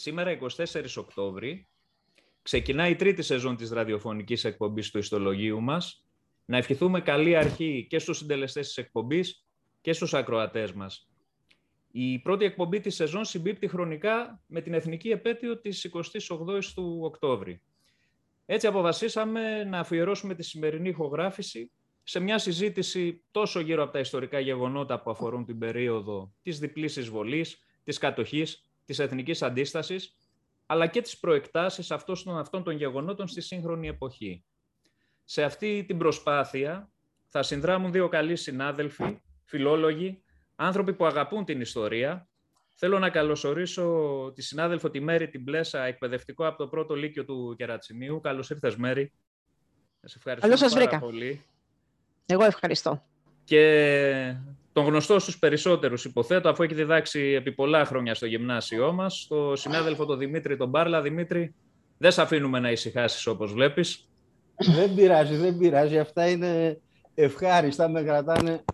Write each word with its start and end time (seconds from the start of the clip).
σήμερα 0.00 0.38
24 0.56 0.84
Οκτώβρη 0.96 1.68
ξεκινάει 2.42 2.90
η 2.90 2.96
τρίτη 2.96 3.22
σεζόν 3.22 3.56
της 3.56 3.70
ραδιοφωνικής 3.70 4.44
εκπομπής 4.44 4.90
του 4.90 4.98
ιστολογίου 4.98 5.60
μας. 5.60 6.04
Να 6.44 6.56
ευχηθούμε 6.56 7.00
καλή 7.00 7.36
αρχή 7.36 7.86
και 7.90 7.98
στους 7.98 8.18
συντελεστές 8.18 8.66
της 8.66 8.76
εκπομπής 8.76 9.46
και 9.80 9.92
στους 9.92 10.14
ακροατές 10.14 10.72
μας. 10.72 11.10
Η 11.90 12.18
πρώτη 12.18 12.44
εκπομπή 12.44 12.80
της 12.80 12.94
σεζόν 12.94 13.24
συμπίπτει 13.24 13.68
χρονικά 13.68 14.42
με 14.46 14.60
την 14.60 14.74
εθνική 14.74 15.08
επέτειο 15.08 15.60
της 15.60 15.84
28ης 15.84 16.72
του 16.74 16.98
Οκτώβρη. 17.02 17.62
Έτσι 18.46 18.66
αποφασίσαμε 18.66 19.64
να 19.64 19.78
αφιερώσουμε 19.78 20.34
τη 20.34 20.42
σημερινή 20.42 20.88
ηχογράφηση 20.88 21.72
σε 22.02 22.20
μια 22.20 22.38
συζήτηση 22.38 23.24
τόσο 23.30 23.60
γύρω 23.60 23.82
από 23.82 23.92
τα 23.92 23.98
ιστορικά 23.98 24.40
γεγονότα 24.40 25.02
που 25.02 25.10
αφορούν 25.10 25.44
την 25.44 25.58
περίοδο 25.58 26.32
της 26.42 26.58
διπλής 26.58 26.96
εισβολής, 26.96 27.64
της 27.84 27.98
κατοχής, 27.98 28.69
της 28.90 28.98
εθνικής 28.98 29.42
αντίστασης, 29.42 30.16
αλλά 30.66 30.86
και 30.86 31.00
τις 31.00 31.18
προεκτάσεις 31.18 31.90
αυτών 31.90 32.62
των 32.64 32.70
γεγονότων 32.70 33.28
στη 33.28 33.40
σύγχρονη 33.40 33.88
εποχή. 33.88 34.44
Σε 35.24 35.42
αυτή 35.42 35.84
την 35.86 35.98
προσπάθεια 35.98 36.90
θα 37.28 37.42
συνδράμουν 37.42 37.92
δύο 37.92 38.08
καλοί 38.08 38.36
συνάδελφοι, 38.36 39.20
φιλόλογοι, 39.44 40.22
άνθρωποι 40.56 40.94
που 40.94 41.06
αγαπούν 41.06 41.44
την 41.44 41.60
ιστορία. 41.60 42.28
Θέλω 42.74 42.98
να 42.98 43.10
καλωσορίσω 43.10 44.32
τη 44.34 44.42
συνάδελφο 44.42 44.90
τη 44.90 45.00
Μέρη 45.00 45.28
την 45.28 45.44
Πλέσα, 45.44 45.84
εκπαιδευτικό 45.84 46.46
από 46.46 46.58
το 46.58 46.68
πρώτο 46.68 46.94
λύκειο 46.94 47.24
του 47.24 47.54
Κερατσινίου. 47.56 48.20
Καλώς 48.20 48.50
ήρθες 48.50 48.76
Μέρη. 48.76 49.12
Σε 50.04 50.14
ευχαριστώ 50.16 50.46
Καλώς 50.46 50.58
σας 50.60 50.74
βρήκα. 50.74 50.98
πολύ. 50.98 51.44
Εγώ 52.26 52.44
ευχαριστώ. 52.44 53.04
Και 53.44 54.36
τον 54.72 54.84
γνωστό 54.84 55.18
στους 55.18 55.38
περισσότερους 55.38 56.04
υποθέτω, 56.04 56.48
αφού 56.48 56.62
έχει 56.62 56.74
διδάξει 56.74 57.20
επί 57.20 57.52
πολλά 57.52 57.84
χρόνια 57.84 58.14
στο 58.14 58.26
γυμνάσιό 58.26 58.92
μας, 58.92 59.26
το 59.28 59.56
συνάδελφο 59.56 60.06
τον 60.06 60.18
Δημήτρη 60.18 60.56
τον 60.56 60.68
Μπάρλα. 60.68 61.02
Δημήτρη, 61.02 61.54
δεν 61.98 62.10
σε 62.10 62.22
αφήνουμε 62.22 62.60
να 62.60 62.70
ησυχάσεις 62.70 63.26
όπως 63.26 63.52
βλέπεις. 63.52 64.08
Δεν 64.56 64.94
πειράζει, 64.94 65.36
δεν 65.36 65.58
πειράζει. 65.58 65.98
Αυτά 65.98 66.30
είναι 66.30 66.80
ευχάριστα, 67.14 67.88
με 67.88 68.02
κρατάνε 68.02 68.64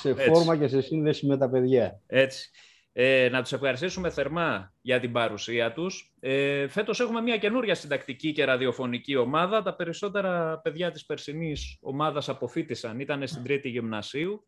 σε 0.00 0.14
φόρμα 0.14 0.56
και 0.56 0.68
σε 0.68 0.80
σύνδεση 0.80 1.26
με 1.26 1.36
τα 1.36 1.50
παιδιά. 1.50 2.00
Έτσι. 2.06 2.50
Ε, 2.96 3.28
να 3.30 3.42
τους 3.42 3.52
ευχαριστήσουμε 3.52 4.10
θερμά 4.10 4.72
για 4.80 5.00
την 5.00 5.12
παρουσία 5.12 5.72
τους. 5.72 6.14
Ε, 6.20 6.68
φέτος 6.68 7.00
έχουμε 7.00 7.20
μια 7.20 7.38
καινούρια 7.38 7.74
συντακτική 7.74 8.32
και 8.32 8.44
ραδιοφωνική 8.44 9.16
ομάδα. 9.16 9.62
Τα 9.62 9.74
περισσότερα 9.74 10.60
παιδιά 10.62 10.90
της 10.90 11.06
περσινής 11.06 11.78
ομάδας 11.80 12.28
αποφύτησαν, 12.28 13.00
ήταν 13.00 13.26
στην 13.26 13.42
τρίτη 13.42 13.68
γυμνασίου. 13.68 14.46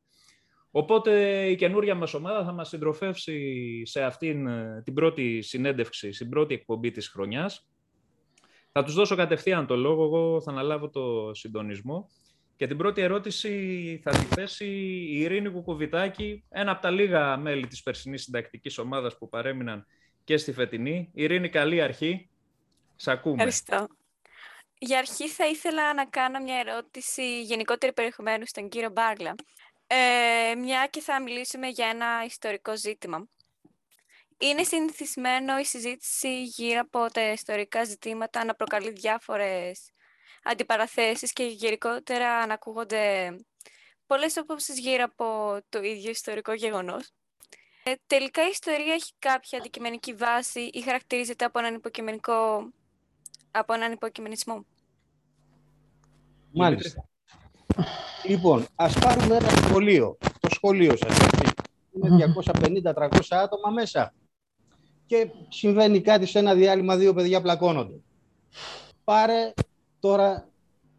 Οπότε 0.78 1.44
η 1.50 1.56
καινούρια 1.56 1.94
μας 1.94 2.14
ομάδα 2.14 2.44
θα 2.44 2.52
μας 2.52 2.68
συντροφεύσει 2.68 3.82
σε 3.84 4.02
αυτήν 4.02 4.46
ε, 4.46 4.82
την 4.84 4.94
πρώτη 4.94 5.42
συνέντευξη, 5.42 6.12
στην 6.12 6.28
πρώτη 6.28 6.54
εκπομπή 6.54 6.90
της 6.90 7.08
χρονιάς. 7.08 7.68
Θα 8.72 8.84
τους 8.84 8.94
δώσω 8.94 9.16
κατευθείαν 9.16 9.66
το 9.66 9.76
λόγο, 9.76 10.04
εγώ 10.04 10.40
θα 10.40 10.50
αναλάβω 10.50 10.90
το 10.90 11.34
συντονισμό. 11.34 12.08
Και 12.56 12.66
την 12.66 12.76
πρώτη 12.76 13.00
ερώτηση 13.00 14.00
θα 14.04 14.10
τη 14.10 14.24
θέσει 14.24 14.66
η 15.10 15.20
Ειρήνη 15.20 15.50
Κουκουβιτάκη, 15.50 16.44
ένα 16.48 16.70
από 16.70 16.82
τα 16.82 16.90
λίγα 16.90 17.36
μέλη 17.36 17.66
της 17.66 17.82
περσινής 17.82 18.22
συντακτικής 18.22 18.78
ομάδας 18.78 19.18
που 19.18 19.28
παρέμειναν 19.28 19.86
και 20.24 20.36
στη 20.36 20.52
φετινή. 20.52 21.10
Ειρήνη, 21.14 21.48
καλή 21.48 21.80
αρχή. 21.80 22.30
Σ' 22.96 23.08
ακούμε. 23.08 23.34
Ευχαριστώ. 23.34 23.86
Για 24.78 24.98
αρχή 24.98 25.28
θα 25.28 25.46
ήθελα 25.46 25.94
να 25.94 26.06
κάνω 26.06 26.40
μια 26.42 26.56
ερώτηση 26.66 27.42
γενικότερη 27.42 27.92
περιεχομένου 27.92 28.46
στον 28.46 28.68
κύριο 28.68 28.90
Μπάρλα. 28.90 29.34
Ε, 29.86 30.54
μια 30.54 30.86
και 30.86 31.00
θα 31.00 31.22
μιλήσουμε 31.22 31.68
για 31.68 31.88
ένα 31.88 32.24
ιστορικό 32.24 32.76
ζήτημα. 32.76 33.28
Είναι 34.38 34.62
συνηθισμένο 34.62 35.58
η 35.58 35.64
συζήτηση 35.64 36.42
γύρω 36.42 36.80
από 36.80 37.12
τα 37.12 37.32
ιστορικά 37.32 37.84
ζητήματα 37.84 38.44
να 38.44 38.54
προκαλεί 38.54 38.90
διάφορες 38.90 39.90
αντιπαραθέσεις 40.42 41.32
και 41.32 41.44
γενικότερα 41.44 42.46
να 42.46 42.54
ακούγονται 42.54 43.36
πολλές 44.06 44.36
απόψεις 44.36 44.78
γύρω 44.78 45.04
από 45.04 45.58
το 45.68 45.82
ίδιο 45.82 46.10
ιστορικό 46.10 46.52
γεγονός. 46.52 47.10
Ε, 47.82 47.92
τελικά 48.06 48.46
η 48.46 48.50
ιστορία 48.50 48.94
έχει 48.94 49.12
κάποια 49.18 49.58
αντικειμενική 49.58 50.14
βάση 50.14 50.60
ή 50.60 50.80
χαρακτηρίζεται 50.80 51.44
από 51.44 51.58
έναν 51.58 51.74
υποκειμενικό 51.74 52.70
από 53.50 53.72
έναν 53.72 53.92
υποκειμενισμό. 53.92 54.64
Μάλιστα. 56.52 57.08
Λοιπόν, 58.28 58.66
ας 58.74 58.98
πάρουμε 58.98 59.36
ένα 59.36 59.48
σχολείο. 59.48 60.16
Το 60.40 60.48
σχολείο 60.50 60.96
σας. 60.96 61.16
Είναι 61.92 62.34
250-300 62.84 63.20
άτομα 63.28 63.70
μέσα. 63.70 64.14
Και 65.06 65.30
συμβαίνει 65.48 66.00
κάτι 66.00 66.26
σε 66.26 66.38
ένα 66.38 66.54
διάλειμμα, 66.54 66.96
δύο 66.96 67.14
παιδιά 67.14 67.42
πλακώνονται. 67.42 67.94
Πάρε 69.04 69.52
Τώρα, 70.06 70.48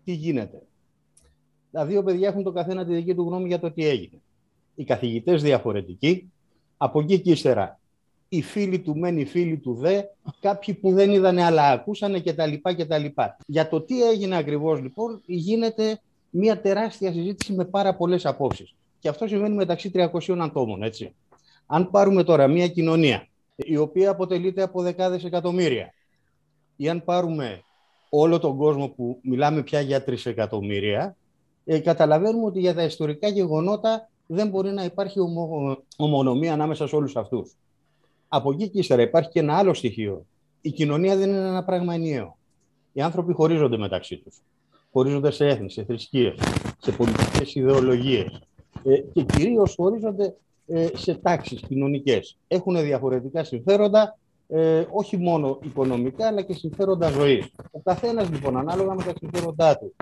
τι 0.03 0.11
γίνεται. 0.11 0.61
Τα 1.71 1.85
δύο 1.85 2.03
παιδιά 2.03 2.27
έχουν 2.27 2.43
το 2.43 2.51
καθένα 2.51 2.85
τη 2.85 2.93
δική 2.93 3.15
του 3.15 3.23
γνώμη 3.23 3.47
για 3.47 3.59
το 3.59 3.71
τι 3.71 3.87
έγινε. 3.87 4.21
Οι 4.75 4.83
καθηγητές 4.83 5.41
διαφορετικοί, 5.41 6.31
από 6.77 6.99
εκεί 6.99 7.19
και 7.19 7.31
ύστερα 7.31 7.79
οι 8.29 8.41
φίλοι 8.41 8.79
του 8.79 8.97
μεν, 8.97 9.17
οι 9.17 9.25
φίλοι 9.25 9.57
του 9.57 9.73
δε, 9.73 10.01
κάποιοι 10.39 10.73
που 10.73 10.91
δεν 10.91 11.11
είδανε 11.11 11.43
αλλά 11.43 11.69
ακούσανε 11.69 12.19
κτλ. 12.19 12.53
κτλ. 12.61 13.05
Για 13.45 13.69
το 13.69 13.81
τι 13.81 14.03
έγινε 14.03 14.37
ακριβώς 14.37 14.81
λοιπόν 14.81 15.21
γίνεται 15.25 15.99
μια 16.37 16.61
τεράστια 16.61 17.11
συζήτηση 17.11 17.53
με 17.53 17.65
πάρα 17.65 17.95
πολλές 17.95 18.25
απόψεις. 18.25 18.75
Και 18.99 19.09
αυτό 19.09 19.27
συμβαίνει 19.27 19.55
μεταξύ 19.55 19.91
300 19.93 20.37
ατόμων, 20.39 20.83
έτσι. 20.83 21.15
Αν 21.65 21.89
πάρουμε 21.89 22.23
τώρα 22.23 22.47
μια 22.47 22.67
κοινωνία 22.67 23.27
η 23.55 23.77
οποία 23.77 24.09
αποτελείται 24.09 24.61
από 24.61 24.81
δεκάδες 24.81 25.23
εκατομμύρια 25.23 25.93
ή 26.75 26.89
αν 26.89 27.03
πάρουμε 27.03 27.61
όλο 28.09 28.39
τον 28.39 28.57
κόσμο 28.57 28.87
που 28.87 29.19
μιλάμε 29.23 29.63
πια 29.63 29.81
για 29.81 30.03
τρισεκατομμύρια, 30.03 31.15
ε, 31.65 31.79
καταλαβαίνουμε 31.79 32.45
ότι 32.45 32.59
για 32.59 32.73
τα 32.73 32.83
ιστορικά 32.83 33.27
γεγονότα 33.27 34.09
δεν 34.27 34.49
μπορεί 34.49 34.71
να 34.71 34.83
υπάρχει 34.83 35.19
ομο, 35.19 35.77
ομονομία 35.97 36.53
ανάμεσα 36.53 36.87
σε 36.87 36.95
όλους 36.95 37.15
αυτούς. 37.15 37.55
Από 38.27 38.51
εκεί 38.51 38.69
και 38.69 38.79
ύστερα 38.79 39.01
υπάρχει 39.01 39.29
και 39.29 39.39
ένα 39.39 39.57
άλλο 39.57 39.73
στοιχείο. 39.73 40.25
Η 40.61 40.71
κοινωνία 40.71 41.15
δεν 41.15 41.29
είναι 41.29 41.47
ένα 41.47 41.63
πράγμα 41.63 41.93
ενιαίο. 41.93 42.37
Οι 42.93 43.01
άνθρωποι 43.01 43.33
χωρίζονται 43.33 43.77
μεταξύ 43.77 44.17
τους. 44.17 44.41
Χωρίζονται 44.97 45.31
σε 45.31 45.45
έθνη, 45.47 45.71
σε 45.71 45.83
θρησκείες, 45.83 46.35
σε 46.77 46.91
πολιτικές 46.91 47.55
ιδεολογίες 47.55 48.41
ε, 48.83 48.97
και 48.97 49.23
κυρίως 49.23 49.73
χωρίζονται 49.75 50.35
ε, 50.67 50.87
σε 50.93 51.15
τάξεις 51.15 51.61
κοινωνικές. 51.67 52.37
Έχουν 52.47 52.81
διαφορετικά 52.81 53.43
συμφέροντα 53.43 54.17
ε, 54.47 54.85
όχι 54.91 55.17
μόνο 55.17 55.59
οικονομικά, 55.63 56.27
αλλά 56.27 56.41
και 56.41 56.53
συμφέροντα 56.53 57.09
ζωής. 57.09 57.51
Ο 57.71 57.79
καθένας 57.79 58.29
λοιπόν, 58.29 58.57
ανάλογα 58.57 58.93
με 58.93 59.03
τα 59.03 59.13
συμφέροντά 59.19 59.77
του, 59.77 59.95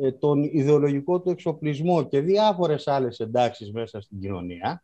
ε, 0.00 0.12
τον 0.12 0.42
ιδεολογικό 0.42 1.20
του 1.20 1.30
εξοπλισμό 1.30 2.02
και 2.02 2.20
διάφορες 2.20 2.86
άλλες 2.86 3.18
εντάξεις 3.18 3.72
μέσα 3.72 4.00
στην 4.00 4.20
κοινωνία, 4.20 4.82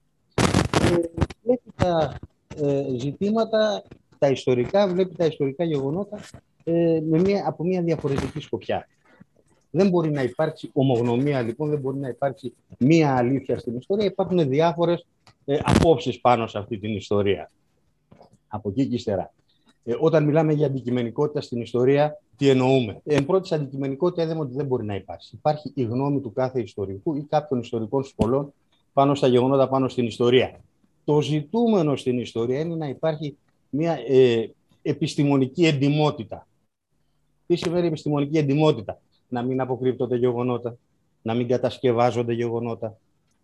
ε, 0.83 1.01
βλέπει 1.43 1.73
τα 1.77 2.19
ε, 2.57 2.85
ζητήματα, 2.99 3.83
τα 4.19 4.29
ιστορικά, 4.29 4.89
βλέπει 4.89 5.15
τα 5.15 5.25
ιστορικά 5.25 5.65
γεγονότα 5.65 6.21
ε, 6.65 7.01
με 7.09 7.19
μια, 7.19 7.45
από 7.47 7.65
μια 7.65 7.83
διαφορετική 7.83 8.41
σκοπιά. 8.41 8.87
Δεν 9.71 9.89
μπορεί 9.89 10.11
να 10.11 10.23
υπάρξει 10.23 10.71
ομογνωμία, 10.73 11.43
λοιπόν, 11.43 11.69
δεν 11.71 11.79
μπορεί 11.79 11.97
να 11.99 12.09
υπάρξει 12.09 12.53
μία 12.79 13.17
αλήθεια 13.17 13.59
στην 13.59 13.77
ιστορία. 13.77 14.07
Υπάρχουν 14.07 14.49
διάφορες 14.49 15.07
ε, 15.45 15.59
απόψεις 15.63 16.21
πάνω 16.21 16.47
σε 16.47 16.59
αυτή 16.59 16.79
την 16.79 16.97
ιστορία 16.97 17.51
από 18.49 18.69
εκεί 18.69 18.87
και 18.87 18.95
ύστερα. 18.95 19.33
Ε, 19.85 19.95
όταν 20.01 20.25
μιλάμε 20.25 20.53
για 20.53 20.67
αντικειμενικότητα 20.67 21.41
στην 21.41 21.61
ιστορία, 21.61 22.21
τι 22.37 22.49
εννοούμε; 22.49 23.01
Εν 23.05 23.27
πρώτης 23.27 23.53
αντικειμενικότητα 23.53 24.23
είδαμε 24.23 24.41
ότι 24.41 24.55
δεν 24.55 24.67
μπορεί 24.67 24.85
να 24.85 24.95
υπάρξει. 24.95 25.35
Υπάρχει 25.35 25.73
η 25.75 25.83
γνώμη 25.83 26.21
του 26.21 26.33
κάθε 26.33 26.61
ιστορικού 26.61 27.17
ή 27.17 27.23
κάποιων 27.23 27.61
ιστορικών 27.61 28.05
σχολών 28.05 28.53
πάνω 28.93 29.15
στα 29.15 29.27
γεγονότα, 29.27 29.69
πάνω 29.69 29.89
στην 29.89 30.07
ιστορία. 30.07 30.61
Το 31.05 31.21
ζητούμενο 31.21 31.97
στην 31.97 32.19
ιστορία 32.19 32.61
είναι 32.61 32.75
να 32.75 32.89
υπάρχει 32.89 33.37
μια 33.71 33.99
ε, 34.09 34.51
επιστημονική 34.83 35.67
εντιμότητα. 35.67 36.47
Τι 37.47 37.57
σημαίνει 37.57 37.87
επιστημονική 37.87 38.39
εντιμότητα, 38.39 39.01
Να 39.31 39.43
μην 39.43 39.61
αποκρύπτονται 39.61 40.17
γεγονότα, 40.17 40.77
να 41.23 41.35
μην 41.35 41.49
κατασκευάζονται 41.49 42.33
γεγονότα. 42.33 42.97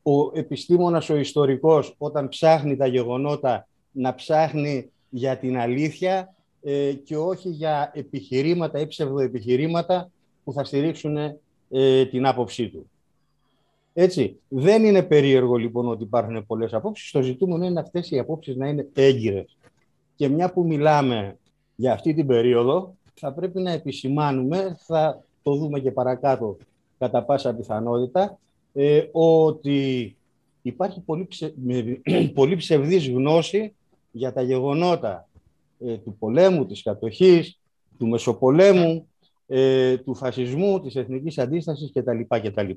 Ο 0.03 0.38
επιστήμονας, 0.38 1.11
ο 1.11 1.17
ιστορικός, 1.17 1.94
όταν 1.99 2.29
ψάχνει 2.29 2.77
τα 2.77 2.87
γεγονότα, 2.87 3.69
να 3.93 4.15
ψάχνει 4.15 4.91
για 5.09 5.37
την 5.37 5.59
αλήθεια 5.59 6.35
ε, 6.62 6.93
και 6.93 7.17
όχι 7.17 7.49
για 7.49 7.91
επιχειρήματα 7.94 8.81
ή 8.81 8.87
ψευδοεπιχειρήματα 8.87 10.11
που 10.44 10.53
θα 10.53 10.65
στηρίξουν 10.65 11.17
ε, 11.71 12.06
την 12.06 12.27
άποψή 12.27 12.69
του. 12.69 12.91
Έτσι, 13.93 14.41
δεν 14.49 14.85
είναι 14.85 15.03
περίεργο 15.03 15.56
λοιπόν 15.56 15.89
ότι 15.89 16.03
υπάρχουν 16.03 16.47
πολλές 16.47 16.75
απόψεις. 16.75 17.11
Το 17.11 17.23
ζητούμενο 17.23 17.65
είναι 17.65 17.81
αυτές 17.81 18.11
οι 18.11 18.19
απόψεις 18.19 18.56
να 18.56 18.69
είναι 18.69 18.89
έγκυρες. 18.94 19.56
Και 20.17 20.29
μια 20.29 20.53
που 20.53 20.67
μιλάμε 20.67 21.39
για 21.77 21.93
αυτή 21.93 22.15
την 22.15 22.27
περίοδο, 22.27 22.94
θα 23.15 23.32
πρέπει 23.32 23.61
να 23.61 23.71
επισημάνουμε, 23.71 24.77
θα 24.79 25.25
το 25.46 25.54
δούμε 25.54 25.81
και 25.81 25.90
παρακάτω 25.90 26.56
κατά 26.98 27.22
πάσα 27.22 27.54
πιθανότητα, 27.54 28.38
ε, 28.72 29.08
ότι 29.12 30.16
υπάρχει 30.62 31.00
πολύ, 31.00 31.26
ψε, 31.26 31.54
πολύ 32.34 32.56
ψευδής 32.56 33.08
γνώση 33.08 33.75
για 34.10 34.32
τα 34.32 34.43
γεγονότα 34.43 35.28
ε, 35.81 35.96
του 35.96 36.16
πολέμου, 36.19 36.66
της 36.66 36.82
κατοχής, 36.82 37.58
του 37.98 38.08
Μεσοπολέμου, 38.08 39.08
ε, 39.46 39.96
του 39.96 40.14
φασισμού, 40.14 40.81
της 40.81 40.96
εθνικής 40.96 41.38
αντίστασης 41.38 41.93
κτλ. 41.93 42.20
κτλ. 42.28 42.70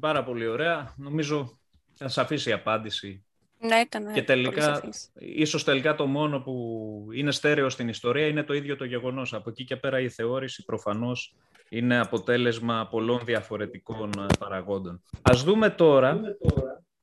Πάρα 0.00 0.24
πολύ 0.24 0.46
ωραία. 0.46 0.94
Νομίζω 0.96 1.58
θα 1.94 2.08
σας 2.08 2.18
αφήσει 2.18 2.50
η 2.50 2.52
απάντηση. 2.52 3.24
Ναι, 3.58 3.76
ήταν 3.76 4.12
Και 4.12 4.22
τελικά, 4.22 4.82
ίσως 5.18 5.64
τελικά 5.64 5.94
το 5.94 6.06
μόνο 6.06 6.40
που 6.40 7.08
είναι 7.12 7.30
στέρεο 7.30 7.68
στην 7.68 7.88
ιστορία 7.88 8.26
είναι 8.26 8.42
το 8.42 8.54
ίδιο 8.54 8.76
το 8.76 8.84
γεγονός. 8.84 9.34
Από 9.34 9.50
εκεί 9.50 9.64
και 9.64 9.76
πέρα 9.76 10.00
η 10.00 10.08
θεώρηση 10.08 10.64
προφανώς 10.64 11.34
είναι 11.68 11.98
αποτέλεσμα 11.98 12.88
πολλών 12.90 13.20
διαφορετικών 13.24 14.10
ε, 14.18 14.26
παραγόντων. 14.38 15.02
Ας 15.22 15.42
δούμε 15.42 15.70
τώρα, 15.70 16.20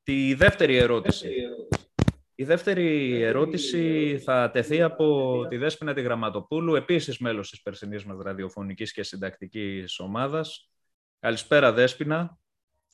τη 0.03 0.33
δεύτερη 0.33 0.75
ερώτηση. 0.75 1.29
Η 2.35 2.43
δεύτερη 2.43 3.21
ερώτηση 3.21 4.17
θα 4.23 4.49
τεθεί 4.51 4.81
από 4.81 5.47
τη 5.49 5.57
Δέσποινα 5.57 5.93
τη 5.93 6.01
Γραμματοπούλου, 6.01 6.75
επίσης 6.75 7.17
μέλος 7.17 7.49
της 7.49 7.61
περσινής 7.61 8.05
μας 8.05 8.17
ραδιοφωνικής 8.21 8.93
και 8.93 9.03
συντακτικής 9.03 9.99
ομάδας. 9.99 10.69
Καλησπέρα 11.19 11.71
Δέσποινα. 11.71 12.37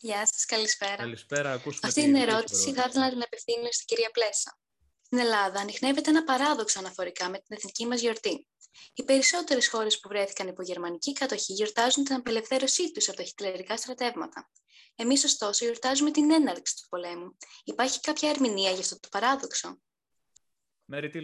Γεια 0.02 0.28
σας, 0.32 0.46
καλησπέρα. 0.46 0.96
Καλησπέρα, 0.96 1.52
ακούσουμε 1.52 1.88
Αυτή 1.88 2.02
την 2.02 2.16
ερώτηση 2.16 2.74
θα 2.74 2.86
ήθελα 2.88 3.06
να 3.06 3.12
την 3.12 3.22
απευθύνω 3.22 3.72
στην 3.72 3.86
κυρία 3.86 4.10
Πλέσα. 4.12 4.60
Στην 5.02 5.18
Ελλάδα 5.18 5.60
ανοιχνεύεται 5.60 6.10
ένα 6.10 6.24
παράδοξο 6.24 6.80
αναφορικά 6.80 7.30
με 7.30 7.38
την 7.38 7.58
εθνική 7.58 7.86
μας 7.86 8.02
γιορτή. 8.02 8.48
Οι 8.94 9.04
περισσότερες 9.04 9.70
χώρες 9.70 10.00
που 10.00 10.08
βρέθηκαν 10.10 10.48
υπό 10.48 10.62
γερμανική 10.62 11.14
κατοχή 11.14 11.54
γιορτάζουν 11.54 12.04
την 12.04 12.16
απελευθέρωσή 12.16 12.92
τους 12.92 13.08
από 13.08 13.18
τα 13.18 13.24
χιτλερικά 13.24 13.78
στρατεύματα. 13.78 14.50
Εμείς, 14.96 15.24
ωστόσο, 15.24 15.66
γιορτάζουμε 15.66 16.12
την 16.12 16.32
έναρξη 16.32 16.76
του 16.76 16.88
πολέμου. 16.90 17.38
Υπάρχει 17.64 18.00
κάποια 18.00 18.30
ερμηνεία 18.30 18.72
για 18.72 18.80
αυτό 18.80 19.00
το 19.00 19.08
παράδοξο; 19.12 19.82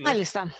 Μάλιστα. 0.03 0.55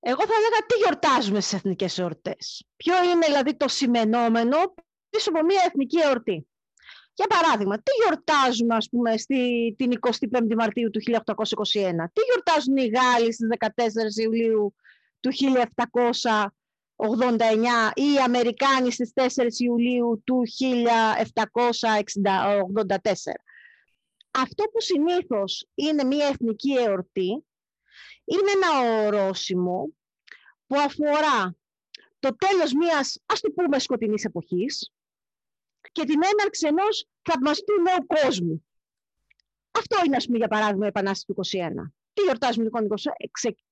Εγώ 0.00 0.26
θα 0.26 0.34
έλεγα 0.34 0.66
τι 0.66 0.76
γιορτάζουμε 0.76 1.40
στις 1.40 1.52
εθνικές 1.52 1.98
εορτές; 1.98 2.66
Ποιο 2.76 3.04
είναι 3.04 3.26
δηλαδή 3.26 3.56
το 3.56 3.68
σημενόμενο 3.68 4.74
πίσω 5.10 5.30
από 5.30 5.44
μια 5.44 5.62
εθνική 5.66 5.98
εορτή; 5.98 6.46
Για 7.14 7.26
παράδειγμα, 7.26 7.76
τι 7.76 7.90
γιορτάζουμε 8.04 8.74
ας 8.74 8.88
πούμε 8.88 9.16
στη, 9.16 9.74
την 9.78 9.92
25η 10.00 10.54
Μαρτίου 10.56 10.90
του 10.90 11.00
1821, 11.00 11.12
τι 12.12 12.20
γιορτάζουν 12.24 12.76
οι 12.76 12.86
Γάλλοι 12.86 13.32
στις 13.32 13.48
14 13.58 14.22
Ιουλίου 14.22 14.74
του 15.20 15.30
1789 15.32 16.48
ή 17.94 18.12
οι 18.12 18.18
Αμερικάνοι 18.24 18.90
στις 18.90 19.12
4 19.14 19.26
Ιουλίου 19.58 20.22
του 20.24 20.42
1784. 22.86 23.32
Αυτό 24.30 24.64
που 24.64 24.80
συνήθως 24.80 25.68
είναι 25.74 26.04
μια 26.04 26.26
εθνική 26.26 26.72
εορτή 26.72 27.44
είναι 28.24 28.50
ένα 28.54 29.02
ορόσημο 29.06 29.88
που 30.66 30.76
αφορά 30.78 31.56
το 32.18 32.36
τέλος 32.36 32.72
μιας, 32.72 33.22
ας 33.26 33.40
το 33.40 33.50
πούμε, 33.50 33.78
σκοτεινής 33.78 34.24
εποχής 34.24 34.92
και 35.92 36.04
την 36.04 36.20
έναρξη 36.32 36.66
ενός 36.66 37.08
θαυμαστού 37.22 37.72
νέου 37.82 38.06
κόσμου. 38.06 38.66
Αυτό 39.70 39.96
είναι, 40.06 40.16
ας 40.16 40.24
πούμε, 40.26 40.38
για 40.38 40.48
παράδειγμα, 40.48 40.84
η 40.84 40.88
Επανάσταση 40.88 41.24
του 41.26 41.32
21. 41.32 41.92
Τι 42.12 42.22
γιορτάζουμε 42.22 42.64
λοιπόν, 42.64 42.88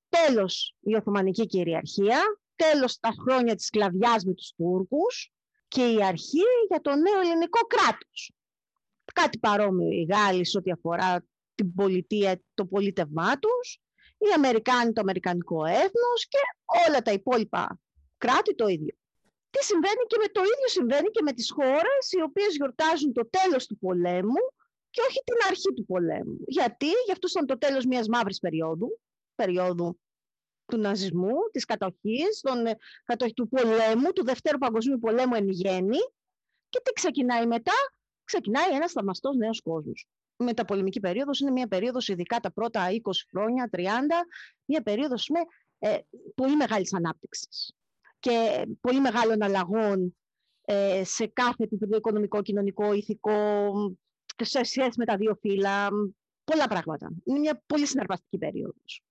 τέλος 0.08 0.74
η 0.80 0.94
Οθωμανική 0.94 1.46
κυριαρχία, 1.46 2.20
τέλος 2.56 2.98
τα 3.00 3.10
χρόνια 3.22 3.54
της 3.54 3.66
σκλαβιάς 3.66 4.24
με 4.24 4.32
τους 4.32 4.52
Τούρκους 4.56 5.32
και 5.68 5.86
η 5.86 6.04
αρχή 6.04 6.42
για 6.68 6.80
το 6.80 6.90
νέο 6.90 7.20
ελληνικό 7.20 7.60
κράτος. 7.66 8.32
Κάτι 9.14 9.38
παρόμοιο 9.38 9.88
οι 9.88 10.06
Γάλλοι 10.10 10.46
σε 10.46 10.58
ό,τι 10.58 10.70
αφορά 10.70 11.24
την 11.54 11.74
πολιτεία, 11.74 12.42
το 12.54 12.66
πολίτευμά 12.66 13.38
τους, 13.38 13.80
οι 14.18 14.32
Αμερικάνοι 14.34 14.92
το 14.92 15.00
Αμερικανικό 15.00 15.64
έθνος 15.64 16.26
και 16.28 16.38
όλα 16.88 17.02
τα 17.02 17.12
υπόλοιπα 17.12 17.78
κράτη 18.18 18.54
το 18.54 18.66
ίδιο. 18.66 18.94
Τι 19.50 19.64
συμβαίνει 19.64 20.04
και 20.06 20.16
με 20.20 20.28
το 20.28 20.40
ίδιο 20.40 20.68
συμβαίνει 20.68 21.10
και 21.10 21.22
με 21.22 21.32
τις 21.32 21.50
χώρες 21.52 22.04
οι 22.10 22.22
οποίες 22.22 22.56
γιορτάζουν 22.56 23.12
το 23.12 23.28
τέλος 23.30 23.66
του 23.66 23.78
πολέμου 23.78 24.42
και 24.90 25.00
όχι 25.08 25.20
την 25.24 25.36
αρχή 25.48 25.72
του 25.74 25.86
πολέμου. 25.86 26.38
Γιατί, 26.46 26.86
γι' 26.86 27.12
αυτό 27.12 27.28
ήταν 27.30 27.46
το 27.46 27.58
τέλος 27.58 27.84
μιας 27.84 28.08
μαύρης 28.08 28.38
περίοδου, 28.38 29.00
περίοδου 29.34 30.00
του 30.66 30.78
ναζισμού, 30.78 31.34
της 31.52 31.64
κατοχής, 31.64 32.40
των, 32.40 32.66
ε, 32.66 32.76
του 33.34 33.48
πολέμου, 33.48 34.12
του 34.12 34.24
Δευτέρου 34.24 34.58
Παγκοσμίου 34.58 34.98
Πολέμου 34.98 35.34
εν 35.34 35.48
γέννη. 35.48 35.98
Και 36.68 36.80
τι 36.84 36.92
ξεκινάει 36.92 37.46
μετά, 37.46 37.72
ξεκινάει 38.24 38.74
ένας 38.74 38.92
θαυμαστός 38.92 39.36
νέος 39.36 39.60
κόσμος. 39.60 40.06
Η 40.36 40.44
μεταπολεμική 40.44 41.00
περίοδος 41.00 41.40
είναι 41.40 41.50
μια 41.50 41.66
περίοδος, 41.66 42.08
ειδικά 42.08 42.40
τα 42.40 42.52
πρώτα 42.52 42.90
20 42.90 43.26
χρόνια, 43.30 43.68
30, 43.68 44.26
μια 44.64 44.82
περίοδος 44.82 45.28
με 45.28 45.40
ε, 45.78 45.98
πολύ 46.34 46.56
μεγάλης 46.56 46.94
ανάπτυξης 46.94 47.74
και 48.20 48.66
πολύ 48.80 49.00
μεγάλων 49.00 49.42
αλλαγών 49.42 50.16
ε, 50.64 51.04
σε 51.04 51.26
κάθε 51.26 51.64
επίπεδο 51.64 51.96
οικονομικό, 51.96 52.42
κοινωνικό, 52.42 52.92
ηθικό, 52.92 53.72
σε 54.36 54.62
σχέση 54.62 54.94
με 54.96 55.04
τα 55.04 55.16
δύο 55.16 55.34
φύλλα, 55.40 55.88
πολλά 56.44 56.66
πράγματα. 56.68 57.12
Είναι 57.24 57.38
μια 57.38 57.62
πολύ 57.66 57.86
συναρπαστική 57.86 58.38
περίοδος. 58.38 59.02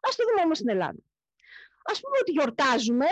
Ας 0.00 0.16
το 0.16 0.24
δούμε 0.28 0.42
όμως 0.44 0.56
στην 0.56 0.68
Ελλάδα. 0.68 0.98
Ας 1.82 2.00
πούμε 2.00 2.16
ότι 2.20 2.30
γιορτάζουμε 2.30 3.06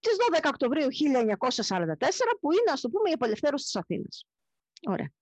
τις 0.00 0.16
12 0.16 0.48
Οκτωβρίου 0.48 0.86
1944, 0.90 2.36
που 2.40 2.52
είναι, 2.52 2.70
ας 2.72 2.80
το 2.80 2.88
πούμε, 2.88 3.10
η 3.10 3.12
απελευθέρωση 3.12 3.64
της 3.64 3.76
Αθήνας. 3.76 4.26
Ωραία. 4.86 5.12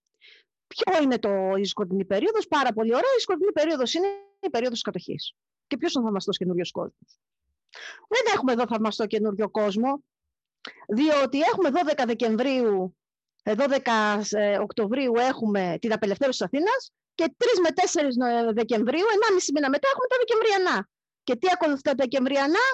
Ποιο 0.67 1.03
είναι 1.03 1.19
το, 1.19 1.55
η 1.55 1.65
σκοτεινή 1.65 2.05
περίοδος, 2.05 2.47
πάρα 2.47 2.73
πολύ 2.73 2.89
ωραία. 2.89 3.13
Η 3.17 3.19
σκοτεινή 3.19 3.51
περίοδος 3.51 3.93
είναι 3.93 4.07
η 4.39 4.49
περίοδος 4.49 4.73
της 4.73 4.81
κατοχής. 4.81 5.33
Και 5.67 5.77
ποιος 5.77 5.93
είναι 5.93 6.03
ο 6.03 6.05
θαυμαστός 6.05 6.37
καινούριο 6.37 6.65
κόσμος; 6.71 7.19
Δεν 8.07 8.33
έχουμε 8.33 8.51
εδώ 8.51 8.67
θαυμαστό 8.67 9.05
καινούριο 9.05 9.49
κόσμο, 9.49 10.03
διότι 10.87 11.39
έχουμε 11.39 11.69
12 11.69 12.03
Δεκεμβρίου, 12.05 12.97
12 13.43 13.55
ε, 14.31 14.51
ε, 14.51 14.57
Οκτωβρίου 14.57 15.13
έχουμε 15.15 15.77
την 15.81 15.93
απελευθέρωση 15.93 16.37
της 16.37 16.47
Αθήνας 16.47 16.91
και 17.15 17.35
3 17.37 17.45
με 17.63 17.69
4 18.49 18.53
Δεκεμβρίου, 18.53 19.05
1,5 19.05 19.53
μήνα 19.53 19.69
μετά, 19.69 19.87
έχουμε 19.93 20.07
τα 20.11 20.17
Δεκεμβριανά. 20.21 20.89
Και 21.23 21.35
τι 21.35 21.47
ακολουθεί 21.53 21.81
τα 21.81 21.93
Δεκεμβριανά, 21.95 22.65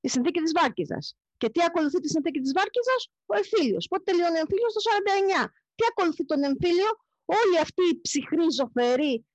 η 0.00 0.08
συνθήκη 0.08 0.40
της 0.40 0.52
Βάρκηζας. 0.58 1.16
Και 1.36 1.48
τι 1.50 1.60
ακολουθεί 1.68 2.00
τη 2.00 2.08
συνθήκη 2.08 2.40
της 2.40 2.52
Βάρκηζας, 2.52 3.02
ο 3.26 3.36
εμφύλιος. 3.36 3.86
Πότε 3.90 4.02
τελειώνει 4.08 4.36
ο 4.36 4.42
εμφύλιος, 4.44 4.72
το 4.72 4.80
49. 4.80 5.52
Τι 5.76 5.82
ακολουθεί 5.90 6.24
τον 6.24 6.42
εμφύλιο, 6.50 6.90
όλη 7.24 7.56
αυτή 7.60 7.82
η 7.92 8.00
ψυχρή, 8.00 8.46
ζωφερή 8.58 9.26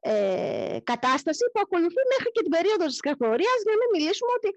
ε, 0.00 0.78
κατάσταση 0.92 1.44
που 1.52 1.60
ακολουθεί 1.64 2.02
μέχρι 2.12 2.30
και 2.34 2.42
την 2.44 2.52
περίοδο 2.56 2.84
της 2.92 3.00
καθορία, 3.08 3.52
για 3.62 3.70
να 3.72 3.78
μην 3.80 3.88
μιλήσουμε 3.94 4.32
ότι 4.38 4.50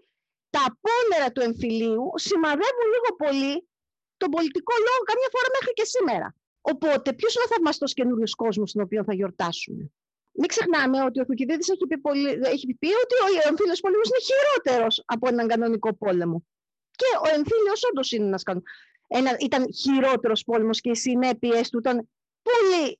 τα 0.55 0.65
πόνερα 0.85 1.27
του 1.33 1.41
εμφυλίου 1.47 2.05
σημαδεύουν 2.27 2.87
λίγο 2.95 3.09
πολύ 3.23 3.53
τον 4.21 4.29
πολιτικό 4.35 4.73
λόγο, 4.87 5.01
καμιά 5.11 5.29
φορά 5.33 5.47
μέχρι 5.57 5.71
και 5.79 5.87
σήμερα. 5.93 6.27
Οπότε, 6.71 7.07
ποιος 7.19 7.31
είναι 7.33 7.45
ο 7.47 7.49
θαυμαστός 7.53 7.91
καινούριος 7.97 8.33
κόσμος 8.43 8.69
στον 8.69 8.81
οποίο 8.85 9.01
θα 9.07 9.13
γιορτάσουμε; 9.17 9.83
Μην 10.39 10.47
ξεχνάμε 10.53 10.97
ότι 11.07 11.17
ο 11.21 11.25
Θουκυδίδης 11.25 11.69
έχει 11.73 11.85
πει, 11.89 11.97
πολύ, 12.07 12.29
έχει 12.55 12.67
πει 12.79 12.89
ότι 13.03 13.15
ο 13.23 13.47
εμφύλιος 13.49 13.79
πόλεμος 13.79 14.07
είναι 14.09 14.23
χειρότερος 14.29 15.03
από 15.05 15.27
έναν 15.27 15.47
κανονικό 15.47 15.89
πόλεμο. 15.93 16.37
Και 16.99 17.09
ο 17.25 17.27
εμφύλιος 17.37 17.83
όντως 17.89 18.11
είναι 18.11 18.25
ένας 18.25 18.43
ένα, 19.13 19.35
ήταν 19.39 19.73
χειρότερος 19.73 20.43
πόλεμος 20.43 20.81
και 20.81 20.89
οι 20.89 20.95
συνέπειες 20.95 21.69
του 21.69 21.77
ήταν 21.77 22.09
πολύ 22.41 22.99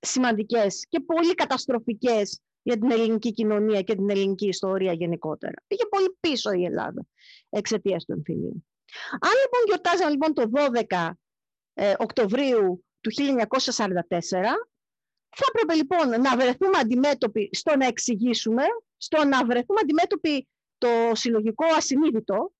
σημαντικές 0.00 0.86
και 0.88 1.00
πολύ 1.00 1.34
καταστροφικές 1.34 2.40
για 2.62 2.78
την 2.78 2.90
ελληνική 2.90 3.32
κοινωνία 3.32 3.82
και 3.82 3.94
την 3.94 4.10
ελληνική 4.10 4.48
ιστορία 4.48 4.92
γενικότερα. 4.92 5.54
Πήγε 5.66 5.86
πολύ 5.90 6.16
πίσω 6.20 6.52
η 6.52 6.64
Ελλάδα 6.64 7.06
εξαιτίας 7.48 8.04
του 8.04 8.12
εμφυλίου. 8.12 8.64
Αν 9.10 9.30
λοιπόν 9.42 9.62
γιορτάζαμε 9.66 10.10
λοιπόν 10.10 10.34
το 10.34 10.50
12 10.88 11.10
ε, 11.74 11.94
Οκτωβρίου 11.98 12.84
του 13.00 13.10
1944, 13.10 13.46
θα 15.36 15.44
έπρεπε 15.48 15.74
λοιπόν 15.74 16.20
να 16.20 16.36
βρεθούμε 16.36 16.78
αντιμέτωποι 16.78 17.50
στο 17.52 17.76
να 17.76 17.86
εξηγήσουμε, 17.86 18.62
στο 18.96 19.24
να 19.24 19.44
βρεθούμε 19.44 19.80
αντιμέτωποι 19.82 20.48
το 20.78 20.88
συλλογικό 21.12 21.64
ασυνείδητο 21.76 22.52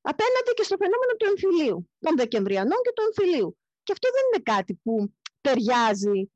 απέναντι 0.00 0.50
και 0.54 0.62
στο 0.62 0.76
φαινόμενο 0.76 1.12
του 1.18 1.26
εμφυλίου, 1.28 1.90
των 1.98 2.16
Δεκεμβριανών 2.16 2.78
και 2.82 2.92
του 2.94 3.02
εμφυλίου. 3.06 3.58
Και 3.82 3.92
αυτό 3.92 4.08
δεν 4.12 4.22
είναι 4.26 4.42
κάτι 4.42 4.74
που 4.82 5.14
ταιριάζει 5.40 6.30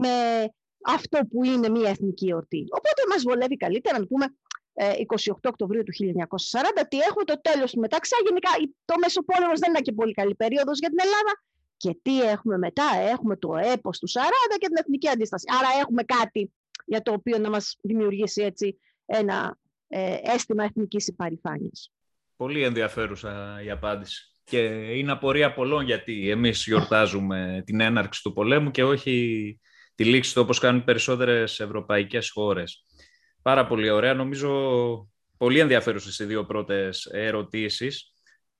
με 0.00 0.48
αυτό 0.84 1.18
που 1.30 1.44
είναι 1.44 1.68
μια 1.68 1.90
εθνική 1.90 2.28
εορτή. 2.28 2.64
Οπότε 2.70 3.02
μας 3.08 3.22
βολεύει 3.22 3.56
καλύτερα 3.56 3.98
να 3.98 4.06
πούμε 4.06 4.26
28 4.26 5.36
ε, 5.42 5.48
Οκτωβρίου 5.48 5.82
του 5.82 5.92
1940 5.92 6.84
τι 6.88 6.98
έχουμε 6.98 7.24
το 7.24 7.40
τέλος 7.40 7.72
του 7.72 7.80
μεταξύ. 7.80 8.14
Γενικά 8.24 8.50
το 8.84 8.94
Μεσοπόλεμος 9.00 9.58
δεν 9.58 9.70
είναι 9.70 9.80
και 9.80 9.92
πολύ 9.92 10.12
καλή 10.12 10.34
περίοδος 10.34 10.78
για 10.78 10.88
την 10.88 10.98
Ελλάδα 11.00 11.32
και 11.76 11.98
τι 12.02 12.22
έχουμε 12.22 12.58
μετά, 12.58 12.84
έχουμε 13.12 13.36
το 13.36 13.56
έπος 13.56 13.98
του 13.98 14.08
40 14.08 14.12
και 14.58 14.66
την 14.66 14.76
εθνική 14.76 15.08
αντίσταση. 15.08 15.44
Άρα 15.58 15.68
έχουμε 15.80 16.02
κάτι 16.02 16.52
για 16.86 17.02
το 17.02 17.12
οποίο 17.12 17.38
να 17.38 17.50
μας 17.50 17.76
δημιουργήσει 17.82 18.42
έτσι 18.42 18.78
ένα 19.06 19.58
ε, 19.88 20.16
αίσθημα 20.22 20.64
εθνικής 20.64 21.06
υπαρηφάνειας. 21.06 21.92
Πολύ 22.36 22.62
ενδιαφέρουσα 22.62 23.62
η 23.64 23.70
απάντηση. 23.70 24.28
Και 24.44 24.58
είναι 24.98 25.12
απορία 25.12 25.54
πολλών 25.54 25.84
γιατί 25.84 26.30
εμείς 26.30 26.64
γιορτάζουμε 26.64 27.62
την 27.66 27.80
έναρξη 27.80 28.22
του 28.22 28.32
πολέμου 28.32 28.70
και 28.70 28.84
όχι 28.84 29.58
τη 29.94 30.04
λήξη 30.04 30.34
του 30.34 30.40
όπως 30.42 30.58
κάνουν 30.58 30.84
περισσότερες 30.84 31.60
ευρωπαϊκές 31.60 32.30
χώρες. 32.30 32.84
Πάρα 33.42 33.66
πολύ 33.66 33.90
ωραία. 33.90 34.14
Νομίζω 34.14 34.50
Πολύ 35.36 35.58
ενδιαφέρουσες 35.58 36.18
οι 36.18 36.24
δύο 36.24 36.44
πρώτες 36.44 37.06
ερωτήσεις. 37.12 38.12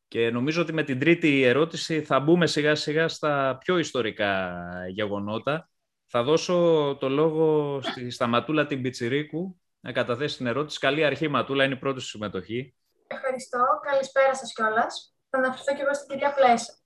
Και 0.09 0.31
νομίζω 0.31 0.63
ότι 0.63 0.73
με 0.73 0.83
την 0.83 0.99
τρίτη 0.99 1.43
ερώτηση 1.43 2.03
θα 2.03 2.21
μπούμε 2.21 2.47
σιγά 2.47 2.75
σιγά 2.75 3.09
στα 3.09 3.59
πιο 3.65 3.79
ιστορικά 3.79 4.55
γεγονότα. 4.89 5.69
Θα 6.07 6.23
δώσω 6.23 6.97
το 7.01 7.09
λόγο 7.09 7.79
στη 7.83 8.11
Σταματούλα 8.11 8.67
την 8.67 8.83
Πιτσιρίκου 8.83 9.61
να 9.81 9.93
καταθέσει 9.93 10.37
την 10.37 10.47
ερώτηση. 10.47 10.79
Καλή 10.79 11.05
αρχή, 11.05 11.29
Ματούλα, 11.29 11.65
είναι 11.65 11.75
η 11.75 11.79
πρώτη 11.79 12.01
συμμετοχή. 12.01 12.75
Ευχαριστώ. 13.07 13.65
Καλησπέρα 13.91 14.35
σας 14.35 14.53
κιόλας. 14.53 15.15
Θα 15.31 15.39
αναφερθώ 15.39 15.75
και 15.75 15.83
εγώ 15.83 15.95
στην 15.95 16.09
κυρία 16.09 16.35
Πλέσα. 16.35 16.84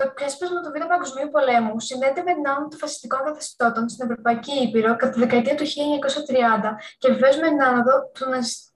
Το 0.00 0.12
ξέσπασμα 0.14 0.60
του 0.60 0.70
Β' 0.74 0.86
Παγκοσμίου 0.92 1.30
Πολέμου 1.30 1.80
συνδέεται 1.80 2.22
με 2.22 2.32
την 2.34 2.48
άνοδο 2.48 2.68
των 2.68 2.78
φασιστικών 2.78 3.20
καθεστώτων 3.24 3.88
στην 3.88 4.10
Ευρωπαϊκή 4.10 4.52
Ήπειρο 4.66 4.96
κατά 4.96 5.12
τη 5.12 5.18
δεκαετία 5.18 5.54
του 5.54 5.64
1930 5.64 5.70
και 6.98 7.08
βεβαίως 7.08 7.36
με 7.36 7.48
την 7.48 7.62
άνοδο 7.62 8.10
του, 8.14 8.24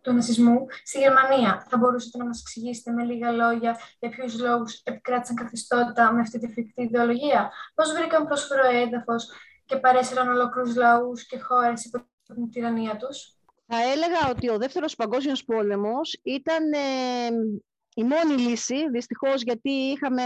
του 0.02 0.12
ναζισμού 0.12 0.66
στη 0.84 0.98
Γερμανία. 0.98 1.66
Θα 1.68 1.76
μπορούσατε 1.76 2.18
να 2.18 2.24
μας 2.24 2.40
εξηγήσετε 2.40 2.90
με 2.90 3.02
λίγα 3.04 3.30
λόγια 3.30 3.78
για 3.98 4.08
ποιους 4.10 4.40
λόγους 4.40 4.80
επικράτησαν 4.84 5.36
καθεστώτα 5.36 6.12
με 6.12 6.20
αυτή 6.20 6.38
τη 6.38 6.48
φρικτή 6.52 6.82
ιδεολογία, 6.82 7.52
πώς 7.74 7.92
βρήκαν 7.92 8.26
πρόσφορο 8.26 8.64
έδαφος 8.82 9.30
και 9.64 9.76
παρέσυραν 9.76 10.28
ολόκληρους 10.28 10.76
λαούς 10.76 11.26
και 11.26 11.38
χώρες 11.38 11.84
υπό 11.84 11.98
την 12.34 12.50
τυραννία 12.50 12.96
τους; 12.96 13.36
Θα 13.66 13.78
έλεγα 13.92 14.30
ότι 14.30 14.50
ο 14.50 14.58
Δεύτερος 14.58 14.94
Παγκόσμιος 14.94 15.44
Πόλεμος 15.44 16.20
ήταν 16.22 16.72
ε, 16.72 16.78
η 17.94 18.04
μόνη 18.04 18.42
λύση, 18.42 18.90
δυστυχώς 18.90 19.42
γιατί 19.42 19.70
είχαμε 19.70 20.22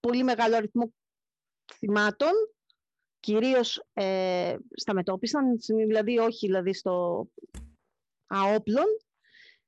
πολύ 0.00 0.22
μεγάλο 0.24 0.56
αριθμό 0.56 0.92
θυμάτων, 1.74 2.30
κυρίως 3.20 3.84
ε, 3.92 4.56
στα 4.74 4.94
μετώπισαν, 4.94 5.56
δηλαδή 5.86 6.18
όχι 6.18 6.46
δηλαδή 6.46 6.74
στο 6.74 7.26
αόπλων, 8.26 8.86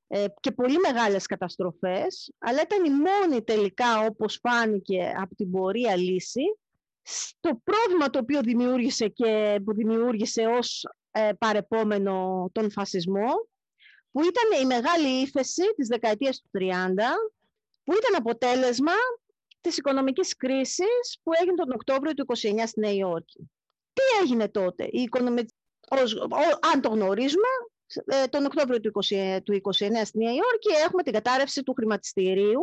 ε, 0.07 0.25
και 0.39 0.51
πολύ 0.51 0.77
μεγάλες 0.77 1.25
καταστροφές, 1.25 2.33
αλλά 2.37 2.61
ήταν 2.61 2.85
η 2.85 2.89
μόνη 2.89 3.43
τελικά, 3.43 3.99
όπως 3.99 4.39
φάνηκε 4.41 5.13
από 5.17 5.35
την 5.35 5.51
πορεία 5.51 5.95
λύση, 5.95 6.57
στο 7.01 7.61
πρόβλημα 7.63 8.09
το 8.09 8.19
οποίο 8.19 8.41
δημιούργησε 8.41 9.07
και 9.07 9.61
που 9.65 9.73
δημιούργησε 9.73 10.45
ως 10.45 10.85
ε, 11.11 11.31
παρεπόμενο 11.37 12.49
τον 12.51 12.71
φασισμό, 12.71 13.47
που 14.11 14.21
ήταν 14.21 14.61
η 14.61 14.65
μεγάλη 14.65 15.07
ύφεση 15.07 15.63
της 15.75 15.87
δεκαετίας 15.87 16.41
του 16.41 16.49
30, 16.53 16.61
που 17.83 17.93
ήταν 17.93 18.15
αποτέλεσμα 18.15 18.93
της 19.63 19.77
οικονομικής 19.77 20.35
κρίσης 20.35 21.19
που 21.23 21.31
έγινε 21.41 21.55
τον 21.55 21.71
Οκτώβριο 21.71 22.13
του 22.13 22.25
29 22.27 22.63
στη 22.65 22.79
Νέα 22.79 22.91
Υόρκη. 22.91 23.51
Τι 23.93 24.03
έγινε 24.21 24.49
τότε, 24.49 24.83
η 24.83 25.09
αν 26.73 26.81
το 26.81 26.89
γνωρίζουμε, 26.89 27.47
ε, 28.05 28.25
τον 28.25 28.45
Οκτώβριο 28.45 28.79
του 28.79 28.91
1929 28.91 30.05
στη 30.05 30.17
Νέα 30.17 30.31
Υόρκη 30.31 30.71
έχουμε 30.85 31.03
την 31.03 31.13
κατάρρευση 31.13 31.63
του 31.63 31.73
χρηματιστηρίου 31.73 32.61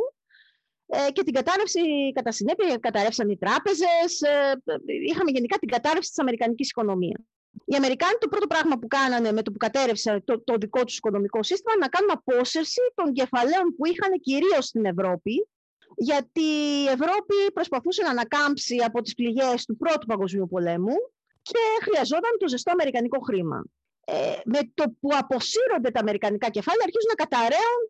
ε, 0.87 1.11
και 1.13 1.23
την 1.23 1.33
κατάρρευση, 1.33 1.81
κατά 2.15 2.33
συνέπεια, 2.33 2.77
καταρρεύσαν 2.77 3.29
οι 3.29 3.37
τράπεζες, 3.37 4.21
ε, 4.21 4.61
είχαμε 5.07 5.31
γενικά 5.31 5.59
την 5.59 5.69
κατάρρευση 5.69 6.09
της 6.09 6.19
αμερικανικής 6.19 6.69
οικονομίας. 6.69 7.23
Οι 7.65 7.75
Αμερικάνοι 7.75 8.17
το 8.21 8.29
πρώτο 8.29 8.47
πράγμα 8.47 8.79
που 8.79 8.87
κάνανε 8.87 9.33
με 9.33 9.43
το 9.43 9.51
που 9.51 9.59
κατέρευσε 9.59 10.23
το, 10.25 10.41
το 10.41 10.55
δικό 10.57 10.85
τους 10.85 10.97
οικονομικό 10.97 11.43
σύστημα 11.43 11.77
να 11.81 11.89
κάνουν 11.89 12.11
απόσυρση 12.11 12.81
των 12.95 13.13
κεφαλαίων 13.13 13.75
που 13.77 13.87
είχαν 13.87 14.21
κυρίως 14.21 14.65
στην 14.65 14.85
Ευρώπη 14.85 15.49
γιατί 15.97 16.41
η 16.85 16.87
Ευρώπη 16.87 17.53
προσπαθούσε 17.55 18.03
να 18.03 18.11
ανακάμψει 18.11 18.77
από 18.77 19.03
τις 19.03 19.15
πληγές 19.15 19.65
του 19.65 19.77
Πρώτου 19.77 20.07
Παγκοσμίου 20.07 20.49
Πολέμου 20.49 20.95
και 21.43 21.59
χρειαζόταν 21.83 22.31
το 22.39 22.49
ζεστό 22.49 22.73
αμερικανικό 22.73 23.21
χρήμα. 23.21 23.65
Ε, 24.05 24.37
με 24.45 24.59
το 24.75 24.85
που 25.01 25.09
αποσύρονται 25.13 25.91
τα 25.91 26.01
αμερικανικά 26.01 26.51
κεφάλαια 26.51 26.85
αρχίζουν 26.85 27.11
να 27.17 27.25
καταραίουν 27.25 27.83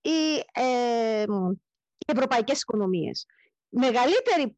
οι, 0.00 0.42
ε, 0.52 1.22
οι 1.98 2.12
ευρωπαϊκές 2.12 2.60
οικονομίες. 2.60 3.26
Μεγαλύτερη, 3.68 4.56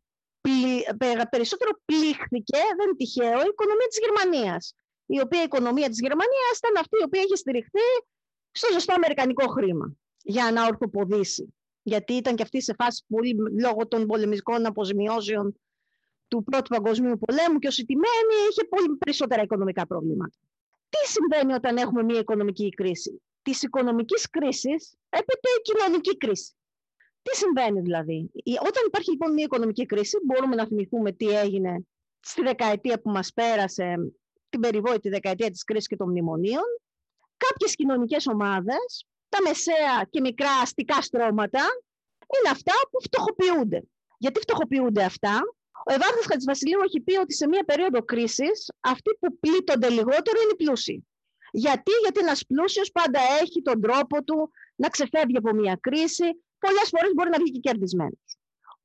περισσότερο 1.30 1.70
πλήχθηκε, 1.85 2.58
δεν 2.76 2.87
είναι 2.87 2.96
τυχαίο, 2.96 3.38
η 3.40 3.50
οικονομία 3.52 3.88
της 3.88 3.99
Γερμανίας. 3.99 4.75
Η 5.06 5.20
οποία 5.20 5.40
η 5.40 5.44
οικονομία 5.44 5.88
της 5.88 6.00
Γερμανίας 6.00 6.54
ήταν 6.58 6.76
αυτή 6.76 6.96
η 7.00 7.02
οποία 7.04 7.23
είχε 7.23 7.37
στηριχθεί 7.37 7.88
στο 8.50 8.73
ζεστό 8.73 8.94
αμερικανικό 8.94 9.46
χρήμα 9.46 9.92
για 10.23 10.50
να 10.52 10.66
ορθοποδήσει 10.66 11.54
γιατί 11.88 12.12
ήταν 12.12 12.35
και 12.35 12.43
αυτή 12.43 12.62
σε 12.62 12.75
φάση 12.78 13.05
πολύ 13.09 13.37
λόγω 13.61 13.88
των 13.88 14.07
πολεμικών 14.07 14.66
αποζημιώσεων 14.66 15.61
του 16.28 16.43
Πρώτου 16.45 16.69
Παγκοσμίου 16.69 17.19
Πολέμου 17.19 17.59
και 17.59 17.66
ως 17.66 17.78
ιτημένη 17.78 18.35
είχε 18.50 18.64
πολύ 18.64 18.97
περισσότερα 18.97 19.43
οικονομικά 19.43 19.87
προβλήματα. 19.87 20.37
Τι 20.88 21.11
συμβαίνει 21.11 21.52
όταν 21.52 21.76
έχουμε 21.76 22.02
μια 22.02 22.19
οικονομική 22.19 22.69
κρίση; 22.69 23.23
Της 23.43 23.62
οικονομικής 23.62 24.31
κρίσης 24.31 24.95
έπεται 25.09 25.49
η 25.59 25.62
κοινωνική 25.62 26.16
κρίση. 26.16 26.52
Τι 27.23 27.37
συμβαίνει 27.37 27.81
δηλαδή; 27.81 28.31
Όταν 28.61 28.83
υπάρχει 28.87 29.11
λοιπόν 29.11 29.33
μια 29.33 29.45
οικονομική 29.45 29.87
κρίση, 29.87 30.19
μπορούμε 30.25 30.55
να 30.55 30.66
θυμηθούμε 30.66 31.12
τι 31.12 31.28
έγινε 31.28 31.87
στη 32.21 32.43
δεκαετία 32.43 33.00
που 33.00 33.11
μας 33.11 33.33
πέρασε, 33.33 34.12
την 34.49 34.61
περιβόητη 34.61 35.09
δεκαετία 35.09 35.50
της 35.50 35.64
κρίσης 35.64 35.87
και 35.87 35.97
των 35.97 36.09
μνημονίων. 36.09 36.64
Κάποιες 37.37 37.75
κοινωνικές 37.75 38.26
ομάδες 38.26 39.07
τα 39.28 39.38
μεσαία 39.42 40.06
και 40.11 40.21
μικρά 40.21 40.50
αστικά 40.62 41.02
στρώματα 41.02 41.64
είναι 42.35 42.50
αυτά 42.50 42.73
που 42.90 43.02
φτωχοποιούνται. 43.02 43.83
Γιατί 44.18 44.40
φτωχοποιούνται 44.40 45.04
αυτά; 45.04 45.40
Ο 45.87 45.92
Ευάγγελος 45.92 46.26
Χατζηβασιλείου 46.26 46.80
έχει 46.85 47.00
πει 47.00 47.16
ότι 47.16 47.35
σε 47.35 47.49
μια 47.49 47.64
περίοδο 47.64 48.02
κρίσης 48.02 48.71
αυτοί 48.80 49.11
που 49.21 49.38
πλήττονται 49.38 49.88
λιγότερο 49.88 50.40
είναι 50.42 50.52
οι 50.52 50.56
πλούσιοι. 50.56 51.06
Γιατί, 51.50 51.92
γιατί 52.02 52.21
ένας 52.21 52.47
πλούσιος 52.47 52.92
πάντα 52.92 53.21
έχει 53.40 53.62
τον 53.62 53.80
τρόπο 53.80 54.25
του 54.25 54.50
να 54.75 54.88
ξεφεύγει 54.88 55.37
από 55.37 55.54
μια 55.54 55.78
κρίση, 55.80 56.45
πολλές 56.59 56.88
φορές 56.90 57.11
μπορεί 57.14 57.30
να 57.30 57.38
βγει 57.38 57.50
και 57.50 57.59
κερδισμένος. 57.59 58.38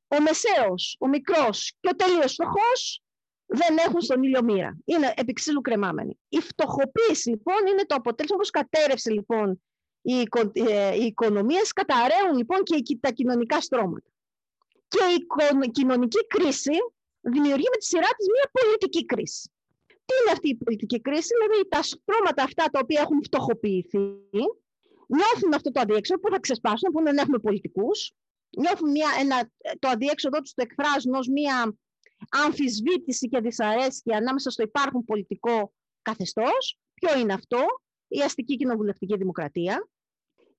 Ο 0.07 0.21
μεσαίος, 0.21 0.95
ο 1.00 1.07
μικρός 1.07 1.74
και 1.79 1.89
ο 1.91 1.95
τελείως 1.95 2.33
φτωχός 2.33 3.01
δεν 3.45 3.77
έχουν 3.77 4.01
στον 4.01 4.24
ήλιο 4.24 4.43
μοίρα. 4.43 4.77
Είναι 4.86 5.13
επί 5.15 5.33
κρεμάμενοι. 5.62 6.19
Η 6.29 6.39
φτωχοποίηση 6.39 7.29
λοιπόν 7.29 7.67
είναι 7.71 7.86
το 7.86 7.95
αποτέλεσμα, 7.95 8.36
όπως 8.36 8.50
κατέρευσε 8.50 9.12
λοιπόν 9.12 9.62
οι, 10.01 10.13
οικο, 10.13 10.51
ε, 10.53 10.96
οι 10.96 11.05
οικονομίες 11.05 11.74
καταραίουν 11.74 12.38
λοιπόν 12.38 12.63
και 12.63 12.98
τα 13.00 13.12
κοινωνικά 13.12 13.62
στρώματα. 13.62 14.10
Και 14.88 15.00
η 15.65 15.72
κοινωνική 15.72 16.27
κρίση 16.27 16.77
δημιουργεί 17.22 17.67
με 17.72 17.77
τη 17.77 17.86
σειρά 17.86 18.08
της 18.17 18.27
μια 18.27 18.50
πολιτική 18.51 19.05
κρίση. 19.05 19.51
Τι 19.88 20.13
είναι 20.22 20.31
αυτή 20.31 20.50
η 20.50 20.55
πολιτική 20.55 21.01
κρίση, 21.01 21.29
δηλαδή 21.38 21.70
τα 21.70 21.81
στρώματα 21.81 22.43
αυτά 22.43 22.65
τα 22.72 22.79
οποία 22.84 23.01
έχουν 23.01 23.24
φτωχοποιηθεί, 23.24 23.98
νιώθουν 25.08 25.53
αυτό 25.55 25.72
το 25.72 25.79
αδιέξοδο 25.79 26.20
που 26.20 26.29
θα 26.31 26.39
ξεσπάσουν, 26.39 26.91
που 26.91 27.03
δεν 27.03 27.17
έχουμε 27.17 27.39
πολιτικούς, 27.39 28.13
νιώθουν 28.58 28.91
μια, 28.91 29.10
ένα, 29.20 29.51
το 29.79 29.88
αδιέξοδο 29.88 30.41
τους 30.41 30.53
το 30.53 30.63
εκφράζουν 30.65 31.13
ως 31.13 31.27
μια 31.27 31.77
αμφισβήτηση 32.29 33.27
και 33.27 33.39
δυσαρέσκεια 33.39 34.17
ανάμεσα 34.17 34.50
στο 34.50 34.63
υπάρχον 34.63 35.05
πολιτικό 35.05 35.74
καθεστώς. 36.01 36.79
Ποιο 36.93 37.20
είναι 37.20 37.34
αυτό, 37.34 37.65
η 38.11 38.21
αστική 38.21 38.55
κοινοβουλευτική 38.55 39.17
δημοκρατία. 39.17 39.87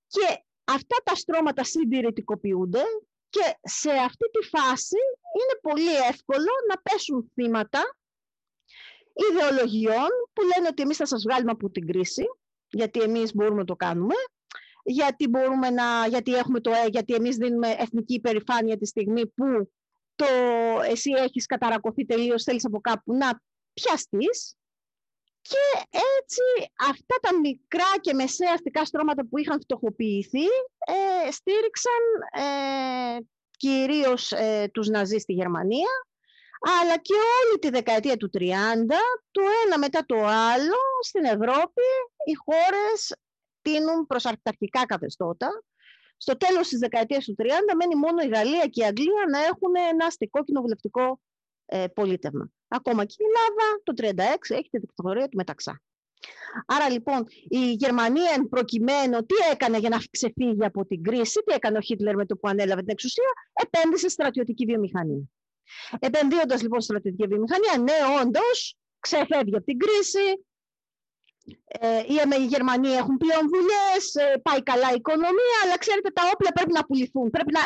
Και 0.07 0.45
αυτά 0.65 0.97
τα 1.05 1.15
στρώματα 1.15 1.65
συντηρητικοποιούνται 1.65 2.83
και 3.29 3.59
σε 3.63 3.91
αυτή 3.91 4.31
τη 4.31 4.49
φάση 4.49 4.99
είναι 5.39 5.73
πολύ 5.73 5.97
εύκολο 6.11 6.51
να 6.69 6.81
πέσουν 6.83 7.31
θύματα 7.35 7.97
ιδεολογιών 9.31 10.09
που 10.33 10.43
λένε 10.43 10.69
ότι 10.71 10.83
εμείς 10.83 10.97
θα 10.97 11.07
σας 11.07 11.23
βγάλουμε 11.23 11.51
από 11.51 11.71
την 11.71 11.87
κρίση, 11.87 12.25
γιατί 12.69 13.01
εμείς 13.01 13.35
μπορούμε 13.35 13.59
να 13.59 13.65
το 13.65 13.77
κάνουμε, 13.77 14.15
γιατί, 14.85 15.29
μπορούμε 15.29 15.71
να, 15.71 16.07
γιατί, 16.07 16.35
έχουμε 16.35 16.61
το, 16.61 16.71
ε, 16.71 16.87
γιατί 16.91 17.15
εμείς 17.15 17.37
δίνουμε 17.37 17.69
εθνική 17.79 18.15
υπερηφάνεια 18.15 18.79
τη 18.79 18.87
στιγμή 18.87 19.27
που 19.27 19.73
το, 20.15 20.27
εσύ 20.91 21.11
έχεις 21.17 21.47
καταρακωθεί 21.47 22.05
τελείως, 22.05 22.43
θέλεις 22.43 22.65
από 22.65 22.81
κάπου 22.81 23.15
να 23.15 23.43
πιαστείς 23.73 24.57
και 25.43 25.87
έτσι 26.19 26.73
αυτά 26.89 27.17
τα 27.21 27.39
μικρά 27.41 27.93
και 28.01 28.15
μεσαία 28.15 28.53
αστικά 28.53 28.85
στρώματα 28.85 29.27
που 29.27 29.39
είχαν 29.39 29.61
φτωχοποιηθεί 29.61 30.45
ε, 31.27 31.31
στήριξαν 31.31 32.03
ε, 32.33 33.19
κυρίως 33.57 34.33
ε, 34.33 34.71
τους 34.73 34.89
Ναζί 34.89 35.19
στη 35.19 35.33
Γερμανία 35.33 35.91
αλλά 36.81 36.97
και 36.97 37.15
όλη 37.15 37.59
τη 37.59 37.71
δεκαετία 37.71 38.17
του 38.17 38.31
30, 38.35 38.41
το 39.31 39.43
ένα 39.67 39.79
μετά 39.79 40.05
το 40.07 40.17
άλλο, 40.27 40.81
στην 41.03 41.25
Ευρώπη 41.25 41.87
οι 42.25 42.35
χώρες 42.45 43.17
τίνουν 43.63 44.07
προς 44.07 44.27
αρχικά 44.43 44.87
καθεστώτα. 44.87 45.65
Στο 46.17 46.37
τέλος 46.37 46.69
της 46.69 46.79
δεκαετίας 46.79 47.25
του 47.25 47.35
30 47.39 47.45
μένει 47.77 47.95
μόνο 47.95 48.23
η 48.23 48.29
Γαλλία 48.29 48.67
και 48.67 48.81
η 48.83 48.85
Αγγλία 48.85 49.25
να 49.31 49.39
έχουν 49.39 49.75
ένα 49.91 50.07
αστικό 50.07 50.45
κοινοβουλευτικό 50.45 51.21
ε, 51.67 51.87
πολίτευμα. 51.95 52.51
Ακόμα 52.75 53.05
και 53.05 53.17
η 53.19 53.25
Ελλάδα 53.25 53.83
το 53.83 53.93
1936 54.51 54.57
έχει 54.57 54.69
τη 54.71 54.79
δικτατορία 54.79 55.29
του 55.29 55.37
Μεταξά. 55.37 55.83
Άρα 56.67 56.91
λοιπόν 56.91 57.27
η 57.49 57.73
Γερμανία 57.73 58.31
εν 58.37 58.49
προκειμένου 58.49 59.27
τι 59.27 59.35
έκανε 59.53 59.79
για 59.79 59.89
να 59.89 59.99
ξεφύγει 60.11 60.65
από 60.65 60.87
την 60.87 61.03
κρίση, 61.03 61.43
τι 61.45 61.55
έκανε 61.55 61.79
ο 61.79 61.81
Χίτλερ 61.81 62.15
με 62.15 62.27
το 62.27 62.37
που 62.37 62.49
ανέλαβε 62.49 62.81
την 62.81 62.91
εξουσία, 62.91 63.31
επένδυσε 63.53 64.09
στρατιωτική 64.09 64.65
βιομηχανία. 64.65 65.23
Επενδύοντας 65.99 66.63
λοιπόν 66.63 66.81
στρατιωτική 66.81 67.27
βιομηχανία, 67.27 67.79
ναι, 67.79 68.21
όντως 68.21 68.77
ξεφεύγει 69.01 69.57
από 69.57 69.65
την 69.65 69.79
κρίση, 69.79 70.45
ε, 71.65 72.01
οι 72.39 72.47
Γερμανοί 72.47 72.89
έχουν 72.89 73.17
πλέον 73.17 73.45
δουλειές, 73.55 74.15
ε, 74.15 74.39
πάει 74.43 74.63
καλά 74.63 74.89
η 74.93 74.95
οικονομία, 74.95 75.57
αλλά 75.65 75.79
ξέρετε 75.79 76.11
τα 76.11 76.23
όπλα 76.33 76.53
πρέπει 76.53 76.73
να 76.73 76.85
πουληθούν, 76.85 77.31
πρέπει 77.31 77.53
να, 77.53 77.61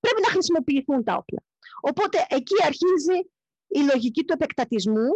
πρέπει 0.00 0.20
να 0.24 0.30
χρησιμοποιηθούν 0.34 1.04
τα 1.04 1.14
όπλα. 1.14 1.40
Οπότε 1.80 2.26
εκεί 2.28 2.56
αρχίζει 2.64 3.18
η 3.78 3.80
λογική 3.92 4.24
του 4.24 4.32
επεκτατισμού, 4.32 5.08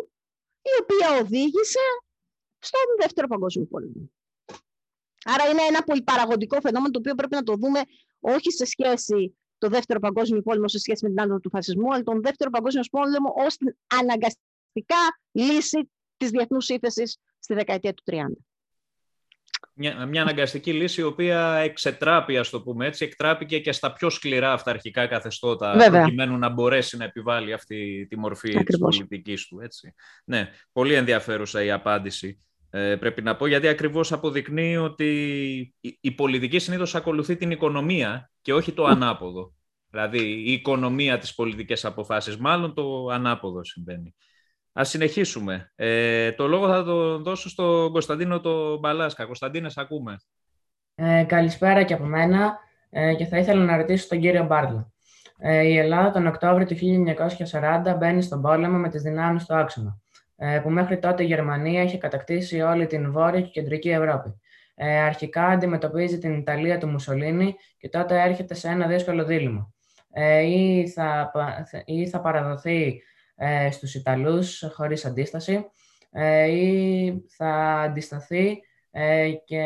η 0.63 0.73
οποία 0.83 1.21
οδήγησε 1.21 1.85
στον 2.59 2.81
Δεύτερο 3.01 3.27
Παγκόσμιο 3.27 3.67
Πόλεμο. 3.67 4.11
Άρα 5.25 5.49
είναι 5.49 5.63
ένα 5.63 5.83
πολυπαραγωγικό 5.83 6.61
φαινόμενο 6.61 6.91
το 6.91 6.99
οποίο 6.99 7.15
πρέπει 7.15 7.35
να 7.35 7.43
το 7.43 7.55
δούμε 7.55 7.81
όχι 8.21 8.53
σε 8.53 8.65
σχέση 8.65 9.39
το 9.59 9.69
Δεύτερο 9.69 10.01
Παγκόσμιο 10.01 10.43
Πόλεμο 10.43 10.69
σε 10.69 10.79
σχέση 10.79 11.05
με 11.05 11.11
την 11.11 11.21
άνοδο 11.21 11.41
του 11.41 11.51
φασισμού, 11.51 11.93
αλλά 11.95 12.03
τον 12.03 12.23
Δεύτερο 12.23 12.51
Παγκόσμιο 12.51 12.83
Πόλεμο 12.91 13.35
ως 13.47 13.57
την 13.57 13.77
αναγκαστικά 13.87 15.03
λύση 15.31 15.91
της 16.17 16.31
διεθνούς 16.31 16.69
ύφεση 16.69 17.03
στη 17.39 17.55
δεκαετία 17.55 17.95
του 17.95 18.03
30. 18.07 18.17
Μια, 19.83 20.07
μια 20.07 20.23
αναγκαστική 20.23 20.73
λύση 20.73 21.01
η 21.01 21.05
οποία 21.05 21.55
εξετράπη, 21.55 22.37
ας 22.39 22.51
το 22.51 22.63
πούμε 22.63 22.87
έτσι, 22.87 23.05
εκτράπηκε 23.05 23.59
και 23.59 23.73
στα 23.73 23.93
πιο 23.93 24.11
σκληρά 24.11 24.53
αυταρχικά 24.53 25.07
καθεστώτα 25.07 25.73
Βέβαια. 25.77 26.01
προκειμένου 26.01 26.39
να 26.39 26.49
μπορέσει 26.49 26.97
να 26.97 27.05
επιβάλλει 27.05 27.53
αυτή 27.53 28.07
τη 28.09 28.19
μορφή 28.19 28.65
της 28.65 28.79
πολιτικής 28.79 29.47
του. 29.47 29.61
Έτσι. 29.61 29.95
Ναι, 30.25 30.51
πολύ 30.73 30.95
ενδιαφέρουσα 30.95 31.65
η 31.65 31.71
απάντηση. 31.71 32.39
Ε, 32.71 32.97
πρέπει 32.97 33.23
να 33.23 33.37
πω, 33.37 33.47
γιατί 33.47 33.69
ακριβώς 33.69 34.13
αποδεικνύει 34.13 34.77
ότι 34.77 35.75
η, 36.01 36.11
πολιτική 36.11 36.59
συνήθως 36.59 36.95
ακολουθεί 36.95 37.37
την 37.37 37.51
οικονομία 37.51 38.31
και 38.43 38.55
όχι 38.55 38.73
το 38.73 38.85
ανάποδο. 38.85 39.55
Δηλαδή, 39.91 40.19
η 40.19 40.53
οικονομία 40.53 41.19
της 41.19 41.35
πολιτικές 41.35 41.85
αποφάσεις, 41.85 42.37
μάλλον 42.37 42.75
το 42.75 43.07
ανάποδο 43.07 43.65
συμβαίνει. 43.65 44.15
Ας 44.73 44.89
συνεχίσουμε. 44.89 45.73
Ε, 45.77 46.33
το 46.33 46.47
λόγο 46.47 46.69
θα 46.69 46.85
το 46.85 47.19
δώσω 47.19 47.49
στον 47.49 47.93
Κωνσταντίνο 47.93 48.41
το 48.41 48.79
Μπαλάσκα. 48.79 49.25
Κωνσταντίνε, 49.25 49.71
ακούμε. 49.77 50.17
Ε, 50.95 51.25
καλησπέρα 51.25 51.83
και 51.83 51.95
από 51.95 52.05
μένα 52.05 52.59
ε, 52.91 53.15
και 53.15 53.25
θα 53.25 53.39
ήθελα 53.39 53.65
να 53.65 53.77
ρωτήσω 53.77 54.09
τον 54.09 54.21
κύριο 54.21 54.45
Μπάρλα. 54.45 54.93
Ε, 55.39 55.63
η 55.63 55.79
Ελλάδα 55.79 56.11
τον 56.11 56.27
Οκτώβριο 56.27 56.67
του 56.67 56.77
1940 57.93 57.97
μπαίνει 57.99 58.23
στον 58.23 58.43
πόλεμο 58.43 58.79
με 58.79 58.89
τις 58.89 59.03
δυνάμεις 59.03 59.45
του 59.45 59.55
άξονα. 59.55 60.01
Ε, 60.37 60.59
που 60.63 60.71
μέχρι 60.71 60.99
τότε 60.99 61.23
η 61.23 61.27
Γερμανία 61.27 61.83
είχε 61.83 61.99
κατακτήσει 61.99 62.61
όλη 62.61 62.87
την 62.87 63.13
Βόρεια 63.13 63.41
και 63.41 63.51
Κεντρική 63.51 63.91
Ευρώπη. 63.91 64.41
Ε, 64.75 65.01
αρχικά 65.01 65.47
αντιμετωπίζει 65.47 66.19
την 66.19 66.39
Ιταλία 66.39 66.79
του 66.79 66.89
Μουσολίνη 66.89 67.55
και 67.79 67.89
τότε 67.89 68.23
έρχεται 68.23 68.55
σε 68.55 68.69
ένα 68.69 68.87
δύσκολο 68.87 69.25
δίλημα. 69.25 69.73
Ε, 70.13 70.41
ή, 70.41 70.89
θα, 70.89 71.33
ή 71.85 72.09
θα 72.09 72.21
παραδοθεί 72.21 73.03
ε, 73.43 73.71
στους 73.71 73.95
Ιταλούς 73.95 74.65
χωρίς 74.75 75.05
αντίσταση 75.05 75.71
ή 76.49 77.13
θα 77.37 77.81
αντισταθεί 77.81 78.61
και 79.45 79.65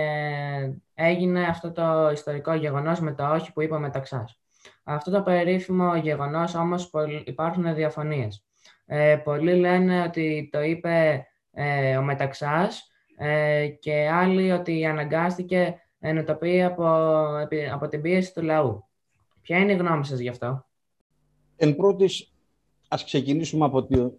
έγινε 0.95 1.47
αυτό 1.47 1.73
το 1.73 2.11
ιστορικό 2.13 2.55
γεγονός 2.55 3.01
με 3.01 3.15
το 3.15 3.33
όχι 3.33 3.53
που 3.53 3.63
είπε 3.63 3.75
ο 3.75 3.79
Μεταξάς. 3.79 4.39
Αυτό 4.85 5.11
το 5.11 5.23
περίφημο 5.23 5.97
γεγονός 5.97 6.55
όμως 6.55 6.91
υπάρχουν 7.25 7.75
διαφωνίες. 7.75 8.45
Ε, 8.87 9.17
πολλοί 9.25 9.55
λένε 9.55 10.03
ότι 10.03 10.49
το 10.53 10.63
είπε 10.63 11.27
ε, 11.51 11.97
ο 11.97 12.03
Μεταξάς 12.03 12.91
ε, 13.17 13.67
και 13.69 14.09
άλλοι 14.09 14.53
ότι 14.53 14.87
αναγκάστηκε 14.87 15.79
να 15.99 16.25
το 16.25 16.35
πει 16.35 16.63
από, 16.63 16.87
από 17.73 17.89
την 17.89 18.01
πίεση 18.01 18.35
του 18.35 18.43
λαού. 18.43 18.89
Ποια 19.41 19.59
είναι 19.59 19.73
η 19.73 19.77
γνώμη 19.77 20.05
σας 20.07 20.19
γι' 20.19 20.29
αυτό; 20.29 20.67
Εν 21.57 21.77
πρώτης, 21.77 22.34
ας 22.88 23.05
ξεκινήσουμε 23.05 23.64
από, 23.64 23.85
το, 23.85 24.12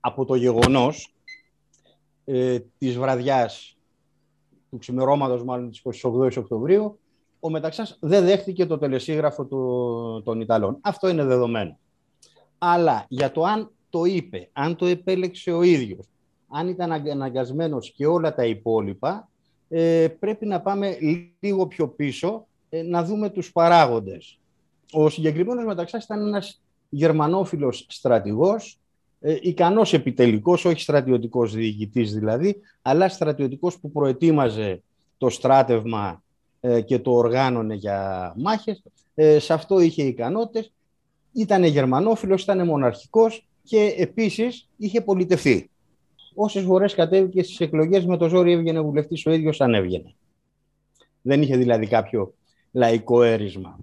από 0.00 0.24
το 0.24 0.34
γεγονός 0.34 1.14
ε, 2.24 2.58
της 2.78 2.98
βραδιάς 2.98 3.76
του 4.70 4.78
ξημερώματος 4.78 5.44
μάλλον 5.44 5.70
της 5.70 5.82
28 6.02 6.36
Οκτωβρίου, 6.36 6.98
ο 7.40 7.50
Μεταξάς 7.50 7.98
δεν 8.00 8.24
δέχτηκε 8.24 8.66
το 8.66 8.78
τελεσίγραφο 8.78 9.44
του, 9.44 10.22
των 10.24 10.40
Ιταλών. 10.40 10.78
Αυτό 10.80 11.08
είναι 11.08 11.24
δεδομένο 11.24 11.78
αλλά 12.62 13.04
για 13.08 13.32
το 13.32 13.42
αν 13.42 13.70
το 13.90 14.04
είπε, 14.04 14.48
αν 14.52 14.76
το 14.76 14.86
επέλεξε 14.86 15.50
ο 15.50 15.62
ίδιος, 15.62 16.06
αν 16.48 16.68
ήταν 16.68 16.92
αναγκασμένος 16.92 17.92
και 17.96 18.06
όλα 18.06 18.34
τα 18.34 18.44
υπόλοιπα, 18.44 19.28
ε, 19.68 20.08
πρέπει 20.18 20.46
να 20.46 20.60
πάμε 20.60 20.96
λίγο 21.40 21.66
πιο 21.66 21.88
πίσω 21.88 22.46
ε, 22.68 22.82
να 22.82 23.04
δούμε 23.04 23.30
τους 23.30 23.52
παράγοντες. 23.52 24.38
Ο 24.92 25.08
συγκεκριμένος 25.08 25.64
μεταξύ 25.64 25.96
ήταν 25.96 26.26
ένας 26.26 26.62
γερμανόφιλος 26.90 27.86
στρατηγός, 27.88 28.78
ε, 29.20 29.36
ικανός 29.40 29.92
επιτελικός, 29.92 30.64
όχι 30.64 30.80
στρατιωτικός 30.80 31.54
διοικητής 31.54 32.14
δηλαδή, 32.14 32.56
αλλά 32.82 33.08
στρατιωτικός 33.08 33.78
που 33.78 33.90
προετοίμαζε 33.90 34.82
το 35.18 35.28
στράτευμα 35.28 36.22
ε, 36.60 36.80
και 36.80 36.98
το 36.98 37.12
οργάνωνε 37.12 37.74
για 37.74 38.32
μάχες. 38.36 38.82
Ε, 39.14 39.38
σε 39.38 39.52
αυτό 39.52 39.80
είχε 39.80 40.02
ικανότητες 40.02 40.72
ήταν 41.32 41.64
γερμανόφιλος, 41.64 42.42
ήταν 42.42 42.66
μοναρχικός 42.66 43.46
και 43.62 43.94
επίσης 43.96 44.68
είχε 44.76 45.00
πολιτευθεί. 45.00 45.70
Όσες 46.34 46.64
φορές 46.64 46.94
κατέβηκε 46.94 47.42
στις 47.42 47.60
εκλογές 47.60 48.06
με 48.06 48.16
το 48.16 48.28
ζόρι 48.28 48.52
έβγαινε 48.52 48.80
βουλευτής 48.80 49.26
ο 49.26 49.30
ίδιος 49.30 49.60
αν 49.60 49.74
έβγαινε. 49.74 50.14
Δεν 51.22 51.42
είχε 51.42 51.56
δηλαδή 51.56 51.86
κάποιο 51.86 52.34
λαϊκό 52.72 53.22
έρισμα. 53.22 53.78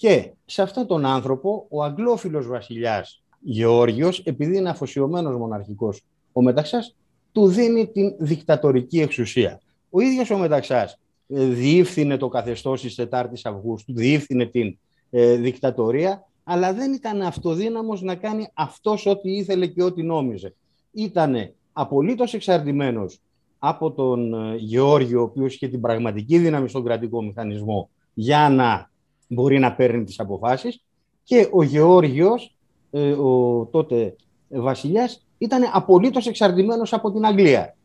Και 0.00 0.30
σε 0.44 0.62
αυτόν 0.62 0.86
τον 0.86 1.04
άνθρωπο 1.04 1.66
ο 1.68 1.82
αγγλόφιλος 1.82 2.46
βασιλιάς 2.46 3.22
Γεώργιος, 3.40 4.18
επειδή 4.18 4.56
είναι 4.56 4.70
αφοσιωμένος 4.70 5.36
μοναρχικός 5.36 6.02
ο 6.32 6.42
Μεταξάς, 6.42 6.96
του 7.32 7.46
δίνει 7.46 7.86
την 7.86 8.14
δικτατορική 8.18 9.00
εξουσία. 9.00 9.60
Ο 9.90 10.00
ίδιος 10.00 10.30
ο 10.30 10.38
Μεταξάς 10.38 10.98
ε, 11.28 11.44
διεύθυνε 11.44 12.16
το 12.16 12.28
καθεστώς 12.28 12.80
της 12.80 13.00
4ης 13.10 13.40
Αυγούστου, 13.42 13.94
διεύθυνε 13.94 14.46
την 14.46 14.78
ε, 15.10 15.34
δικτατορία 15.34 16.26
αλλά 16.44 16.72
δεν 16.72 16.92
ήταν 16.92 17.22
αυτοδύναμος 17.22 18.02
να 18.02 18.14
κάνει 18.14 18.48
αυτός 18.54 19.06
ό,τι 19.06 19.30
ήθελε 19.30 19.66
και 19.66 19.82
ό,τι 19.82 20.02
νόμιζε. 20.02 20.54
Ήταν 20.92 21.52
απολύτως 21.72 22.34
εξαρτημένος 22.34 23.20
από 23.58 23.92
τον 23.92 24.34
ε, 24.34 24.56
Γεώργιο, 24.56 25.20
ο 25.20 25.22
οποίος 25.22 25.54
είχε 25.54 25.68
την 25.68 25.80
πραγματική 25.80 26.38
δύναμη 26.38 26.68
στον 26.68 26.84
κρατικό 26.84 27.22
μηχανισμό 27.22 27.90
για 28.14 28.48
να 28.48 28.90
μπορεί 29.32 29.58
να 29.58 29.72
παίρνει 29.72 30.04
τις 30.04 30.20
αποφάσεις 30.20 30.82
και 31.24 31.48
ο 31.52 31.62
Γεώργιος, 31.62 32.56
ε, 32.90 33.10
ο 33.12 33.64
τότε 33.70 34.16
βασιλιάς, 34.48 35.26
ήταν 35.38 35.62
απολύτως 35.72 36.26
εξαρτημένος 36.26 36.92
από 36.92 37.12
την 37.12 37.24
Αγγλία. 37.24 37.76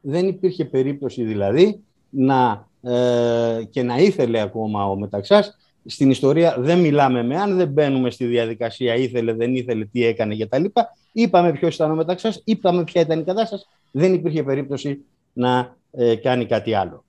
Δεν 0.00 0.28
υπήρχε 0.28 0.64
περίπτωση 0.64 1.24
δηλαδή 1.24 1.80
να, 2.10 2.68
ε, 2.82 3.64
και 3.70 3.82
να 3.82 3.96
ήθελε 3.96 4.40
ακόμα 4.40 4.86
ο 4.86 4.96
Μεταξάς 4.96 5.56
στην 5.84 6.10
ιστορία 6.10 6.56
δεν 6.58 6.80
μιλάμε 6.80 7.22
με 7.22 7.36
αν 7.36 7.56
δεν 7.56 7.68
μπαίνουμε 7.68 8.10
στη 8.10 8.24
διαδικασία 8.24 8.94
ήθελε, 8.94 9.32
δεν 9.32 9.54
ήθελε, 9.54 9.84
τι 9.84 10.04
έκανε 10.04 10.36
κτλ. 10.36 10.64
Είπαμε 11.12 11.52
ποιος 11.52 11.74
ήταν 11.74 11.90
ο 11.90 11.94
μεταξύ 11.94 12.32
σα, 12.32 12.40
είπαμε 12.52 12.84
ποια 12.84 13.00
ήταν 13.00 13.20
η 13.20 13.24
κατάσταση. 13.24 13.66
Δεν 13.90 14.14
υπήρχε 14.14 14.42
περίπτωση 14.42 15.04
να 15.32 15.76
ε, 15.90 16.14
κάνει 16.14 16.46
κάτι 16.46 16.74
άλλο. 16.74 17.04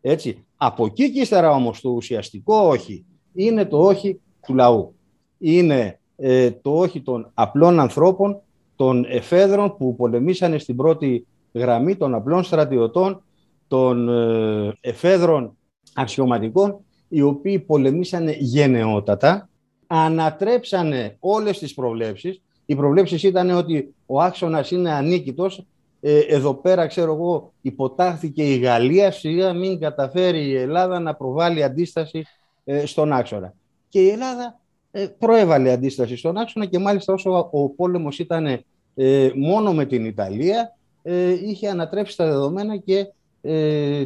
Έτσι. 0.00 0.46
Από 0.60 0.84
εκεί 0.84 1.12
και 1.12 1.20
ύστερα 1.20 1.50
όμως 1.50 1.80
το 1.80 1.88
ουσιαστικό 1.90 2.56
όχι 2.56 3.04
είναι 3.32 3.64
το 3.64 3.82
όχι 3.82 4.20
του 4.46 4.54
λαού. 4.54 4.94
Είναι 5.38 5.98
ε, 6.16 6.50
το 6.50 6.78
όχι 6.78 7.00
των 7.00 7.30
απλών 7.34 7.80
ανθρώπων, 7.80 8.40
των 8.76 9.04
εφέδρων 9.08 9.76
που 9.76 9.96
πολεμήσανε 9.96 10.58
στην 10.58 10.76
πρώτη 10.76 11.26
γραμμή 11.52 11.96
των 11.96 12.14
απλών 12.14 12.42
στρατιωτών, 12.42 13.22
των 13.68 14.08
ε, 14.08 14.72
εφέδρων 14.80 15.56
αξιωματικών 15.94 16.80
οι 17.08 17.22
οποίοι 17.22 17.58
πολεμήσανε 17.58 18.36
γενναιότατα, 18.38 19.48
ανατρέψανε 19.86 21.16
όλες 21.18 21.58
τις 21.58 21.74
προβλέψεις. 21.74 22.42
Οι 22.66 22.74
προβλέψεις 22.74 23.22
ήταν 23.22 23.50
ότι 23.50 23.94
ο 24.06 24.20
άξονας 24.20 24.70
είναι 24.70 24.90
ανίκητος. 24.92 25.66
Ε, 26.00 26.18
εδώ 26.18 26.54
πέρα, 26.54 26.86
ξέρω 26.86 27.14
εγώ, 27.14 27.52
υποτάχθηκε 27.60 28.42
η 28.42 28.58
Γαλλία, 28.58 29.10
σιγά 29.10 29.52
μην 29.52 29.80
καταφέρει 29.80 30.44
η 30.44 30.56
Ελλάδα 30.56 31.00
να 31.00 31.14
προβάλλει 31.14 31.62
αντίσταση 31.62 32.24
ε, 32.64 32.86
στον 32.86 33.12
άξονα. 33.12 33.54
Και 33.88 34.00
η 34.00 34.08
Ελλάδα 34.08 34.60
ε, 34.90 35.06
προέβαλε 35.18 35.72
αντίσταση 35.72 36.16
στον 36.16 36.36
άξονα 36.36 36.66
και 36.66 36.78
μάλιστα 36.78 37.12
όσο 37.12 37.48
ο 37.52 37.68
πόλεμος 37.68 38.18
ήταν 38.18 38.64
ε, 38.94 39.30
μόνο 39.34 39.72
με 39.72 39.84
την 39.84 40.04
Ιταλία, 40.04 40.72
είχε 41.44 41.68
ανατρέψει 41.68 42.16
τα 42.16 42.24
δεδομένα 42.24 42.76
και 42.76 43.06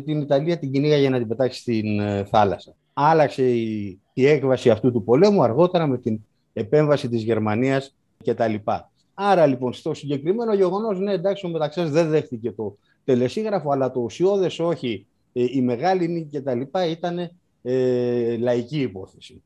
την 0.04 0.20
Ιταλία 0.20 0.58
την 0.58 0.72
κυνήγα 0.72 0.96
για 0.96 1.10
να 1.10 1.18
την 1.18 1.28
πετάξει 1.28 1.60
στην 1.60 2.00
θάλασσα 2.26 2.74
άλλαξε 2.92 3.42
η, 3.42 4.00
η 4.12 4.26
έκβαση 4.26 4.70
αυτού 4.70 4.92
του 4.92 5.04
πολέμου 5.04 5.42
αργότερα 5.42 5.86
με 5.86 5.98
την 5.98 6.20
επέμβαση 6.52 7.08
της 7.08 7.22
Γερμανίας 7.22 7.94
κτλ. 8.24 8.54
Άρα 9.14 9.46
λοιπόν 9.46 9.72
στο 9.72 9.94
συγκεκριμένο 9.94 10.54
γεγονός, 10.54 10.98
ναι 10.98 11.12
εντάξει 11.12 11.46
ο 11.46 11.48
Μεταξάς 11.48 11.90
δεν 11.90 12.08
δέχτηκε 12.08 12.52
το 12.52 12.78
τελεσίγραφο, 13.04 13.70
αλλά 13.70 13.90
το 13.90 14.00
ουσιώδες 14.00 14.58
όχι, 14.58 15.06
ε, 15.32 15.44
η 15.50 15.62
μεγάλη 15.62 16.08
νίκη 16.08 16.40
κτλ. 16.40 16.60
ήταν 16.90 17.30
ε, 17.62 18.36
λαϊκή 18.36 18.80
υπόθεση. 18.80 19.42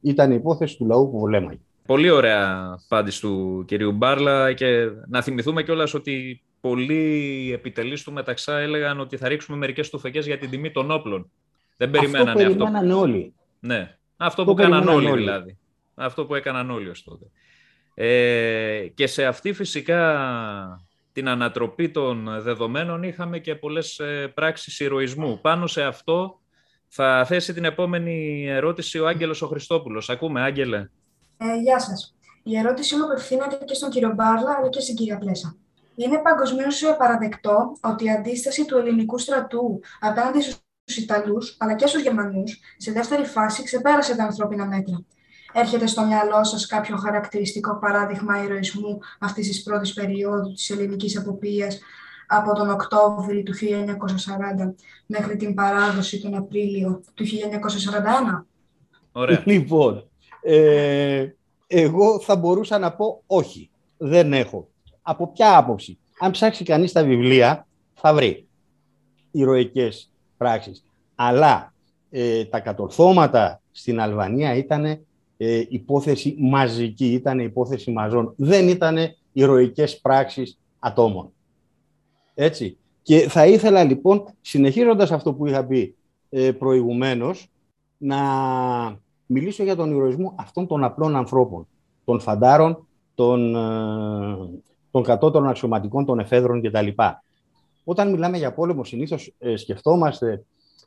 Ήταν 0.00 0.30
η 0.30 0.34
υπόθεση 0.38 0.76
του 0.76 0.86
λαού 0.86 1.10
που 1.10 1.18
βολέμαγε. 1.18 1.60
Πολύ 1.86 2.10
ωραία 2.10 2.74
απάντηση 2.84 3.20
του 3.20 3.64
κυρίου 3.66 3.92
Μπάρλα 3.92 4.52
και 4.52 4.88
να 5.08 5.22
θυμηθούμε 5.22 5.62
κιόλας 5.62 5.94
ότι 5.94 6.42
πολλοί 6.60 7.50
επιτελείς 7.54 8.02
του 8.02 8.12
μεταξά 8.12 8.58
έλεγαν 8.58 9.00
ότι 9.00 9.16
θα 9.16 9.28
ρίξουμε 9.28 9.56
μερικές 9.56 9.90
τουφεκές 9.90 10.26
για 10.26 10.38
την 10.38 10.50
τιμή 10.50 10.70
των 10.70 10.90
όπλων. 10.90 11.30
Δεν 11.76 11.90
περιμένανε 11.90 12.30
αυτό. 12.30 12.42
Αυτό 12.42 12.64
περιμένανε 12.64 12.92
όλοι. 12.92 13.34
Ναι, 13.60 13.96
αυτό, 14.16 14.44
που 14.44 14.50
έκαναν 14.50 14.88
όλοι, 14.88 15.12
δηλαδή. 15.12 15.58
Αυτό 15.94 16.26
που 16.26 16.34
έκαναν 16.34 16.70
όλοι 16.70 16.88
ως 16.88 17.02
τότε. 17.02 17.24
Ε, 17.98 18.86
και 18.94 19.06
σε 19.06 19.24
αυτή 19.24 19.52
φυσικά 19.52 20.00
την 21.12 21.28
ανατροπή 21.28 21.90
των 21.90 22.40
δεδομένων 22.40 23.02
είχαμε 23.02 23.38
και 23.38 23.54
πολλές 23.54 23.98
ε, 23.98 24.32
πράξεις 24.34 24.80
ηρωισμού. 24.80 25.40
Πάνω 25.40 25.66
σε 25.66 25.82
αυτό 25.82 26.40
θα 26.88 27.24
θέσει 27.24 27.52
την 27.52 27.64
επόμενη 27.64 28.46
ερώτηση 28.48 28.98
ο 28.98 29.06
Άγγελος 29.06 29.42
ο 29.42 29.46
Χριστόπουλος. 29.46 30.10
Ακούμε, 30.10 30.42
Άγγελε. 30.42 30.88
Ε, 31.36 31.60
γεια 31.62 31.78
σας. 31.78 32.14
Η 32.42 32.56
ερώτησή 32.56 32.96
μου 32.96 33.04
απευθύνεται 33.04 33.58
και 33.64 33.74
στον 33.74 33.90
κύριο 33.90 34.12
Μπάρλα, 34.14 34.56
αλλά 34.58 34.68
και 34.68 34.80
στην 34.80 34.94
κυρία 34.94 35.18
Πλέσα. 35.18 35.56
Είναι 35.94 36.18
παγκοσμίως 36.18 36.82
παραδεκτό 36.98 37.76
ότι 37.80 38.04
η 38.04 38.10
αντίσταση 38.10 38.64
του 38.64 38.78
ελληνικού 38.78 39.18
στρατού 39.18 39.80
απέναντι 40.00 40.40
στους 40.40 40.96
Ιταλούς 40.96 41.56
αλλά 41.58 41.74
και 41.74 41.86
στους 41.86 42.02
Γερμανούς 42.02 42.60
σε 42.76 42.92
δεύτερη 42.92 43.24
φάση 43.24 43.62
ξεπέρασε 43.62 44.16
τα 44.16 44.24
ανθρώπινα 44.24 44.66
μέτρα. 44.66 45.04
Έρχεται 45.58 45.86
στο 45.86 46.04
μυαλό 46.04 46.44
σας 46.44 46.66
κάποιο 46.66 46.96
χαρακτηριστικό 46.96 47.78
παράδειγμα 47.78 48.44
ηρωισμού 48.44 48.98
αυτής 49.18 49.48
της 49.48 49.62
πρώτης 49.62 49.92
περίοδου 49.92 50.52
της 50.52 50.70
ελληνικής 50.70 51.18
αποπία 51.18 51.68
από 52.26 52.54
τον 52.54 52.70
Οκτώβριο 52.70 53.42
του 53.42 53.52
1940 53.54 54.74
μέχρι 55.06 55.36
την 55.36 55.54
παράδοση 55.54 56.20
τον 56.20 56.34
Απρίλιο 56.34 57.02
του 57.14 57.24
1941. 57.24 58.46
Ωραία. 59.12 59.42
Λοιπόν, 59.44 60.08
ε, 60.42 61.26
εγώ 61.66 62.20
θα 62.20 62.36
μπορούσα 62.36 62.78
να 62.78 62.92
πω 62.92 63.22
όχι, 63.26 63.70
δεν 63.96 64.32
έχω. 64.32 64.68
Από 65.02 65.32
ποια 65.32 65.56
άποψη; 65.56 65.98
Αν 66.20 66.30
ψάξει 66.30 66.64
κανείς 66.64 66.92
τα 66.92 67.04
βιβλία, 67.04 67.66
θα 67.94 68.14
βρει 68.14 68.46
ηρωικές 69.30 70.10
πράξεις. 70.36 70.84
Αλλά 71.14 71.72
ε, 72.10 72.44
τα 72.44 72.60
κατορθώματα 72.60 73.60
στην 73.72 74.00
Αλβανία 74.00 74.54
ήταν 74.54 75.05
ε, 75.36 75.62
υπόθεση 75.68 76.36
μαζική, 76.38 77.12
ήταν 77.12 77.38
υπόθεση 77.38 77.90
μαζών. 77.90 78.32
Δεν 78.36 78.68
ήταν 78.68 78.96
ηρωικές 79.32 80.00
πράξεις 80.00 80.58
ατόμων. 80.78 81.32
Έτσι. 82.34 82.76
Και 83.02 83.18
θα 83.28 83.46
ήθελα 83.46 83.84
λοιπόν, 83.84 84.24
συνεχίζοντας 84.40 85.12
αυτό 85.12 85.32
που 85.32 85.46
είχα 85.46 85.64
πει 85.64 85.94
ε, 86.30 86.52
προηγουμένως, 86.52 87.50
να 87.98 88.18
μιλήσω 89.26 89.62
για 89.62 89.76
τον 89.76 89.94
ηρωισμό 89.94 90.34
αυτών 90.38 90.66
των 90.66 90.84
απλών 90.84 91.16
ανθρώπων, 91.16 91.66
των 92.04 92.20
φαντάρων, 92.20 92.86
των, 93.14 93.54
ε, 93.54 93.58
των 94.90 95.02
κατώτερων 95.02 95.48
αξιωματικών, 95.48 96.04
των 96.04 96.18
εφέδρων 96.18 96.62
κτλ. 96.62 96.88
Όταν 97.84 98.10
μιλάμε 98.10 98.36
για 98.36 98.52
πόλεμο, 98.52 98.84
συνήθως 98.84 99.34
ε, 99.38 99.56
σκεφτόμαστε 99.56 100.44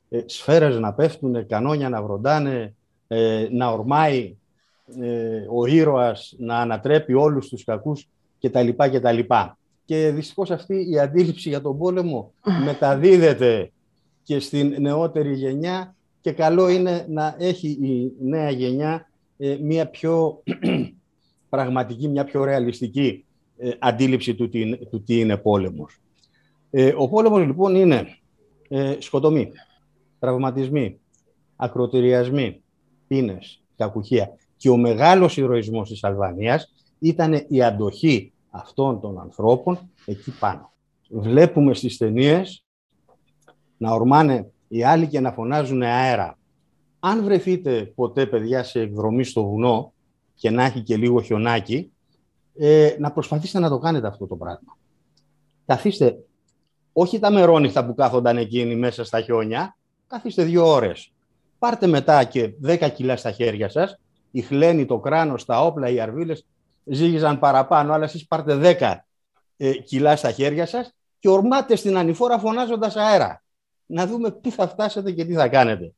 ε, 0.09 0.21
σφαίρες 0.25 0.79
να 0.79 0.93
πέφτουν, 0.93 1.47
κανόνια 1.47 1.89
να 1.89 2.01
βροντάνε, 2.01 2.75
ε, 3.07 3.47
να 3.51 3.67
ορμάει 3.71 4.35
ε, 5.01 5.45
ο 5.49 5.65
ήρωας, 5.65 6.35
να 6.37 6.57
ανατρέπει 6.57 7.13
όλους 7.13 7.47
τους 7.47 7.63
κακούς 7.63 8.07
κτλ. 8.41 8.69
κτλ. 8.69 9.19
Και 9.85 10.11
δυστυχώς 10.15 10.51
αυτή 10.51 10.91
η 10.91 10.99
αντίληψη 10.99 11.49
για 11.49 11.61
τον 11.61 11.77
πόλεμο 11.77 12.33
μεταδίδεται 12.65 13.71
και 14.23 14.39
στην 14.39 14.75
νεότερη 14.79 15.33
γενιά 15.33 15.95
και 16.21 16.31
καλό 16.31 16.69
είναι 16.69 17.05
να 17.09 17.35
έχει 17.39 17.69
η 17.69 18.11
νέα 18.19 18.49
γενιά 18.49 19.09
ε, 19.37 19.57
μια 19.61 19.87
πιο 19.89 20.43
πραγματική, 21.49 22.07
μια 22.07 22.23
πιο 22.23 22.43
ρεαλιστική 22.43 23.25
ε, 23.57 23.71
αντίληψη 23.79 24.35
του 24.35 24.49
τι, 24.49 24.77
του 24.77 25.03
τι 25.03 25.19
είναι 25.19 25.37
πόλεμος. 25.37 25.99
Ε, 26.69 26.93
ο 26.97 27.09
πόλεμος 27.09 27.45
λοιπόν 27.45 27.75
είναι 27.75 28.17
ε, 28.67 28.95
σκοτωμοί, 28.99 29.51
τραυματισμοί, 30.19 30.99
ακροτηριασμοί, 31.55 32.61
πίνες, 33.07 33.61
κακουχία. 33.77 34.37
Και 34.59 34.69
ο 34.69 34.77
μεγάλος 34.77 35.37
ηρωισμός 35.37 35.89
της 35.89 36.03
Αλβανίας 36.03 36.73
ήταν 36.99 37.45
η 37.47 37.63
αντοχή 37.63 38.31
αυτών 38.49 38.99
των 38.99 39.19
ανθρώπων 39.19 39.79
εκεί 40.05 40.31
πάνω. 40.39 40.71
Βλέπουμε 41.09 41.73
στις 41.73 41.97
ταινίες 41.97 42.63
να 43.77 43.91
ορμάνε 43.91 44.51
οι 44.67 44.83
άλλοι 44.83 45.07
και 45.07 45.19
να 45.19 45.31
φωνάζουν 45.31 45.81
αέρα. 45.81 46.37
Αν 46.99 47.23
βρεθείτε 47.23 47.91
ποτέ, 47.95 48.25
παιδιά, 48.25 48.63
σε 48.63 48.79
εκδρομή 48.79 49.23
στο 49.23 49.43
βουνό 49.43 49.93
και 50.35 50.49
να 50.49 50.63
έχει 50.63 50.81
και 50.81 50.97
λίγο 50.97 51.21
χιονάκι, 51.21 51.91
ε, 52.57 52.95
να 52.99 53.11
προσπαθήσετε 53.11 53.59
να 53.59 53.69
το 53.69 53.77
κάνετε 53.77 54.07
αυτό 54.07 54.27
το 54.27 54.35
πράγμα. 54.35 54.77
Καθίστε, 55.65 56.17
όχι 56.93 57.19
τα 57.19 57.31
μερόνυχτα 57.31 57.85
που 57.85 57.95
κάθονταν 57.95 58.37
εκείνοι 58.37 58.75
μέσα 58.75 59.03
στα 59.03 59.21
χιόνια, 59.21 59.77
καθίστε 60.07 60.43
δύο 60.43 60.67
ώρες. 60.67 61.11
Πάρτε 61.59 61.87
μετά 61.87 62.23
και 62.23 62.53
δέκα 62.59 62.89
κιλά 62.89 63.17
στα 63.17 63.31
χέρια 63.31 63.69
σας, 63.69 63.99
η 64.31 64.41
χλένη, 64.41 64.85
το 64.85 64.99
κράνος, 64.99 65.45
τα 65.45 65.61
όπλα, 65.65 65.89
οι 65.89 65.99
αρβίλες 65.99 66.45
ζήγιζαν 66.83 67.39
παραπάνω, 67.39 67.93
αλλά 67.93 68.03
εσείς 68.03 68.27
πάρτε 68.27 68.55
δέκα 68.55 69.05
ε, 69.57 69.71
κιλά 69.71 70.15
στα 70.15 70.31
χέρια 70.31 70.65
σας 70.65 70.93
και 71.19 71.29
ορμάτε 71.29 71.75
στην 71.75 71.97
ανηφόρα 71.97 72.39
φωνάζοντας 72.39 72.95
αέρα 72.95 73.43
να 73.85 74.07
δούμε 74.07 74.31
πού 74.31 74.51
θα 74.51 74.67
φτάσετε 74.67 75.11
και 75.11 75.25
τι 75.25 75.33
θα 75.33 75.47
κάνετε. 75.47 75.93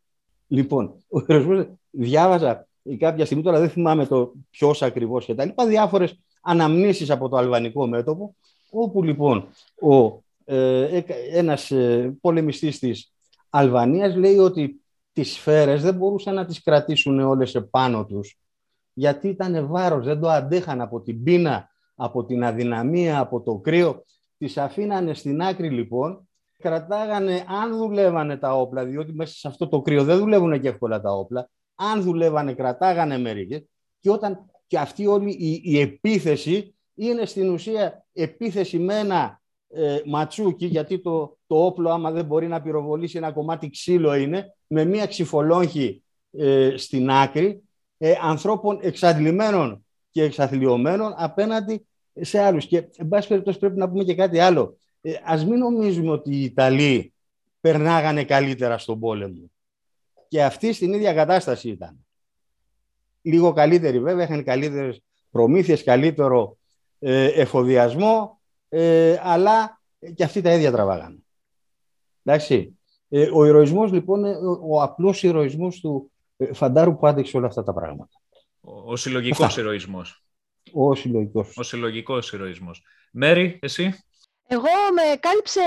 Λοιπόν, 0.47 0.93
ο 1.09 1.19
Ερασμός 1.27 1.65
διάβαζα 1.89 2.67
κάποια 2.97 3.25
στιγμή, 3.25 3.43
τώρα 3.43 3.59
δεν 3.59 3.69
θυμάμαι 3.69 4.05
το 4.05 4.33
ποιος 4.49 4.81
ακριβώς 4.81 5.25
και 5.25 5.35
τα 5.35 5.45
λοιπά, 5.45 5.65
διάφορες 5.65 6.19
αναμνήσεις 6.41 7.09
από 7.09 7.29
το 7.29 7.37
αλβανικό 7.37 7.87
μέτωπο, 7.87 8.35
όπου 8.69 9.03
λοιπόν 9.03 9.47
ο, 9.81 10.21
ε, 10.45 11.01
ένας 11.31 11.71
ε, 11.71 12.17
πολεμιστής 12.21 12.79
της 12.79 13.11
Αλβανίας 13.49 14.15
λέει 14.15 14.37
ότι 14.37 14.80
τις 15.11 15.33
σφαίρες 15.33 15.81
δεν 15.81 15.95
μπορούσαν 15.95 16.33
να 16.33 16.45
τις 16.45 16.63
κρατήσουν 16.63 17.19
όλες 17.19 17.55
επάνω 17.55 18.05
τους, 18.05 18.39
γιατί 18.93 19.27
ήταν 19.27 19.67
βάρος, 19.67 20.05
δεν 20.05 20.19
το 20.19 20.29
αντέχαν 20.29 20.81
από 20.81 21.01
την 21.01 21.23
πείνα, 21.23 21.69
από 21.95 22.25
την 22.25 22.43
αδυναμία, 22.43 23.19
από 23.19 23.41
το 23.41 23.57
κρύο. 23.57 24.05
Τις 24.37 24.57
αφήνανε 24.57 25.13
στην 25.13 25.41
άκρη 25.41 25.69
λοιπόν 25.69 26.29
κρατάγανε, 26.61 27.45
αν 27.47 27.77
δουλεύανε 27.77 28.37
τα 28.37 28.53
όπλα, 28.53 28.85
διότι 28.85 29.13
μέσα 29.13 29.33
σε 29.33 29.47
αυτό 29.47 29.67
το 29.67 29.81
κρύο 29.81 30.03
δεν 30.03 30.17
δουλεύουν 30.17 30.61
και 30.61 30.67
εύκολα 30.67 31.01
τα 31.01 31.11
όπλα, 31.11 31.49
αν 31.75 32.01
δουλεύανε, 32.01 32.53
κρατάγανε 32.53 33.17
μερικέ. 33.17 33.65
Και, 33.99 34.09
όταν, 34.09 34.45
και 34.67 34.77
αυτή 34.77 35.07
όλη 35.07 35.31
η, 35.31 35.61
η 35.63 35.79
επίθεση 35.79 36.75
είναι 36.95 37.25
στην 37.25 37.49
ουσία 37.49 38.05
επίθεση 38.13 38.79
με 38.79 38.99
ένα 38.99 39.40
ε, 39.73 40.01
ματσούκι, 40.05 40.65
γιατί 40.65 40.99
το, 40.99 41.37
το 41.47 41.65
όπλο 41.65 41.89
άμα 41.89 42.11
δεν 42.11 42.25
μπορεί 42.25 42.47
να 42.47 42.61
πυροβολήσει 42.61 43.17
ένα 43.17 43.31
κομμάτι 43.31 43.69
ξύλο 43.69 44.13
είναι, 44.15 44.55
με 44.67 44.85
μία 44.85 45.05
ξυφολόγχη 45.07 46.03
ε, 46.31 46.73
στην 46.77 47.09
άκρη, 47.09 47.61
ε, 47.97 48.13
ανθρώπων 48.21 48.79
εξαντλημένων 48.81 49.85
και 50.11 50.23
εξαθλειωμένων 50.23 51.13
απέναντι 51.17 51.85
σε 52.13 52.39
άλλους. 52.39 52.65
Και, 52.65 52.77
εν 52.95 53.07
πάση 53.07 53.27
περιπτώσει, 53.27 53.59
πρέπει 53.59 53.77
να 53.77 53.89
πούμε 53.89 54.03
και 54.03 54.15
κάτι 54.15 54.39
άλλο 54.39 54.77
ε, 55.01 55.13
ας 55.23 55.45
μην 55.45 55.57
νομίζουμε 55.57 56.11
ότι 56.11 56.35
οι 56.35 56.43
Ιταλοί 56.43 57.13
περνάγανε 57.61 58.23
καλύτερα 58.23 58.77
στον 58.77 58.99
πόλεμο. 58.99 59.51
Και 60.27 60.43
αυτοί 60.43 60.73
στην 60.73 60.93
ίδια 60.93 61.13
κατάσταση 61.13 61.69
ήταν. 61.69 62.05
Λίγο 63.21 63.53
καλύτεροι 63.53 63.99
βέβαια, 63.99 64.23
είχαν 64.23 64.43
καλύτερες 64.43 65.03
προμήθειες, 65.31 65.83
καλύτερο 65.83 66.57
ε, 66.99 67.25
εφοδιασμό, 67.25 68.40
ε, 68.73 69.19
αλλά 69.21 69.81
και 70.15 70.23
αυτοί 70.23 70.41
τα 70.41 70.53
ίδια 70.53 70.71
τραβάγανε. 70.71 71.17
Εντάξει. 72.23 72.79
Ε, 73.09 73.29
ο 73.33 73.45
ηρωισμός 73.45 73.91
λοιπόν, 73.91 74.23
ο, 74.23 74.59
ο 74.69 74.81
απλός 74.81 75.23
ηρωισμός 75.23 75.79
του 75.79 76.11
ε, 76.37 76.53
Φαντάρου 76.53 76.97
που 76.97 77.07
άντεξε 77.07 77.37
όλα 77.37 77.47
αυτά 77.47 77.63
τα 77.63 77.73
πράγματα. 77.73 78.21
Ο, 78.61 78.91
ο 78.91 78.95
συλλογικός 78.95 79.57
ηρωισμός. 79.57 80.23
Ο 80.73 80.95
συλλογικός. 80.95 81.57
Ο 81.57 81.63
συλλογικός 81.63 82.33
ηρωισμός. 82.33 82.83
Μέρη, 83.11 83.59
εσύ; 83.61 83.93
Εγώ 84.47 84.67
με 84.93 85.17
κάλυψε 85.19 85.61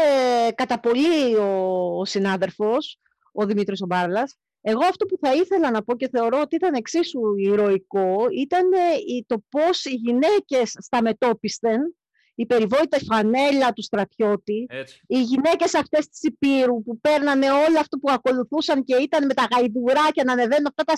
κατά 0.54 0.80
πολύ 0.80 1.36
ο 1.36 2.04
συνάδελφος, 2.04 3.00
ο 3.32 3.46
Δημήτρης 3.46 3.82
Ομπάρλας. 3.82 4.38
Εγώ 4.60 4.84
αυτό 4.84 5.06
που 5.06 5.18
θα 5.20 5.34
ήθελα 5.34 5.70
να 5.70 5.82
πω 5.82 5.96
και 5.96 6.08
θεωρώ 6.08 6.40
ότι 6.40 6.54
ήταν 6.54 6.74
εξίσου 6.74 7.20
ηρωικό 7.36 8.26
ήταν 8.32 8.72
ε, 8.72 9.24
το 9.26 9.42
πώς 9.48 9.84
οι 9.84 9.94
γυναίκες 9.94 10.76
στα 10.78 11.02
μετόπισθεν, 11.02 11.94
η 12.34 12.46
περιβόητα 12.46 12.98
φανέλα 13.06 13.72
του 13.72 13.82
στρατιώτη, 13.82 14.66
οι 15.06 15.20
γυναίκες 15.20 15.74
αυτές 15.74 16.08
της 16.08 16.22
Υπήρου 16.22 16.82
που 16.82 17.00
παίρνανε 17.00 17.50
όλο 17.50 17.78
αυτό 17.78 17.98
που 17.98 18.10
ακολουθούσαν 18.10 18.84
και 18.84 18.94
ήταν 18.94 19.26
με 19.26 19.34
τα 19.34 19.46
γαϊδουράκια 19.52 20.24
να 20.24 20.32
ανεβαίνουν 20.32 20.66
αυτά 20.66 20.84
τα 20.84 20.94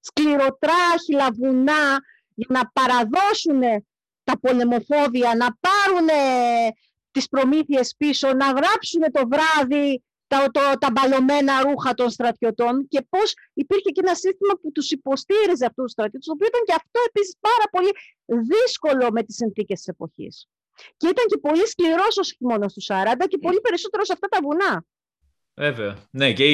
σκληροτράχυλα 0.00 1.28
βουνά 1.32 1.98
για 2.34 2.46
να 2.48 2.70
παραδώσουν 2.72 3.60
τα 4.24 4.38
πολεμοφόδια, 4.40 5.34
να 5.36 5.56
πάρουν 5.60 6.08
τις 7.10 7.28
προμήθειες 7.28 7.94
πίσω, 7.96 8.32
να 8.32 8.46
γράψουν 8.46 9.02
το 9.12 9.28
βράδυ 9.28 10.02
τα, 10.34 10.50
το, 10.56 10.60
τα 10.78 10.90
μπαλωμένα 10.92 11.62
ρούχα 11.62 11.94
των 11.94 12.10
στρατιωτών 12.10 12.88
και 12.88 13.00
πώς 13.08 13.34
υπήρχε 13.62 13.90
και 13.94 14.02
ένα 14.04 14.14
σύστημα 14.14 14.54
που 14.60 14.72
τους 14.72 14.90
υποστήριζε 14.90 15.64
αυτούς 15.70 15.84
τους 15.84 15.92
στρατιώτες, 15.96 16.26
το 16.26 16.32
οποίο 16.32 16.46
ήταν 16.52 16.62
και 16.68 16.74
αυτό 16.80 16.98
επίσης 17.08 17.34
πάρα 17.48 17.66
πολύ 17.74 17.90
δύσκολο 18.52 19.04
με 19.16 19.22
τις 19.22 19.36
συνθήκες 19.36 19.78
της 19.78 19.86
εποχής. 19.86 20.48
Και 20.96 21.08
ήταν 21.08 21.24
και 21.30 21.38
πολύ 21.38 21.66
σκληρός 21.66 22.16
ο 22.16 22.22
χειμώνας 22.22 22.72
του 22.74 22.82
40 22.82 23.26
και 23.28 23.38
πολύ 23.38 23.60
περισσότερο 23.60 24.04
σε 24.04 24.12
αυτά 24.12 24.28
τα 24.28 24.38
βουνά. 24.42 24.84
Βέβαια. 25.56 25.96
Ναι, 26.10 26.32
και, 26.32 26.44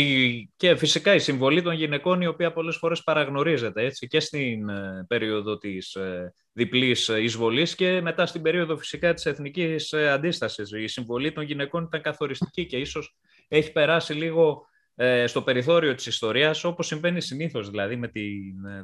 και 0.56 0.76
φυσικά 0.76 1.14
η 1.14 1.18
συμβολή 1.18 1.62
των 1.62 1.74
γυναικών 1.74 2.20
η 2.20 2.26
οποία 2.26 2.52
πολλές 2.52 2.76
φορές 2.76 3.02
παραγνωρίζεται 3.02 3.84
έτσι, 3.84 4.06
και 4.06 4.20
στην 4.20 4.68
ε, 4.68 5.04
περίοδο 5.08 5.58
της 5.58 5.94
ε, 5.94 6.34
διπλής 6.52 7.08
εισβολής 7.08 7.74
και 7.74 8.00
μετά 8.00 8.26
στην 8.26 8.42
περίοδο 8.42 8.76
φυσικά 8.76 9.14
της 9.14 9.26
εθνικής 9.26 9.92
ε, 9.92 10.10
αντίστασης. 10.10 10.70
Η 10.72 10.86
συμβολή 10.86 11.32
των 11.32 11.44
γυναικών 11.44 11.84
ήταν 11.84 12.00
καθοριστική 12.00 12.66
και 12.66 12.76
ίσως 12.76 13.16
έχει 13.48 13.72
περάσει 13.72 14.12
λίγο 14.14 14.66
ε, 14.94 15.26
στο 15.26 15.42
περιθώριο 15.42 15.94
της 15.94 16.06
ιστορίας 16.06 16.64
όπως 16.64 16.86
συμβαίνει 16.86 17.20
συνήθως 17.20 17.70
δηλαδή 17.70 17.96
με 17.96 18.08
τη 18.08 18.22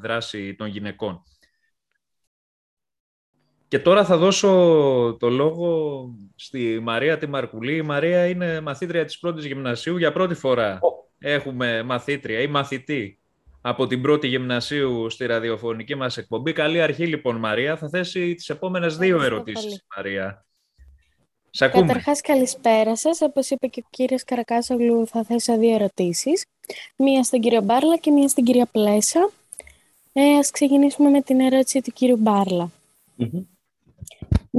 δράση 0.00 0.55
των 0.55 0.66
γυναικών. 0.66 1.22
Και 3.68 3.79
τώρα 3.79 4.05
θα 4.05 4.16
δώσω 4.16 4.48
το 5.20 5.31
λόγο 5.31 6.11
στη 6.37 6.81
Μαρία 6.83 7.18
τη 7.18 7.26
Μαρκουλή. 7.26 7.76
Η 7.76 7.83
Μαρία 7.83 8.26
είναι 8.26 8.61
μαθήτρια 8.61 9.05
της 9.05 9.18
πρώτης 9.18 9.44
γυμνασίου. 9.44 9.96
Για 9.96 10.12
πρώτη 10.12 10.35
φορά 10.35 10.79
έχουμε 11.18 11.83
μαθήτρια 11.83 12.40
ή 12.40 12.46
μαθητή 12.46 13.18
από 13.61 13.87
την 13.87 14.02
πρώτη 14.02 14.26
γυμνασίου 14.26 15.11
στη 15.11 15.26
ραδιοφωνική 15.26 15.94
μας 15.94 16.16
εκπομπή. 16.16 16.52
Καλή 16.52 16.81
αρχή 16.81 17.07
λοιπόν 17.07 17.37
Μαρία. 17.37 17.76
Θα 17.76 17.88
θέσει 17.88 18.35
τις 18.35 18.48
επόμενες 18.48 18.96
δύο 18.96 19.22
ερωτήσεις 19.22 19.85
Μαρία. 19.96 20.44
Σ' 21.50 21.62
ακούμε. 21.62 21.87
Καταρχάς 21.87 22.20
καλησπέρα 22.20 22.96
σας. 22.96 23.20
Όπως 23.20 23.50
είπε 23.50 23.66
και 23.66 23.83
ο 23.85 23.88
κύριος 23.90 24.24
Καρακάσογλου 24.24 25.07
θα 25.07 25.24
θέσω 25.24 25.59
δύο 25.59 25.74
ερωτήσεις. 25.74 26.44
Μία 26.96 27.22
στον 27.22 27.40
κύριο 27.40 27.61
Μπάρλα 27.61 27.96
και 27.96 28.11
μία 28.11 28.29
στην 28.29 28.44
κυρία 28.44 28.66
Πλέσα. 28.72 29.31
Ε, 30.12 30.38
ας 30.38 30.50
ξεκινήσουμε 30.50 31.11
με 31.11 31.22
την 31.22 31.40
ερώτηση 31.40 31.81
του 31.81 31.92
κύριου 31.92 32.16
μπαρλα 32.16 32.70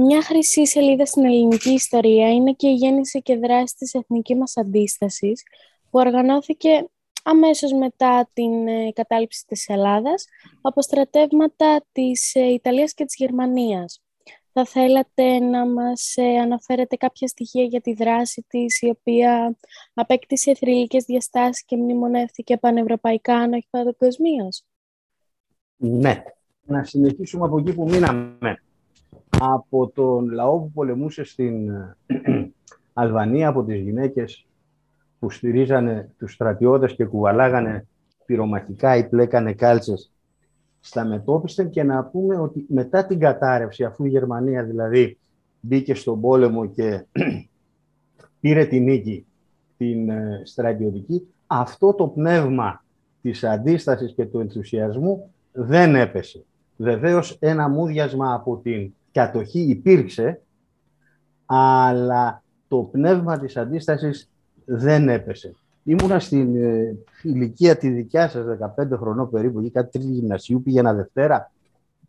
μια 0.00 0.22
χρυσή 0.22 0.66
σελίδα 0.66 1.06
στην 1.06 1.24
ελληνική 1.24 1.70
ιστορία 1.70 2.32
είναι 2.32 2.52
και 2.52 2.68
η 2.68 2.74
γέννηση 2.74 3.22
και 3.22 3.36
δράση 3.36 3.74
της 3.76 3.94
εθνικής 3.94 4.36
μας 4.36 4.56
αντίστασης, 4.56 5.42
που 5.90 5.98
οργανώθηκε 5.98 6.88
αμέσως 7.22 7.72
μετά 7.72 8.30
την 8.32 8.68
ε, 8.68 8.92
κατάληψη 8.92 9.44
της 9.46 9.68
Ελλάδας 9.68 10.26
από 10.60 10.82
στρατεύματα 10.82 11.84
της 11.92 12.34
ε, 12.34 12.40
Ιταλίας 12.40 12.94
και 12.94 13.04
της 13.04 13.14
Γερμανίας. 13.16 14.02
Θα 14.52 14.64
θέλατε 14.64 15.38
να 15.38 15.66
μας 15.66 16.16
ε, 16.16 16.38
αναφέρετε 16.38 16.96
κάποια 16.96 17.28
στοιχεία 17.28 17.64
για 17.64 17.80
τη 17.80 17.92
δράση 17.92 18.44
της, 18.48 18.80
η 18.80 18.88
οποία 18.88 19.56
απέκτησε 19.94 20.54
θρηλυκές 20.54 21.04
διαστάσεις 21.04 21.64
και 21.64 21.76
μνημονεύτηκε 21.76 22.56
πανευρωπαϊκά, 22.56 23.34
αν 23.34 23.52
όχι 23.52 23.66
παγκοσμίω. 23.70 24.48
Ναι. 25.76 26.22
Να 26.62 26.84
συνεχίσουμε 26.84 27.46
από 27.46 27.58
εκεί 27.58 27.74
που 27.74 27.88
μείναμε 27.88 28.62
από 29.38 29.90
τον 29.94 30.28
λαό 30.28 30.58
που 30.58 30.70
πολεμούσε 30.70 31.24
στην 31.24 31.68
ε, 31.68 31.96
Αλβανία, 32.92 33.48
από 33.48 33.64
τις 33.64 33.80
γυναίκες 33.80 34.46
που 35.18 35.30
στηρίζανε 35.30 36.10
τους 36.18 36.32
στρατιώτες 36.32 36.94
και 36.94 37.04
κουβαλάγανε 37.04 37.86
πυρομαχικά 38.26 38.96
ή 38.96 39.08
πλέκανε 39.08 39.52
κάλτσες 39.52 40.12
στα 40.80 41.04
μετώπισθεν 41.04 41.70
και 41.70 41.82
να 41.82 42.04
πούμε 42.04 42.36
ότι 42.36 42.66
μετά 42.68 43.06
την 43.06 43.18
κατάρρευση, 43.18 43.84
αφού 43.84 44.04
η 44.04 44.08
Γερμανία 44.08 44.64
δηλαδή 44.64 45.18
μπήκε 45.60 45.94
στον 45.94 46.20
πόλεμο 46.20 46.66
και 46.66 47.04
πήρε 48.40 48.64
την 48.64 48.82
νίκη 48.82 49.26
την 49.76 50.10
ε, 50.10 50.42
στρατιωτική, 50.44 51.28
αυτό 51.46 51.94
το 51.94 52.06
πνεύμα 52.06 52.84
της 53.22 53.44
αντίστασης 53.44 54.12
και 54.14 54.26
του 54.26 54.40
ενθουσιασμού 54.40 55.30
δεν 55.52 55.94
έπεσε. 55.94 56.44
Βεβαίως 56.76 57.36
ένα 57.40 57.68
μούδιασμα 57.68 58.34
από 58.34 58.60
την 58.62 58.92
κατοχή 59.18 59.60
υπήρξε, 59.60 60.40
αλλά 61.46 62.42
το 62.68 62.78
πνεύμα 62.78 63.38
της 63.38 63.56
αντίστασης 63.56 64.30
δεν 64.64 65.08
έπεσε. 65.08 65.54
Ήμουνα 65.84 66.18
στην 66.18 66.56
ε, 66.56 66.96
ηλικία 67.22 67.76
τη 67.76 67.88
δικιά 67.88 68.28
σας, 68.28 68.44
15 68.76 68.96
χρονών 68.96 69.30
περίπου, 69.30 69.60
ή 69.60 69.70
κάτι 69.70 69.90
τρίτης 69.90 70.10
γυμνασίου, 70.10 70.62
πήγαινα 70.62 70.94
Δευτέρα 70.94 71.50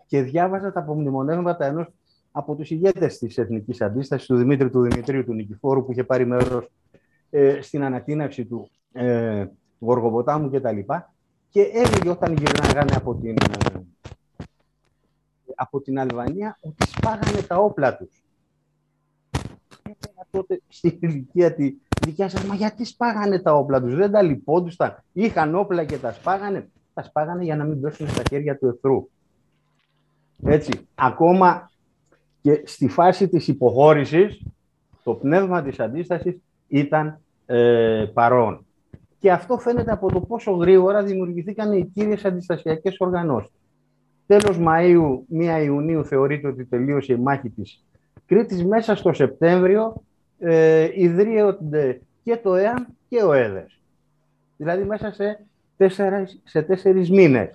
και 0.08 0.22
διάβαζα 0.22 0.72
τα 0.72 0.80
απομνημονεύματα 0.80 1.66
ενός 1.66 1.88
από 2.32 2.56
τους 2.56 2.70
ηγέτες 2.72 3.18
της 3.18 3.38
Εθνικής 3.38 3.82
Αντίστασης, 3.82 4.28
του 4.28 4.36
Δημήτρη 4.36 4.70
του 4.70 4.82
Δημητρίου 4.82 5.26
του 5.26 5.34
Νικηφόρου, 5.34 5.86
που 5.86 5.92
είχε 5.92 6.04
πάρει 6.04 6.26
μέρος 6.26 6.72
ε, 7.30 7.62
στην 7.62 7.84
ανατείναξη 7.84 8.46
του 8.46 8.70
ε, 8.92 9.46
Γοργοποτάμου 9.80 10.50
κτλ. 10.50 10.80
Και 11.50 11.62
έλεγε 11.62 12.10
όταν 12.10 12.36
γυρνάγανε 12.36 12.96
από 12.96 13.16
την, 13.16 13.36
ε, 13.74 13.79
από 15.60 15.82
την 15.82 16.00
Αλβανία 16.00 16.58
ότι 16.62 16.90
σπάγανε 16.90 17.42
τα 17.42 17.58
όπλα 17.58 17.98
τους. 17.98 18.24
Έκανα 19.82 20.28
τότε 20.32 20.62
στην 20.68 20.98
ηλικία 21.00 21.54
τη 21.54 21.74
δικιά 22.06 22.30
σας, 22.30 22.44
μα 22.44 22.56
γιατί 22.56 22.86
σπάγανε 22.86 23.40
τα 23.40 23.54
όπλα 23.54 23.82
τους, 23.82 23.96
δεν 23.96 24.12
τα 24.12 24.22
λιπόντουσαν, 24.22 25.04
είχαν 25.14 25.56
όπλα 25.56 25.86
και 25.86 25.98
τα 25.98 26.12
σπάγανε. 26.12 26.70
Τα 26.94 27.04
σπάγανε 27.04 27.44
για 27.44 27.56
να 27.56 27.64
μην 27.64 27.82
πέσουν 27.82 28.08
στα 28.10 28.22
χέρια 28.30 28.58
του 28.58 28.68
εχθρού. 28.68 29.10
Έτσι, 30.44 30.88
ακόμα 30.96 31.72
και 32.42 32.62
στη 32.66 32.88
φάση 32.88 33.28
της 33.28 33.48
υποχώρησης, 33.48 34.42
το 35.04 35.14
πνεύμα 35.14 35.62
της 35.64 35.80
αντίστασης 35.80 36.38
ήταν 36.68 37.20
ε, 37.46 38.06
παρόν. 38.14 38.66
Και 39.20 39.32
αυτό 39.32 39.58
φαίνεται 39.58 39.92
από 39.92 40.12
το 40.12 40.22
πόσο 40.22 40.52
γρήγορα 40.52 41.04
δημιουργηθήκαν 41.04 41.74
οι 41.74 41.86
κύριες 41.94 42.26
αντιστασιακές 42.26 42.96
οργανώσεις. 43.00 43.59
Τέλος 44.30 44.58
Μαΐου, 44.60 45.20
1 45.30 45.64
Ιουνίου 45.64 46.06
θεωρείται 46.06 46.48
ότι 46.48 46.66
τελείωσε 46.66 47.14
η 47.14 47.16
μάχη 47.16 47.50
της 47.50 47.84
Κρήτης. 48.26 48.66
Μέσα 48.66 48.96
στο 48.96 49.14
Σεπτέμβριο 49.14 50.04
ε, 50.40 50.90
ιδρύονται 50.94 52.02
και 52.24 52.38
το 52.38 52.56
ΕΑΜ 52.56 52.84
και 53.10 53.24
ο 53.24 53.34
ΕΔΕΣ. 53.34 53.80
Δηλαδή 54.58 54.84
μέσα 54.84 55.12
σε 55.12 55.46
τέσσερις, 55.78 56.42
σε 56.44 56.62
τέσσερις 56.62 57.10
μήνες. 57.10 57.50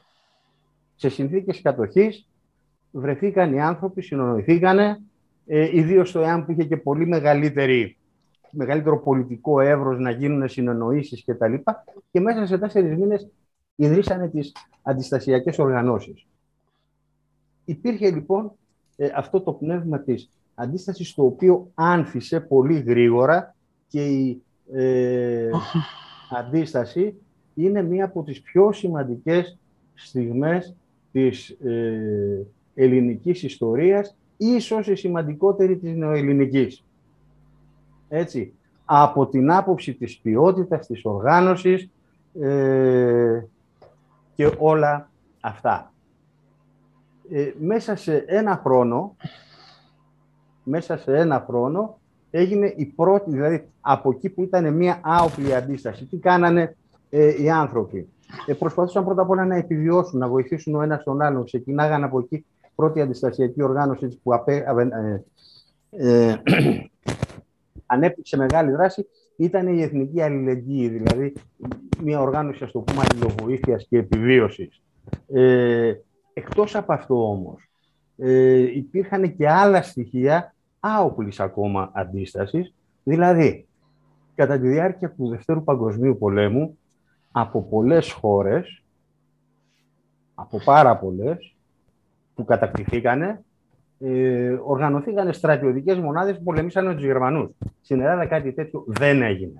Σε 0.94 1.08
συνθήκες 1.08 1.62
κατοχής 1.62 2.28
βρεθήκαν 2.90 3.54
οι 3.54 3.60
άνθρωποι, 3.60 4.02
συνονοηθήκαν, 4.02 4.78
ε, 5.46 5.78
ιδίως 5.78 6.12
το 6.12 6.20
ΕΑΜ 6.20 6.44
που 6.44 6.52
είχε 6.52 6.64
και 6.64 6.76
πολύ 6.76 7.06
μεγαλύτερη, 7.06 7.96
μεγαλύτερο 8.50 8.98
πολιτικό 8.98 9.60
εύρος 9.60 9.98
να 9.98 10.10
γίνουν 10.10 10.48
συνεννοήσεις 10.48 11.24
κτλ. 11.24 11.54
Και, 11.54 11.62
και 12.10 12.20
μέσα 12.20 12.46
σε 12.46 12.58
τέσσερις 12.58 12.96
μήνες 12.96 13.28
ιδρύσανε 13.76 14.28
τις 14.28 14.52
αντιστασιακές 14.82 15.58
οργανώσεις. 15.58 16.26
Υπήρχε 17.64 18.10
λοιπόν 18.10 18.52
ε, 18.96 19.10
αυτό 19.14 19.40
το 19.40 19.52
πνεύμα 19.52 19.98
της 19.98 20.28
αντίστασης 20.54 21.14
το 21.14 21.24
οποίο 21.24 21.70
άνθησε 21.74 22.40
πολύ 22.40 22.78
γρήγορα 22.80 23.54
και 23.88 24.06
η 24.06 24.42
ε, 24.72 25.50
αντίσταση 26.38 27.14
είναι 27.54 27.82
μία 27.82 28.04
από 28.04 28.22
τις 28.22 28.42
πιο 28.42 28.72
σημαντικές 28.72 29.58
στιγμές 29.94 30.74
της 31.12 31.48
ε, 31.50 32.46
ελληνικής 32.74 33.42
ιστορίας, 33.42 34.16
ίσως 34.36 34.86
η 34.86 34.94
σημαντικότερη 34.94 35.76
της 35.76 35.94
νεοελληνικής. 35.94 36.84
Έτσι, 38.08 38.52
από 38.84 39.26
την 39.26 39.50
άποψη 39.50 39.94
της 39.94 40.18
ποιότητας, 40.18 40.86
της 40.86 41.04
οργάνωσης 41.04 41.88
ε, 42.40 43.40
και 44.34 44.54
όλα 44.58 45.10
αυτά. 45.40 45.93
Ε, 47.30 47.52
μέσα 47.58 47.96
σε 47.96 48.24
ένα 48.26 48.60
χρόνο, 48.64 49.16
μέσα 50.62 50.96
σε 50.96 51.16
ένα 51.16 51.44
χρόνο, 51.48 51.98
έγινε 52.30 52.72
η 52.76 52.84
πρώτη, 52.84 53.30
δηλαδή 53.30 53.68
από 53.80 54.10
εκεί 54.10 54.28
που 54.28 54.42
ήταν 54.42 54.74
μια 54.74 55.00
άοπλη 55.02 55.54
αντίσταση. 55.54 56.04
Τι 56.04 56.16
κάνανε 56.16 56.76
ε, 57.10 57.42
οι 57.42 57.50
άνθρωποι; 57.50 58.08
Ε, 58.46 58.52
προσπαθούσαν 58.52 59.04
πρώτα 59.04 59.22
απ' 59.22 59.30
όλα 59.30 59.44
να 59.44 59.56
επιβιώσουν, 59.56 60.18
να 60.18 60.28
βοηθήσουν 60.28 60.74
ο 60.74 60.82
ένας 60.82 61.02
τον 61.02 61.22
άλλον. 61.22 61.44
Ξεκινάγανε 61.44 62.04
από 62.04 62.18
εκεί 62.18 62.44
πρώτη 62.74 63.00
αντιστασιακή 63.00 63.62
οργάνωση 63.62 64.20
που 64.22 64.34
απέ, 64.34 64.64
ε, 65.90 66.30
ε, 66.30 66.36
ανέπτυξε 67.86 68.36
μεγάλη 68.36 68.70
δράση 68.70 69.06
ήταν 69.36 69.66
η 69.66 69.82
Εθνική 69.82 70.20
Αλληλεγγύη, 70.22 70.88
δηλαδή 70.88 71.32
μια 72.02 72.20
οργάνωση, 72.20 72.64
ας 72.64 72.72
το 72.72 72.80
πούμε, 72.80 73.02
αλληλοβοήθειας 73.10 73.86
και 73.88 73.98
επιβίωσης. 73.98 74.82
Ε, 76.34 76.40
Εκτός 76.40 76.74
από 76.74 76.92
αυτό 76.92 77.30
όμως, 77.30 77.68
ε, 78.16 78.76
υπήρχαν 78.76 79.36
και 79.36 79.48
άλλα 79.48 79.82
στοιχεία 79.82 80.54
άοπλης 80.80 81.40
ακόμα 81.40 81.90
αντίστασης, 81.94 82.74
δηλαδή 83.02 83.66
κατά 84.34 84.58
τη 84.58 84.68
διάρκεια 84.68 85.10
του 85.10 85.28
Δευτέρου 85.28 85.64
Παγκοσμίου 85.64 86.18
Πολέμου, 86.18 86.78
από 87.32 87.62
πολλές 87.62 88.12
χώρες, 88.12 88.82
από 90.34 90.58
πάρα 90.64 90.96
πολλές, 90.96 91.54
που 92.34 92.44
κατακτηθήκανε, 92.44 93.44
ε, 94.00 94.58
οργανωθήκανε 94.64 95.32
στρατιωτικές 95.32 95.98
μονάδες 95.98 96.36
που 96.36 96.42
πολεμήσανε 96.42 96.88
με 96.88 96.94
τους 96.94 97.04
Γερμανούς. 97.04 97.50
Στην 97.82 98.00
Ελλάδα 98.00 98.26
κάτι 98.26 98.52
τέτοιο 98.52 98.84
δεν 98.86 99.22
έγινε. 99.22 99.58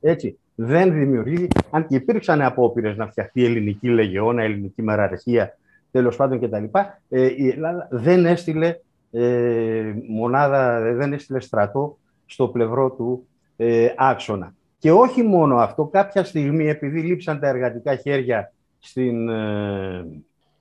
Έτσι, 0.00 0.38
δεν 0.54 0.92
δημιουργεί, 0.92 1.48
αν 1.70 1.86
και 1.86 1.94
υπήρξαν 1.94 2.42
απόπειρες 2.42 2.96
να 2.96 3.06
φτιαχτεί 3.06 3.40
η 3.40 3.44
ελληνική 3.44 3.88
λεγεώνα, 3.88 4.42
ελληνική 4.42 4.82
μεραρχία 4.82 5.56
τέλος 5.94 6.16
πάντων 6.16 6.40
κτλ. 6.40 6.64
Ε, 7.08 7.32
η 7.36 7.48
Ελλάδα 7.48 7.88
δεν 7.90 8.26
έστειλε 8.26 8.76
ε, 9.10 9.94
μονάδα 10.08 10.80
δεν 10.94 11.12
έστειλε 11.12 11.40
στρατό 11.40 11.98
στο 12.26 12.48
πλευρό 12.48 12.90
του 12.90 13.26
ε, 13.56 13.88
άξονα. 13.96 14.54
Και 14.78 14.92
όχι 14.92 15.22
μόνο 15.22 15.56
αυτό, 15.56 15.84
κάποια 15.84 16.24
στιγμή, 16.24 16.68
επειδή 16.68 17.00
λείψαν 17.00 17.40
τα 17.40 17.48
εργατικά 17.48 17.96
χέρια 17.96 18.52
στην, 18.78 19.28
ε, 19.28 20.06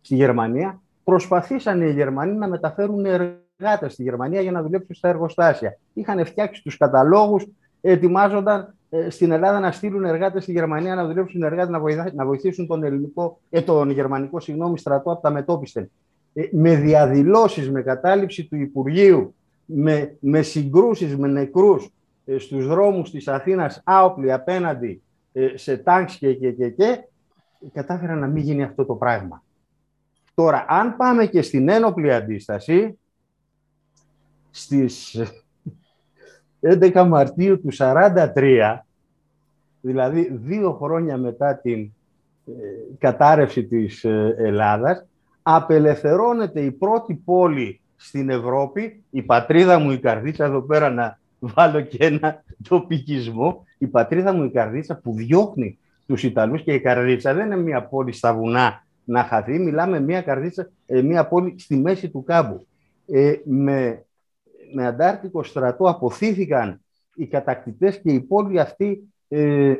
στη 0.01 0.15
Γερμανία, 0.15 0.81
προσπαθήσαν 1.03 1.81
οι 1.81 1.91
Γερμανοί 1.91 2.33
να 2.33 2.47
μεταφέρουν 2.47 3.05
εργάτες 3.05 3.93
στη 3.93 4.03
Γερμανία 4.03 4.41
για 4.41 4.51
να 4.51 4.61
δουλέψουν 4.61 4.95
στα 4.95 5.09
εργοστάσια. 5.09 5.77
Είχαν 5.93 6.25
φτιάξει 6.25 6.63
τους 6.63 6.77
καταλόγους, 6.77 7.45
ετοιμάζονταν 7.81 8.61
ε, 8.61 8.67
στην 9.09 9.31
Ελλάδα 9.31 9.59
να 9.59 9.71
στείλουν 9.71 10.03
εργάτες 10.03 10.43
στη 10.43 10.51
Γερμανία 10.51 10.95
να 10.95 11.05
δουλέψουν 11.05 11.43
εργάτες, 11.43 11.69
να, 11.69 12.11
να 12.13 12.25
βοηθήσουν 12.25 12.67
τον, 12.67 12.83
ελληνικό, 12.83 13.39
ε, 13.49 13.61
τον 13.61 13.89
γερμανικό 13.89 14.39
συγγνώμη, 14.39 14.77
στρατό 14.77 15.11
από 15.11 15.21
τα 15.21 15.29
μετόπισθεν. 15.29 15.91
Ε, 16.33 16.43
με 16.51 16.75
διαδηλώσεις, 16.75 17.71
με 17.71 17.81
κατάληψη 17.81 18.45
του 18.45 18.55
Υπουργείου, 18.55 19.35
με, 19.65 20.17
με 20.19 20.41
συγκρούσεις, 20.41 21.17
με 21.17 21.27
νεκρούς 21.27 21.89
ε, 22.25 22.37
στους 22.37 22.67
δρόμους 22.67 23.11
της 23.11 23.27
Αθήνας 23.27 23.81
άοπλοι 23.83 24.31
απέναντι 24.31 25.01
ε, 25.33 25.57
σε 25.57 25.77
τάγκς 25.77 26.17
και, 26.17 26.33
και, 26.33 26.51
και, 26.51 26.69
και, 26.69 27.03
κατάφεραν 27.73 28.19
να 28.19 28.27
μην 28.27 28.43
γίνει 28.43 28.63
αυτό 28.63 28.85
το 28.85 28.93
πράγμα. 28.93 29.43
Τώρα, 30.33 30.65
αν 30.67 30.95
πάμε 30.95 31.25
και 31.25 31.41
στην 31.41 31.69
ένοπλη 31.69 32.13
αντίσταση, 32.13 32.97
στις 34.51 35.21
11 36.63 37.05
Μαρτίου 37.07 37.61
του 37.61 37.69
1943, 37.77 38.77
δηλαδή 39.81 40.31
δύο 40.43 40.71
χρόνια 40.71 41.17
μετά 41.17 41.55
την 41.55 41.91
ε, 42.45 42.51
κατάρρευση 42.97 43.63
της 43.63 44.03
ε, 44.03 44.35
Ελλάδας, 44.37 45.05
απελευθερώνεται 45.41 46.61
η 46.61 46.71
πρώτη 46.71 47.13
πόλη 47.13 47.79
στην 47.95 48.29
Ευρώπη, 48.29 49.03
η 49.09 49.21
πατρίδα 49.21 49.79
μου 49.79 49.91
η 49.91 49.99
Καρδίτσα, 49.99 50.45
εδώ 50.45 50.61
πέρα 50.61 50.89
να 50.89 51.19
βάλω 51.39 51.81
και 51.81 52.05
ένα 52.05 52.43
τοπικισμό, 52.69 53.65
η 53.77 53.87
πατρίδα 53.87 54.33
μου 54.33 54.43
η 54.43 54.49
Καρδίτσα 54.49 54.95
που 54.95 55.13
διώχνει 55.15 55.77
τους 56.07 56.23
Ιταλούς 56.23 56.61
και 56.63 56.73
η 56.73 56.79
Καρδίτσα 56.79 57.33
δεν 57.33 57.45
είναι 57.45 57.57
μια 57.57 57.83
πόλη 57.83 58.11
στα 58.11 58.33
βουνά 58.33 58.83
να 59.05 59.23
χαθεί, 59.23 59.59
μιλάμε 59.59 59.99
μια, 59.99 60.21
καρδίτσα, 60.21 60.69
ε, 60.85 61.01
μια 61.01 61.27
πόλη 61.27 61.55
στη 61.59 61.75
μέση 61.75 62.09
του 62.09 62.23
κάμπου. 62.23 62.67
με 63.43 64.05
με 64.73 64.85
αντάρτικο 64.85 65.43
στρατό 65.43 65.89
αποθήθηκαν 65.89 66.81
οι 67.15 67.27
κατακτητές 67.27 68.01
και 68.01 68.11
η 68.11 68.21
πόλη 68.21 68.59
αυτή 68.59 69.13
ε, 69.27 69.73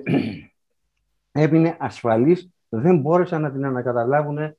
έμεινε 1.31 1.77
ασφαλής. 1.79 2.49
Δεν 2.69 2.99
μπόρεσαν 2.99 3.41
να 3.41 3.51
την 3.51 3.65
ανακαταλάβουν 3.65 4.37
ε, 4.37 4.55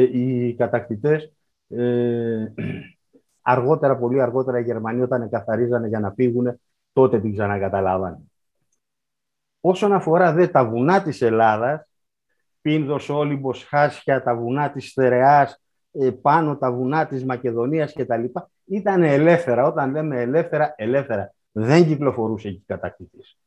οι 0.00 0.54
κατακτητές. 0.54 1.32
Ε, 1.68 2.52
αργότερα, 3.42 3.96
πολύ 3.96 4.22
αργότερα 4.22 4.58
οι 4.58 4.62
Γερμανοί 4.62 5.02
όταν 5.02 5.30
καθαρίζανε 5.30 5.88
για 5.88 6.00
να 6.00 6.10
φύγουν, 6.10 6.60
τότε 6.92 7.20
την 7.20 7.32
ξανακαταλάβανε. 7.32 8.18
Όσον 9.60 9.92
αφορά 9.92 10.32
δε 10.32 10.46
τα 10.46 10.64
βουνά 10.64 11.02
της 11.02 11.22
Ελλάδας, 11.22 11.88
Πίνδος, 12.60 13.08
Όλυμπος, 13.08 13.64
Χάσια, 13.64 14.22
τα 14.22 14.34
βουνά 14.34 14.70
της 14.70 14.90
Στερεάς, 14.90 15.52
ε, 15.52 15.58
πάνω 16.22 16.56
τα 16.56 16.72
βουνά 16.72 17.06
της 17.06 17.24
Μακεδονίας 17.24 17.92
κτλ. 17.92 18.24
Ήταν 18.64 19.02
ελεύθερα. 19.02 19.66
Όταν 19.66 19.90
λέμε 19.90 20.20
ελεύθερα, 20.20 20.74
ελεύθερα. 20.76 21.34
Δεν 21.52 21.86
κυκλοφορούσε 21.86 22.48
εκεί 22.48 22.62
κατακτητής. 22.66 23.38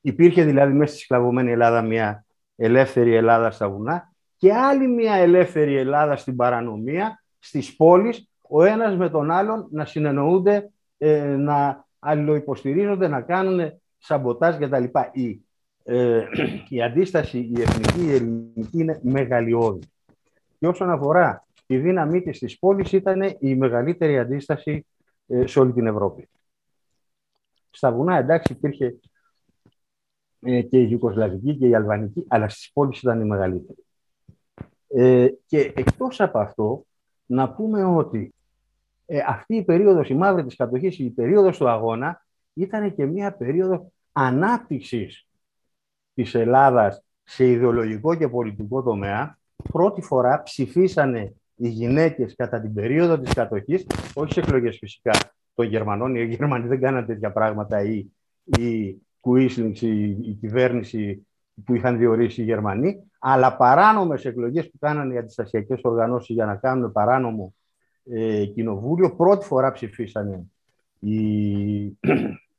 Υπήρχε 0.00 0.44
δηλαδή 0.44 0.72
μέσα 0.72 0.92
στη 0.92 1.02
σκλαβωμένη 1.02 1.52
Ελλάδα 1.52 1.82
μια 1.82 2.24
ελεύθερη 2.56 3.14
Ελλάδα 3.14 3.50
στα 3.50 3.68
βουνά 3.68 4.12
και 4.36 4.52
άλλη 4.52 4.88
μια 4.88 5.14
ελεύθερη 5.14 5.76
Ελλάδα 5.76 6.16
στην 6.16 6.36
παρανομία, 6.36 7.22
στις 7.38 7.76
πόλεις, 7.76 8.30
ο 8.48 8.64
ένας 8.64 8.96
με 8.96 9.10
τον 9.10 9.30
άλλον 9.30 9.68
να 9.70 9.84
συνεννοούνται, 9.84 10.70
ε, 10.98 11.24
να 11.24 11.84
αλληλοϊποστηρίζονται, 11.98 13.08
να 13.08 13.20
κάνουν 13.20 13.80
σαμποτάζ 13.98 14.56
κτλ. 14.56 14.84
Η, 15.12 15.44
ε, 15.84 16.24
η 16.68 16.82
αντίσταση, 16.82 17.38
η 17.38 17.60
εθνική, 17.60 18.06
η 18.06 18.14
ελληνική 18.14 18.78
είναι 18.78 19.00
μεγαλειώδη. 19.02 19.80
Και 20.58 20.66
όσον 20.66 20.90
αφορά 20.90 21.46
τη 21.66 21.76
δύναμή 21.76 22.22
της 22.22 22.38
της 22.38 22.58
πόλης, 22.58 22.92
ήταν 22.92 23.36
η 23.38 23.54
μεγαλύτερη 23.54 24.18
αντίσταση 24.18 24.86
ε, 25.26 25.46
σε 25.46 25.60
όλη 25.60 25.72
την 25.72 25.86
Ευρώπη. 25.86 26.28
Στα 27.70 27.92
βουνά, 27.92 28.16
εντάξει, 28.16 28.52
υπήρχε 28.52 28.98
ε, 30.40 30.62
και 30.62 30.80
η 30.80 30.88
Ιουκοσλαβική 30.90 31.56
και 31.56 31.66
η 31.66 31.74
Αλβανική, 31.74 32.24
αλλά 32.28 32.48
στις 32.48 32.70
πόλεις 32.72 33.00
ήταν 33.00 33.20
η 33.20 33.24
μεγαλύτερη. 33.24 33.84
Ε, 34.88 35.28
και 35.46 35.72
εκτός 35.76 36.20
από 36.20 36.38
αυτό, 36.38 36.86
να 37.26 37.52
πούμε 37.52 37.84
ότι 37.84 38.34
αυτή 39.26 39.56
η 39.56 39.64
περίοδος, 39.64 40.08
η 40.08 40.14
μαύρη 40.14 40.44
της 40.44 40.56
κατοχής, 40.56 40.98
η 40.98 41.10
περίοδος 41.10 41.58
του 41.58 41.68
αγώνα, 41.68 42.26
ήταν 42.52 42.94
και 42.94 43.04
μια 43.06 43.32
περίοδος 43.32 43.86
ανάπτυξης 44.12 45.28
της 46.14 46.34
Ελλάδας 46.34 47.02
σε 47.24 47.46
ιδεολογικό 47.46 48.14
και 48.14 48.28
πολιτικό 48.28 48.82
τομέα, 48.82 49.38
πρώτη 49.72 50.02
φορά 50.02 50.42
ψηφίσανε 50.42 51.34
οι 51.54 51.68
γυναίκες 51.68 52.34
κατά 52.36 52.60
την 52.60 52.74
περίοδο 52.74 53.18
της 53.18 53.32
κατοχής, 53.32 53.86
όχι 54.14 54.32
σε 54.32 54.40
εκλογές 54.40 54.76
φυσικά 54.78 55.10
των 55.54 55.66
Γερμανών, 55.66 56.14
οι 56.14 56.24
Γερμανοί 56.24 56.68
δεν 56.68 56.80
κάναν 56.80 57.06
τέτοια 57.06 57.32
πράγματα 57.32 57.82
ή 57.82 58.06
η 58.44 58.96
Κουίσλινγκς, 59.20 59.82
η, 59.82 60.08
η 60.08 60.36
κυβέρνηση 60.40 61.26
που 61.64 61.74
είχαν 61.74 61.98
διορίσει 61.98 62.40
οι 62.40 62.44
Γερμανοί, 62.44 63.10
αλλά 63.18 63.56
παράνομες 63.56 64.24
εκλογές 64.24 64.70
που 64.70 64.78
κάνανε 64.78 65.14
οι 65.14 65.18
αντιστασιακές 65.18 65.80
οργανώσεις 65.82 66.34
για 66.34 66.46
να 66.46 66.56
κάνουν 66.56 66.92
παράνομο 66.92 67.54
ε, 68.10 68.44
κοινοβούλιο, 68.44 69.16
πρώτη 69.16 69.46
φορά 69.46 69.72
ψηφίσανε 69.72 70.42
οι, 70.98 71.18
οι 71.84 71.96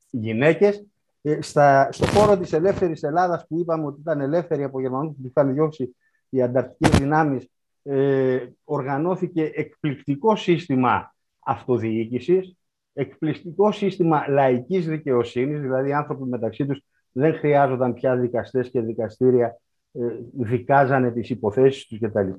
γυναίκες. 0.09 0.85
Ε, 1.21 1.41
στα, 1.41 1.91
στο 1.91 2.05
χώρο 2.05 2.37
της 2.37 2.53
ελεύθερης 2.53 3.03
Ελλάδας 3.03 3.45
που 3.47 3.59
είπαμε 3.59 3.85
ότι 3.85 3.99
ήταν 3.99 4.21
ελεύθερη 4.21 4.63
από 4.63 4.79
Γερμανούς 4.79 5.15
που 5.21 5.27
είχαν 5.27 5.53
διώξει 5.53 5.95
οι 6.29 6.41
ανταρτικές 6.41 6.99
δυνάμεις 6.99 7.49
ε, 7.83 8.47
οργανώθηκε 8.63 9.51
εκπληκτικό 9.55 10.35
σύστημα 10.35 11.15
αυτοδιοίκησης, 11.39 12.57
εκπληκτικό 12.93 13.71
σύστημα 13.71 14.27
λαϊκής 14.27 14.87
δικαιοσύνης, 14.87 15.61
δηλαδή 15.61 15.89
οι 15.89 15.93
άνθρωποι 15.93 16.23
μεταξύ 16.23 16.65
τους 16.65 16.83
δεν 17.11 17.33
χρειάζονταν 17.33 17.93
πια 17.93 18.15
δικαστές 18.15 18.69
και 18.69 18.81
δικαστήρια, 18.81 19.59
ε, 19.91 19.99
δικάζανε 20.33 21.11
τις 21.11 21.29
υποθέσεις 21.29 21.85
τους 21.85 21.99
κτλ. 21.99 22.29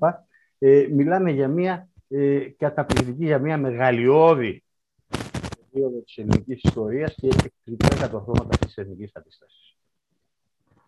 Ε, 0.58 0.86
μιλάμε 0.90 1.30
για 1.30 1.48
μια 1.48 1.88
ε, 2.08 2.38
καταπληκτική, 2.56 3.24
για 3.24 3.38
μια 3.38 3.58
μεγαλειώδη 3.58 4.62
περίοδο 5.70 6.00
της 6.00 6.16
ελληνικής 6.16 6.62
ιστορίας 6.62 7.14
και 7.14 7.26
εκπληκτικά 7.26 7.96
κατορθώματα 7.96 8.58
της 8.58 8.76
ελληνικής 8.76 9.10
αντίστασης. 9.14 9.76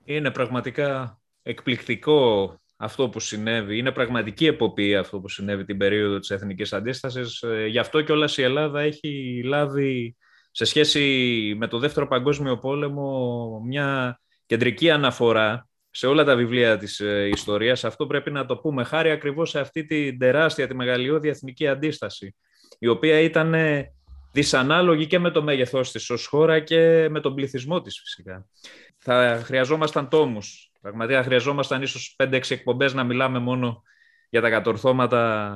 Είναι 0.05 0.31
πραγματικά 0.31 1.21
εκπληκτικό 1.43 2.55
αυτό 2.83 3.09
που 3.09 3.21
συνέβη. 3.21 3.79
Είναι 3.79 3.91
πραγματική 3.93 4.47
εποπία 4.47 5.01
αυτό 5.01 5.21
που 5.21 5.29
συνέβη 5.29 5.65
την 5.65 5.77
περίοδο 5.77 6.19
της 6.19 6.31
Εθνικής 6.31 6.73
Αντίστασης. 6.73 7.43
Ε, 7.43 7.67
γι' 7.67 7.79
αυτό 7.79 8.03
και 8.03 8.13
όλα 8.13 8.29
η 8.37 8.43
Ελλάδα 8.43 8.81
έχει 8.81 9.43
λάβει 9.45 10.17
σε 10.51 10.65
σχέση 10.65 11.55
με 11.59 11.67
το 11.67 11.79
Δεύτερο 11.79 12.07
Παγκόσμιο 12.07 12.59
Πόλεμο 12.59 13.63
μια 13.67 14.21
κεντρική 14.47 14.91
αναφορά 14.91 15.69
σε 15.91 16.07
όλα 16.07 16.25
τα 16.25 16.37
βιβλία 16.37 16.77
της 16.77 17.01
ε, 17.01 17.29
ιστορίας. 17.33 17.85
Αυτό 17.85 18.07
πρέπει 18.07 18.31
να 18.31 18.47
το 18.47 18.57
πούμε 18.57 18.85
χάρη 18.85 19.11
ακριβώς 19.11 19.51
σε 19.51 19.61
αυτή 19.61 19.85
τη 19.85 20.17
τεράστια, 20.17 20.67
τη 20.67 20.75
μεγαλειώδη 20.75 21.29
εθνική 21.29 21.69
αντίσταση, 21.69 22.37
η 22.79 22.87
οποία 22.87 23.21
ήταν 23.21 23.55
δυσανάλογη 24.33 25.07
και 25.07 25.19
με 25.19 25.31
το 25.31 25.43
μέγεθός 25.43 25.93
της 25.93 26.11
ως 26.11 26.27
χώρα 26.27 26.61
και 26.61 27.09
με 27.11 27.21
τον 27.21 27.35
πληθυσμό 27.35 27.81
της 27.81 28.01
φυσικά. 28.01 28.47
Θα 28.99 29.41
χρειαζόμασταν 29.45 30.09
τόμους 30.09 30.70
Πραγματικά 30.81 31.23
χρειαζόμασταν 31.23 31.83
ίσως 31.83 32.17
5-6 32.19 32.51
εκπομπές 32.51 32.95
να 32.95 33.05
μιλάμε 33.05 33.39
μόνο 33.39 33.83
για 34.31 34.41
τα 34.41 34.51
κατορθώματα 34.51 35.55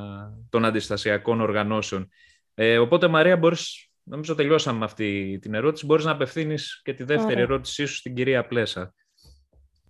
των 0.51 0.65
αντιστασιακών 0.65 1.41
οργανώσεων. 1.41 2.09
Ε, 2.55 2.79
οπότε, 2.79 3.09
Μαρία, 3.09 3.37
μπορείς, 3.37 3.89
νομίζω 4.03 4.35
τελειώσαμε 4.35 4.79
με 4.79 4.85
αυτή 4.85 5.39
την 5.41 5.55
ερώτηση, 5.55 5.87
μπορείς 5.87 6.05
να 6.05 6.11
απευθύνεις 6.11 6.81
και 6.85 6.95
τη 6.95 7.05
δεύτερη 7.05 7.41
ερώτησή 7.41 7.85
σου 7.85 7.95
στην 7.95 8.15
κυρία 8.15 8.47
Πλέσα. 8.47 8.95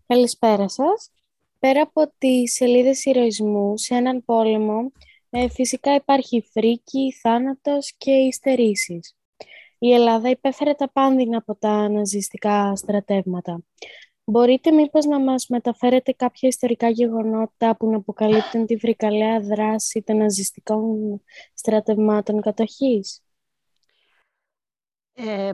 Καλησπέρα 0.07 0.69
σας. 0.69 1.11
Πέρα 1.59 1.83
από 1.83 2.13
τις 2.19 2.53
σελίδες 2.53 3.05
ηρωισμού 3.05 3.77
σε 3.77 3.95
έναν 3.95 4.25
πόλεμο, 4.25 4.93
ε, 5.31 5.49
φυσικά 5.49 5.95
υπάρχει 5.95 6.49
φρίκη, 6.53 7.13
θάνατος 7.23 7.95
και 7.97 8.11
υστερήσεις. 8.11 9.17
Η 9.79 9.93
Ελλάδα 9.93 10.31
υπέφερε 10.31 10.73
τα 10.75 10.91
πάνδυνα 10.91 11.37
από 11.37 11.57
τα 11.57 11.89
ναζιστικά 11.89 12.77
στρατεύματα. 12.77 13.63
Μπορείτε 14.27 14.71
μήπως 14.71 15.05
να 15.05 15.21
μας 15.21 15.47
μεταφέρετε 15.49 16.13
κάποια 16.13 16.49
ιστορικά 16.49 16.89
γεγονότα 16.89 17.77
που 17.77 17.91
να 17.91 17.97
αποκαλύπτουν 17.97 18.67
τη 18.67 18.77
βρυκαλαία 18.77 19.41
δράση 19.41 20.03
των 20.03 20.17
ναζιστικών 20.17 21.23
στρατευμάτων 21.55 22.41
κατοχής; 22.41 23.23
Ε, 25.13 25.53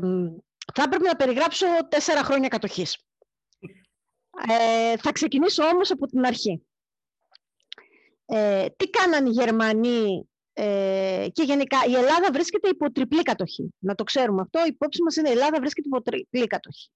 θα 0.74 0.82
έπρεπε 0.82 1.06
να 1.06 1.16
περιγράψω 1.16 1.66
τέσσερα 1.88 2.24
χρόνια 2.24 2.48
κατοχής. 2.48 2.98
Ε, 4.48 4.96
θα 4.96 5.12
ξεκινήσω 5.12 5.64
όμως 5.64 5.90
από 5.90 6.06
την 6.06 6.24
αρχή. 6.26 6.66
Ε, 8.26 8.66
τι 8.76 8.90
κάναν 8.90 9.26
οι 9.26 9.30
Γερμανοί 9.30 10.28
ε, 10.52 11.26
και 11.32 11.42
γενικά 11.42 11.78
η 11.88 11.94
Ελλάδα 11.94 12.28
βρίσκεται 12.32 12.68
υπό 12.68 12.92
τριπλή 12.92 13.22
κατοχή. 13.22 13.74
Να 13.78 13.94
το 13.94 14.04
ξέρουμε 14.04 14.40
αυτό. 14.40 14.60
Η 14.60 14.68
υπόψη 14.68 15.02
μας 15.02 15.16
είναι 15.16 15.28
η 15.28 15.32
Ελλάδα 15.32 15.58
βρίσκεται 15.60 15.88
υπό 15.88 16.02
τριπλή 16.02 16.46
κατοχή. 16.46 16.90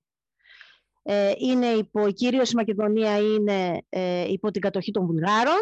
Ε, 1.07 1.33
είναι 1.39 1.67
υπό, 1.67 2.11
κυρίως 2.11 2.51
η 2.51 2.57
Μακεδονία 2.57 3.19
είναι 3.19 3.83
ε, 3.89 4.33
υπό 4.33 4.51
την 4.51 4.61
κατοχή 4.61 4.91
των 4.91 5.07
Βουλγάρων. 5.07 5.61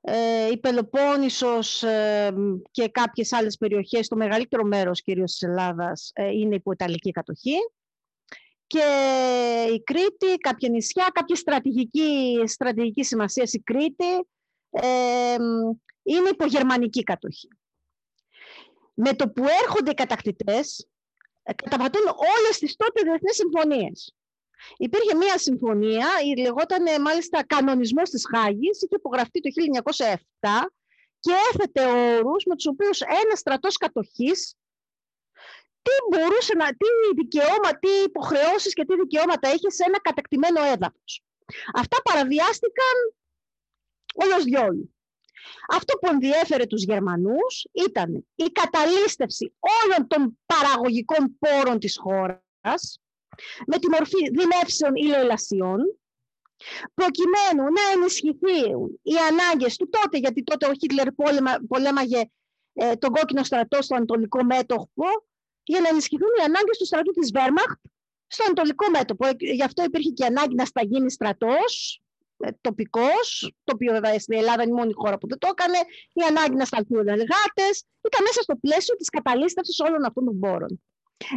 Ε, 0.00 0.50
η 0.50 0.58
Πελοπόννησος 0.58 1.82
ε, 1.82 2.34
και 2.70 2.88
κάποιες 2.88 3.32
άλλες 3.32 3.56
περιοχές, 3.56 4.08
το 4.08 4.16
μεγαλύτερο 4.16 4.64
μέρος 4.64 5.02
κυρίως 5.02 5.30
της 5.30 5.42
Ελλάδας, 5.42 6.10
ε, 6.14 6.28
είναι 6.28 6.54
υπό 6.54 6.72
Ιταλική 6.72 7.10
κατοχή. 7.10 7.56
Και 8.66 8.84
η 9.74 9.82
Κρήτη, 9.82 10.36
κάποια 10.40 10.68
νησιά, 10.68 11.10
κάποια 11.12 11.36
στρατηγική, 11.36 12.42
στρατηγική 12.46 13.04
σημασία 13.04 13.48
η 13.52 13.58
Κρήτη, 13.58 14.28
ε, 14.70 15.34
είναι 16.02 16.28
υπογερμανική 16.30 17.02
κατοχή. 17.02 17.48
Με 18.94 19.14
το 19.14 19.28
που 19.28 19.44
έρχονται 19.62 19.90
οι 19.90 19.94
κατακτητές, 19.94 20.88
καταπατούν 21.42 22.02
όλες 22.06 22.58
τις 22.58 22.76
τότε 22.76 23.02
διεθνείς 23.02 23.36
συμφωνίες. 23.36 24.14
Υπήρχε 24.76 25.14
μία 25.14 25.38
συμφωνία, 25.38 26.08
η 26.24 26.40
λεγόταν 26.40 27.02
μάλιστα 27.02 27.44
κανονισμός 27.46 28.10
της 28.10 28.26
Χάγης, 28.34 28.82
είχε 28.82 28.96
υπογραφεί 28.96 29.40
το 29.40 29.50
1907 29.50 30.72
και 31.20 31.32
έθετε 31.50 31.82
όρους 32.24 32.44
με 32.44 32.54
τους 32.54 32.66
οποίους 32.66 33.00
ένας 33.00 33.38
στρατός 33.38 33.76
κατοχής 33.76 34.56
τι 35.82 35.90
μπορούσε 36.08 36.54
να, 36.54 36.68
τι 36.68 36.88
δικαιώμα, 37.14 37.78
τι 37.80 37.88
υποχρεώσεις 38.04 38.74
και 38.74 38.84
τι 38.84 38.94
δικαιώματα 38.96 39.52
είχε 39.52 39.70
σε 39.70 39.84
ένα 39.86 40.00
κατακτημένο 40.00 40.62
έδαφος. 40.62 41.22
Αυτά 41.74 42.02
παραβιάστηκαν 42.02 42.94
όλος 44.14 44.44
διόλου. 44.44 44.94
Αυτό 45.68 45.98
που 45.98 46.08
ενδιέφερε 46.10 46.66
τους 46.66 46.82
Γερμανούς 46.82 47.66
ήταν 47.72 48.26
η 48.34 48.44
καταλήστευση 48.44 49.54
όλων 49.58 50.08
των 50.08 50.38
παραγωγικών 50.46 51.38
πόρων 51.38 51.78
της 51.78 51.98
χώρας 51.98 53.00
με 53.66 53.78
τη 53.78 53.88
μορφή 53.88 54.30
δημεύσεων 54.30 54.94
ή 54.94 55.04
λαιλασιών, 55.06 55.80
προκειμένου 56.94 57.64
να 57.76 57.82
ενισχυθούν 57.94 59.00
οι 59.02 59.14
ανάγκες 59.30 59.76
του 59.76 59.88
τότε, 59.88 60.18
γιατί 60.18 60.42
τότε 60.42 60.66
ο 60.66 60.72
Χίτλερ 60.80 61.06
πολέμαγε 61.68 62.22
ε, 62.72 62.94
τον 62.94 63.10
κόκκινο 63.10 63.42
στρατό 63.44 63.82
στο 63.82 63.94
Ανατολικό 63.94 64.44
μέτωπο, 64.44 65.04
για 65.62 65.80
να 65.80 65.88
ενισχυθούν 65.88 66.28
οι 66.38 66.42
ανάγκες 66.42 66.78
του 66.78 66.86
στρατού 66.86 67.10
της 67.10 67.30
Βέρμαχτ 67.30 67.80
στο 68.26 68.44
Ανατολικό 68.44 68.90
μέτωπο. 68.90 69.26
Ε, 69.26 69.32
γι' 69.38 69.62
αυτό 69.62 69.84
υπήρχε 69.84 70.10
και 70.10 70.24
ανάγκη 70.24 70.54
να 70.54 70.64
σταγίνει 70.64 71.10
στρατός, 71.10 72.02
ε, 72.36 72.48
τοπικός, 72.60 73.52
το 73.64 73.72
οποίο 73.74 73.92
βέβαια 73.92 74.18
στην 74.18 74.36
Ελλάδα 74.36 74.62
είναι 74.62 74.72
η 74.72 74.74
μόνη 74.74 74.92
χώρα 74.92 75.18
που 75.18 75.28
δεν 75.28 75.38
το 75.38 75.48
έκανε, 75.50 75.78
η 76.12 76.22
ανάγκη 76.28 76.54
να 76.54 76.64
σταλθούν 76.64 77.08
εργάτες, 77.08 77.84
ήταν 78.06 78.22
μέσα 78.26 78.42
στο 78.42 78.56
πλαίσιο 78.56 78.96
της 78.96 79.08
καταλήστευσης 79.08 79.78
όλων 79.80 80.04
αυτών 80.04 80.24
των 80.24 80.38
πόρων. 80.38 80.82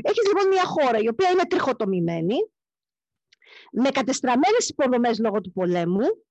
Έχεις 0.02 0.28
λοιπόν 0.28 0.48
μια 0.48 0.64
χώρα 0.64 0.98
η 0.98 1.08
οποία 1.08 1.30
είναι 1.30 1.46
τριχοτομημένη, 1.48 2.36
με 3.72 3.90
κατεστραμμένες 3.90 4.70
υποδομές 4.70 5.20
λόγω 5.20 5.42
του 5.42 5.52
πολέμου 5.52 6.24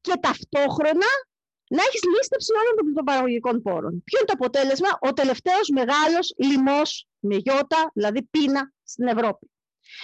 και 0.00 0.12
ταυτόχρονα 0.20 1.06
να 1.68 1.82
έχεις 1.82 2.00
λίστευση 2.16 2.52
όλων 2.52 2.94
των 2.94 3.04
παραγωγικών 3.04 3.62
πόρων. 3.62 4.02
Ποιο 4.04 4.18
είναι 4.18 4.26
το 4.26 4.34
αποτέλεσμα, 4.38 4.88
ο 5.00 5.12
τελευταίος 5.12 5.68
μεγάλος 5.68 6.34
λοιμός 6.36 7.08
με 7.18 7.36
γιώτα, 7.36 7.90
δηλαδή 7.94 8.22
πείνα 8.22 8.72
στην 8.84 9.06
Ευρώπη. 9.06 9.50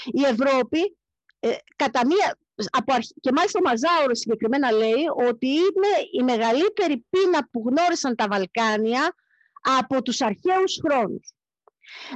Η 0.05 0.23
Ευρώπη, 0.23 0.97
ε, 1.41 1.57
κατά 1.77 2.07
μία, 2.07 2.39
από 2.71 2.95
και 3.21 3.33
μάλιστα 3.33 3.59
ο 3.59 3.63
Μαζάουρος 3.63 4.19
συγκεκριμένα 4.19 4.73
λέει 4.73 5.05
ότι 5.29 5.47
είναι 5.47 5.93
η 6.13 6.23
μεγαλύτερη 6.23 7.07
πείνα 7.11 7.49
που 7.51 7.63
γνώρισαν 7.67 8.17
τα 8.17 8.27
Βαλκάνια 8.29 9.15
από 9.61 10.03
τους 10.03 10.21
αρχαίους 10.21 10.81
χρόνους. 10.85 11.33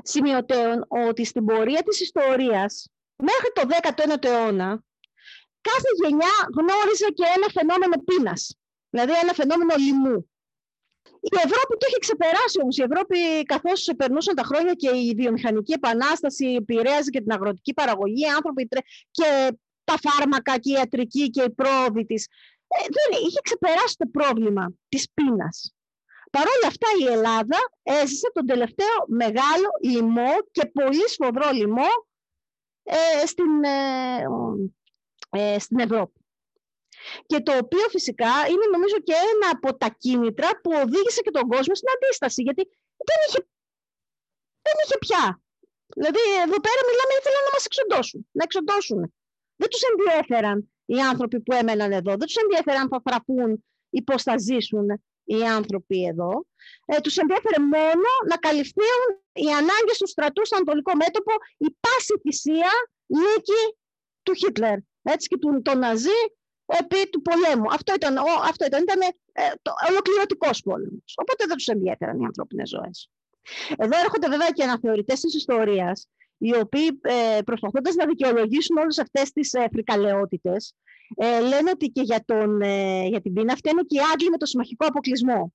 Σημειωτέων 0.02 0.84
ότι 0.88 1.24
στην 1.24 1.44
πορεία 1.44 1.82
της 1.82 2.00
ιστορίας 2.00 2.88
μέχρι 3.16 3.50
το 3.54 3.62
19ο 3.68 4.24
αιώνα 4.24 4.84
κάθε 5.60 5.90
γενιά 6.02 6.34
γνώριζε 6.56 7.08
και 7.14 7.24
ένα 7.36 7.48
φαινόμενο 7.56 7.96
πείνας, 8.04 8.56
δηλαδή 8.90 9.12
ένα 9.22 9.32
φαινόμενο 9.32 9.74
λοιμού. 9.78 10.30
Η 11.20 11.36
Ευρώπη 11.46 11.72
το 11.78 11.86
είχε 11.88 11.98
ξεπεράσει 11.98 12.60
όμως. 12.62 12.76
Η 12.78 12.82
Ευρώπη 12.82 13.42
καθώς 13.42 13.90
περνούσαν 13.96 14.34
τα 14.34 14.42
χρόνια 14.42 14.74
και 14.74 14.88
η 14.88 15.14
βιομηχανική 15.16 15.72
επανάσταση 15.72 16.46
επηρέαζε 16.46 17.10
και 17.10 17.20
την 17.20 17.32
αγροτική 17.32 17.72
παραγωγή, 17.74 18.22
οι 18.22 18.28
άνθρωποι 18.36 18.68
και 19.10 19.28
τα 19.84 19.96
φάρμακα 20.04 20.58
και 20.58 20.70
η 20.70 20.72
ιατρική 20.72 21.30
και 21.30 21.42
η 21.42 21.50
πρόοδοι 21.50 22.06
της. 22.06 22.26
Ε, 22.68 22.78
δεν, 22.96 23.20
είχε 23.26 23.40
ξεπεράσει 23.42 23.96
το 23.98 24.06
πρόβλημα 24.06 24.72
της 24.88 25.10
πείνας. 25.14 25.76
Παρ' 26.37 26.53
όλα 26.55 26.66
αυτά 26.72 26.89
η 27.03 27.05
Ελλάδα 27.16 27.59
έζησε 27.82 28.30
τον 28.34 28.47
τελευταίο 28.47 28.97
μεγάλο 29.09 29.68
λοιμό 29.82 30.32
και 30.51 30.66
πολύ 30.66 31.09
σφοδρό 31.09 31.51
λοιμό 31.53 31.91
ε, 32.82 33.26
στην, 33.26 33.64
ε, 33.64 34.24
ε, 35.30 35.59
στην 35.59 35.78
Ευρώπη. 35.78 36.20
Και 37.26 37.41
το 37.41 37.53
οποίο 37.62 37.87
φυσικά 37.89 38.32
είναι 38.51 38.66
νομίζω 38.72 38.99
και 38.99 39.16
ένα 39.32 39.49
από 39.57 39.76
τα 39.76 39.89
κίνητρα 39.99 40.51
που 40.61 40.70
οδήγησε 40.82 41.20
και 41.20 41.30
τον 41.30 41.49
κόσμο 41.49 41.74
στην 41.74 41.89
αντίσταση. 41.95 42.43
Γιατί 42.43 42.62
δεν 43.09 43.18
είχε, 43.26 43.41
δεν 44.66 44.74
είχε 44.82 44.99
πια. 45.05 45.24
Δηλαδή 45.97 46.22
εδώ 46.45 46.59
πέρα 46.66 46.80
μιλάμε 46.89 47.12
ήθελαν 47.18 47.43
να 47.49 47.53
μας 47.57 47.64
εξοντώσουν. 47.64 48.20
Να 48.37 48.43
εξοντώσουν 48.49 49.01
δεν 49.57 49.68
τους 49.68 49.82
ενδιέφεραν 49.91 50.72
οι 50.84 51.01
άνθρωποι 51.01 51.41
που 51.41 51.53
έμεναν 51.53 51.93
εδώ, 51.93 52.11
δεν 52.20 52.26
τους 52.28 52.37
ενδιέφεραν 52.37 52.80
αν 52.80 52.89
θα 52.89 53.01
φραπούν 53.07 53.64
ή 53.91 54.03
πώς 54.03 54.22
θα 54.22 54.39
ζήσουν 54.39 54.87
οι 55.27 55.43
άνθρωποι 55.59 56.05
εδώ. 56.05 56.47
Ε, 56.85 57.01
τους 57.01 57.16
ενδιέφερε 57.16 57.59
μόνο 57.74 58.11
να 58.29 58.37
καλυφθούν 58.37 59.01
οι 59.33 59.49
ανάγκες 59.61 59.97
του 59.99 60.09
στρατού 60.09 60.47
στο 60.47 60.57
Ανατολικό 60.57 60.93
μέτωπο, 60.97 61.33
η 61.57 61.68
πάση 61.81 62.14
θυσία 62.22 62.70
νίκη 63.07 63.62
του 64.22 64.35
Χίτλερ 64.35 64.79
έτσι, 65.03 65.29
και 65.29 65.39
του 65.39 65.62
το 65.62 65.74
Ναζί 65.74 66.20
επί 66.66 67.09
του 67.11 67.22
πολέμου. 67.22 67.68
Αυτό 67.70 67.95
ήταν, 67.95 68.16
αυτό 68.43 68.64
ήταν, 68.66 68.83
ήταν 68.83 69.01
ε, 69.33 69.43
το 69.62 69.72
ολοκληρωτικός 69.91 70.61
πόλεμος. 70.61 71.14
Οπότε 71.16 71.45
δεν 71.47 71.57
τους 71.57 71.66
ενδιαφέραν 71.66 72.20
οι 72.20 72.24
ανθρώπινες 72.24 72.68
ζωές. 72.68 73.11
Εδώ 73.77 73.99
έρχονται 73.99 74.29
βέβαια 74.29 74.51
και 74.51 74.62
αναθεωρητές 74.62 75.20
της 75.20 75.35
ιστορίας 75.35 76.09
οι 76.39 76.57
οποίοι 76.57 77.01
ε, 77.03 77.43
προσπαθώντας 77.45 77.95
να 77.95 78.07
δικαιολογήσουν 78.07 78.76
όλες 78.76 78.99
αυτές 78.99 79.32
τις 79.32 79.53
ε, 79.53 79.66
φρικαλαιότητες, 79.72 80.74
ε, 81.16 81.41
λένε 81.41 81.70
ότι 81.70 81.87
και 81.87 82.01
για, 82.01 82.22
τον, 82.24 82.61
ε, 82.61 83.07
για 83.07 83.20
την 83.20 83.32
πείνα 83.32 83.57
είναι 83.70 83.82
και 83.87 83.97
οι 83.97 84.01
Άγγλοι 84.12 84.30
με 84.30 84.37
το 84.37 84.47
συμμαχικό 84.47 84.87
αποκλεισμό. 84.87 85.53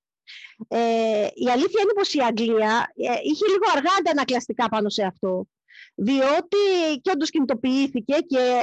Ε, 0.68 1.28
η 1.34 1.50
αλήθεια 1.50 1.82
είναι 1.82 1.94
πως 1.96 2.14
η 2.14 2.20
Αγγλία 2.20 2.94
ε, 2.96 3.20
είχε 3.24 3.46
λίγο 3.46 3.66
αργά 3.76 3.94
αντανακλαστικά 4.00 4.70
πάνω 4.70 4.90
σε 4.90 5.04
αυτό, 5.04 5.48
διότι 5.96 6.58
και 7.02 7.12
όντως 7.14 7.30
κινητοποιήθηκε 7.30 8.16
και 8.28 8.62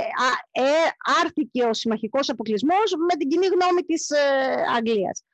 ε, 0.51 0.63
άρθηκε 1.23 1.65
ο 1.65 1.75
συμμαχικός 1.75 2.29
αποκλεισμός 2.29 2.95
με 3.09 3.17
την 3.19 3.29
κοινή 3.29 3.47
γνώμη 3.47 3.83
της 3.83 4.11
ε, 4.11 4.19
Αγγλίας. 4.77 5.25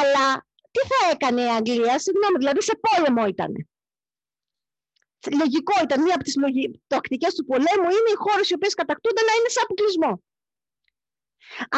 Αλλά 0.00 0.46
τι 0.70 0.80
θα 0.88 1.10
έκανε 1.12 1.40
η 1.42 1.48
Αγγλία, 1.56 1.98
συγγνώμη, 1.98 2.36
δηλαδή 2.38 2.62
σε 2.62 2.78
πόλεμο 2.80 3.26
ήταν 3.26 3.68
λογικό 5.42 5.74
ήταν 5.82 6.02
μία 6.02 6.14
από 6.14 6.24
τις 6.24 6.34
τακτικές 6.86 7.34
του 7.34 7.44
πολέμου 7.44 7.88
είναι 7.96 8.10
οι 8.14 8.18
χώρες 8.24 8.50
οι 8.50 8.54
οποίες 8.54 8.74
κατακτούνται 8.74 9.22
να 9.28 9.32
είναι 9.38 9.48
σε 9.48 9.60
αποκλεισμό. 9.64 10.12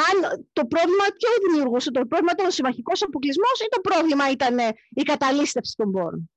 Αν 0.06 0.46
το 0.52 0.66
πρόβλημα 0.66 1.04
ποιο 1.18 1.30
δημιουργούσε, 1.44 1.90
το 1.90 2.06
πρόβλημα 2.06 2.32
ήταν 2.32 2.46
ο 2.46 2.50
συμμαχικό 2.50 2.92
αποκλεισμός 3.00 3.56
ή 3.64 3.68
το 3.70 3.80
πρόβλημα 3.80 4.30
ήταν 4.30 4.58
η 4.90 5.02
καταλήστευση 5.02 5.74
των 5.76 5.90
πόρων; 5.90 6.30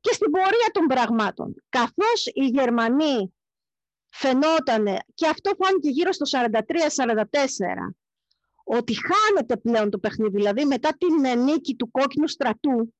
Και 0.00 0.12
στην 0.12 0.30
πορεία 0.30 0.68
των 0.72 0.86
πραγμάτων, 0.86 1.54
καθώς 1.68 2.26
οι 2.26 2.44
Γερμανοί 2.44 3.34
φαινόταν, 4.10 4.84
και 5.14 5.26
αυτό 5.26 5.50
φάνηκε 5.58 5.88
γύρω 5.88 6.12
στο 6.12 6.26
43-44, 6.26 7.94
ότι 8.64 8.94
χάνεται 9.08 9.56
πλέον 9.56 9.90
το 9.90 9.98
παιχνίδι, 9.98 10.36
δηλαδή 10.36 10.64
μετά 10.64 10.90
την 10.98 11.42
νίκη 11.42 11.74
του 11.74 11.90
κόκκινου 11.90 12.28
στρατού, 12.28 12.94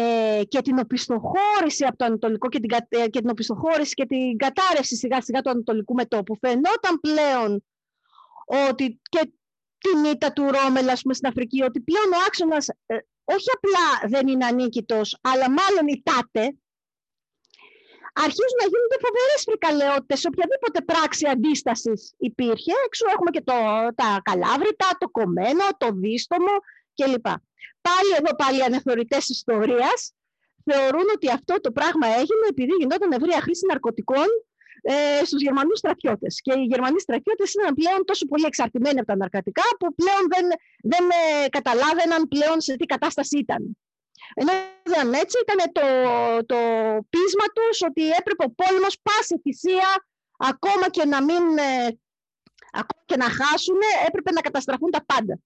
ε, 0.00 0.42
και 0.48 0.60
την 0.60 0.78
οπισθοχώρηση 0.78 1.84
από 1.84 1.96
το 1.96 2.04
Ανατολικό 2.04 2.48
και 2.48 2.60
την, 2.60 2.70
ε, 2.88 3.08
και 3.08 3.20
την 3.20 3.30
οπισθοχώρηση 3.30 3.94
και 3.94 4.06
την 4.06 4.36
κατάρρευση 4.36 4.96
σιγά 4.96 5.22
σιγά 5.22 5.40
του 5.40 5.50
Ανατολικού 5.50 5.94
μετόπου. 5.94 6.36
Φαινόταν 6.36 7.00
πλέον 7.00 7.64
ότι 8.70 9.00
και 9.08 9.32
την 9.78 10.04
ήττα 10.04 10.32
του 10.32 10.42
Ρόμελα 10.42 10.98
πούμε, 11.02 11.14
στην 11.14 11.28
Αφρική, 11.28 11.62
ότι 11.62 11.80
πλέον 11.80 12.12
ο 12.12 12.16
άξονας 12.26 12.68
ε, 12.86 12.96
όχι 13.24 13.48
απλά 13.56 14.08
δεν 14.08 14.28
είναι 14.28 14.44
ανίκητος, 14.44 15.18
αλλά 15.20 15.46
μάλλον 15.50 15.86
ητάται, 15.96 16.44
αρχίζουν 18.24 18.58
να 18.62 18.66
γίνονται 18.72 18.98
φοβερές 19.04 19.40
φρικαλαιότητες 19.48 20.20
σε 20.20 20.28
οποιαδήποτε 20.32 20.80
πράξη 20.90 21.24
αντίστασης 21.28 22.14
υπήρχε. 22.18 22.72
Έξω 22.86 23.04
έχουμε 23.14 23.30
και 23.30 23.44
το, 23.50 23.54
τα 23.94 24.20
καλάβρητα, 24.28 24.88
το 24.98 25.08
κομμένο, 25.08 25.64
το 25.78 25.88
δίστομο 25.92 26.54
κλπ. 26.98 27.26
Πάλι 27.88 28.12
εδώ 28.20 28.32
πάλι 28.42 28.62
αναθεωρητές 28.62 29.28
ιστορίας 29.28 30.12
θεωρούν 30.64 31.06
ότι 31.14 31.26
αυτό 31.30 31.54
το 31.60 31.70
πράγμα 31.72 32.06
έγινε 32.06 32.44
επειδή 32.48 32.74
γινόταν 32.80 33.12
ευρεία 33.12 33.40
χρήση 33.40 33.66
ναρκωτικών 33.66 34.28
ε, 34.82 35.24
στους 35.24 35.40
Γερμανούς 35.42 35.78
στρατιώτες. 35.78 36.40
Και 36.44 36.52
οι 36.58 36.64
Γερμανοί 36.72 37.00
στρατιώτες 37.00 37.52
ήταν 37.54 37.74
πλέον 37.74 38.04
τόσο 38.04 38.26
πολύ 38.26 38.44
εξαρτημένοι 38.46 38.98
από 38.98 39.08
τα 39.12 39.16
ναρκωτικά 39.16 39.66
που 39.78 39.94
πλέον 39.94 40.22
δεν, 40.32 40.46
δεν 40.92 41.04
ε, 41.20 41.48
καταλάβαιναν 41.48 42.28
πλέον 42.28 42.60
σε 42.60 42.76
τι 42.76 42.86
κατάσταση 42.94 43.38
ήταν. 43.38 43.76
Ενώ 44.34 44.52
δεν 44.82 45.12
έτσι 45.12 45.36
ήταν 45.44 45.58
το, 45.72 45.86
το 46.52 46.58
πείσμα 47.12 47.46
τους 47.56 47.82
ότι 47.88 48.04
έπρεπε 48.20 48.44
ο 48.44 48.50
πόλεμος 48.60 48.94
πάση 49.02 49.34
θυσία 49.42 49.90
ακόμα 50.36 50.86
και 50.90 51.04
να 51.04 51.18
μην 51.24 51.58
ε, 51.58 51.98
ακόμα 52.80 53.02
και 53.04 53.16
να 53.16 53.28
χάσουν 53.38 53.80
έπρεπε 54.06 54.30
να 54.32 54.40
καταστραφούν 54.40 54.90
τα 54.90 55.04
πάντα. 55.04 55.38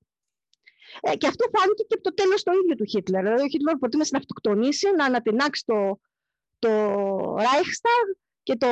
Ε, 1.01 1.17
και 1.17 1.27
αυτό 1.27 1.45
φάνηκε 1.55 1.83
και 1.89 1.95
από 1.95 2.03
το 2.03 2.15
τέλος 2.15 2.43
το 2.43 2.53
ίδιο 2.63 2.75
του 2.75 2.85
Χίτλερ. 2.85 3.23
Δηλαδή, 3.23 3.43
ο 3.43 3.49
Χίτλερ 3.49 3.77
προτίμησε 3.77 4.11
να 4.13 4.19
αυτοκτονήσει, 4.19 4.87
να 4.97 5.05
ανατινάξει 5.05 5.63
το, 5.67 6.01
το 6.59 6.73
Reichstag 7.35 8.07
και 8.43 8.57
το, 8.57 8.69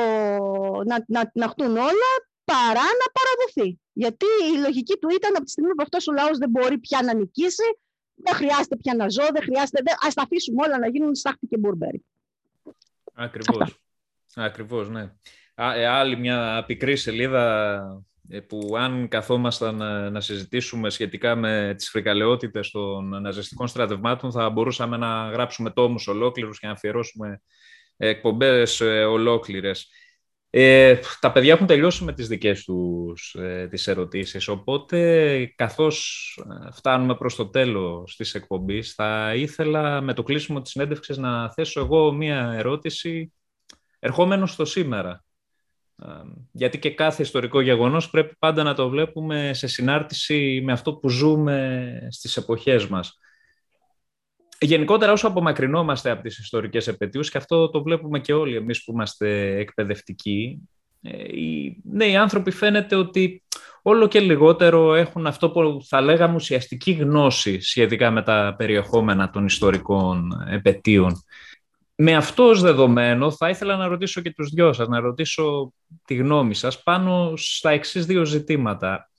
να, 0.85 1.05
να, 1.07 1.31
να 1.33 1.47
χτούν 1.47 1.77
όλα, 1.77 2.11
παρά 2.43 2.87
να 3.01 3.07
παραδοθεί. 3.17 3.79
Γιατί 3.93 4.25
η 4.53 4.57
λογική 4.59 4.97
του 4.97 5.09
ήταν 5.09 5.31
από 5.35 5.45
τη 5.45 5.51
στιγμή 5.51 5.69
που 5.69 5.83
αυτός 5.83 6.07
ο 6.07 6.11
λαός 6.11 6.37
δεν 6.37 6.49
μπορεί 6.49 6.77
πια 6.77 7.01
να 7.01 7.13
νικήσει, 7.13 7.69
δεν 8.13 8.33
χρειάζεται 8.33 8.75
πια 8.75 8.95
να 8.95 9.09
ζω, 9.09 9.23
δεν 9.33 9.41
χρειάζεται. 9.41 9.79
Α 9.79 10.07
τα 10.13 10.21
αφήσουμε 10.21 10.63
όλα 10.65 10.79
να 10.79 10.87
γίνουν 10.87 11.15
στάχτη 11.15 11.47
και 11.47 11.57
μπουρμπέρι. 11.57 12.05
Ακριβώς. 13.13 13.79
Ακριβώς, 14.35 14.89
ναι. 14.89 15.11
Α, 15.55 15.73
ε, 15.75 15.85
άλλη 15.87 16.17
μια 16.17 16.63
πικρή 16.67 16.95
σελίδα 16.95 17.75
ε, 17.75 18.10
που 18.47 18.73
αν 18.77 19.07
καθόμασταν 19.07 19.75
να, 20.11 20.21
συζητήσουμε 20.21 20.89
σχετικά 20.89 21.35
με 21.35 21.73
τις 21.77 21.89
φρικαλαιότητες 21.89 22.69
των 22.69 23.21
ναζιστικών 23.21 23.67
στρατευμάτων 23.67 24.31
θα 24.31 24.49
μπορούσαμε 24.49 24.97
να 24.97 25.29
γράψουμε 25.29 25.69
τόμους 25.69 26.07
ολόκληρους 26.07 26.59
και 26.59 26.67
να 26.67 26.73
αφιερώσουμε 26.73 27.41
εκπομπές 27.97 28.81
ε, 28.81 29.03
ολόκληρες. 29.03 29.89
Ε, 30.49 30.99
τα 31.19 31.31
παιδιά 31.31 31.53
έχουν 31.53 31.67
τελειώσει 31.67 32.03
με 32.03 32.13
τις 32.13 32.27
δικές 32.27 32.63
τους 32.63 33.35
ε, 33.39 33.67
τις 33.69 33.87
ερωτήσεις, 33.87 34.47
οπότε 34.47 35.53
καθώς 35.55 36.39
φτάνουμε 36.73 37.15
προς 37.15 37.35
το 37.35 37.49
τέλος 37.49 38.15
της 38.15 38.35
εκπομπής 38.35 38.93
θα 38.93 39.33
ήθελα 39.35 40.01
με 40.01 40.13
το 40.13 40.23
κλείσιμο 40.23 40.61
της 40.61 40.71
συνέντευξης 40.71 41.17
να 41.17 41.51
θέσω 41.51 41.79
εγώ 41.79 42.11
μία 42.11 42.53
ερώτηση 42.57 43.33
ερχόμενο 43.99 44.45
στο 44.45 44.65
σήμερα 44.65 45.23
γιατί 46.51 46.79
και 46.79 46.91
κάθε 46.91 47.21
ιστορικό 47.21 47.61
γεγονός 47.61 48.09
πρέπει 48.09 48.35
πάντα 48.39 48.63
να 48.63 48.73
το 48.73 48.89
βλέπουμε 48.89 49.53
σε 49.53 49.67
συνάρτηση 49.67 50.61
με 50.65 50.71
αυτό 50.71 50.93
που 50.93 51.09
ζούμε 51.09 52.07
στις 52.11 52.37
εποχές 52.37 52.87
μας. 52.87 53.19
Γενικότερα 54.59 55.11
όσο 55.11 55.27
απομακρυνόμαστε 55.27 56.09
από 56.09 56.21
τις 56.21 56.37
ιστορικές 56.37 56.87
επαιτίους, 56.87 57.29
και 57.29 57.37
αυτό 57.37 57.69
το 57.69 57.83
βλέπουμε 57.83 58.19
και 58.19 58.33
όλοι 58.33 58.55
εμείς 58.55 58.83
που 58.83 58.91
είμαστε 58.91 59.55
εκπαιδευτικοί, 59.55 60.69
ε, 61.01 61.37
οι 61.37 61.81
νέοι 61.83 62.15
άνθρωποι 62.15 62.51
φαίνεται 62.51 62.95
ότι 62.95 63.43
όλο 63.81 64.07
και 64.07 64.19
λιγότερο 64.19 64.95
έχουν 64.95 65.27
αυτό 65.27 65.49
που 65.51 65.81
θα 65.87 66.01
λέγαμε 66.01 66.35
ουσιαστική 66.35 66.91
γνώση 66.91 67.61
σχετικά 67.61 68.11
με 68.11 68.23
τα 68.23 68.55
περιεχόμενα 68.57 69.29
των 69.29 69.45
ιστορικών 69.45 70.45
επαιτίων. 70.49 71.23
Με 71.95 72.15
αυτό 72.15 72.43
ως 72.43 72.61
δεδομένο 72.61 73.31
θα 73.31 73.49
ήθελα 73.49 73.75
να 73.75 73.87
ρωτήσω 73.87 74.21
και 74.21 74.33
τους 74.33 74.49
δυο 74.49 74.73
σας, 74.73 74.87
να 74.87 74.99
ρωτήσω 74.99 75.73
τη 76.05 76.15
γνώμη 76.15 76.53
σας 76.53 76.83
πάνω 76.83 77.33
στα 77.35 77.69
εξής 77.69 78.05
δύο 78.05 78.25
ζητήματα. 78.25 79.09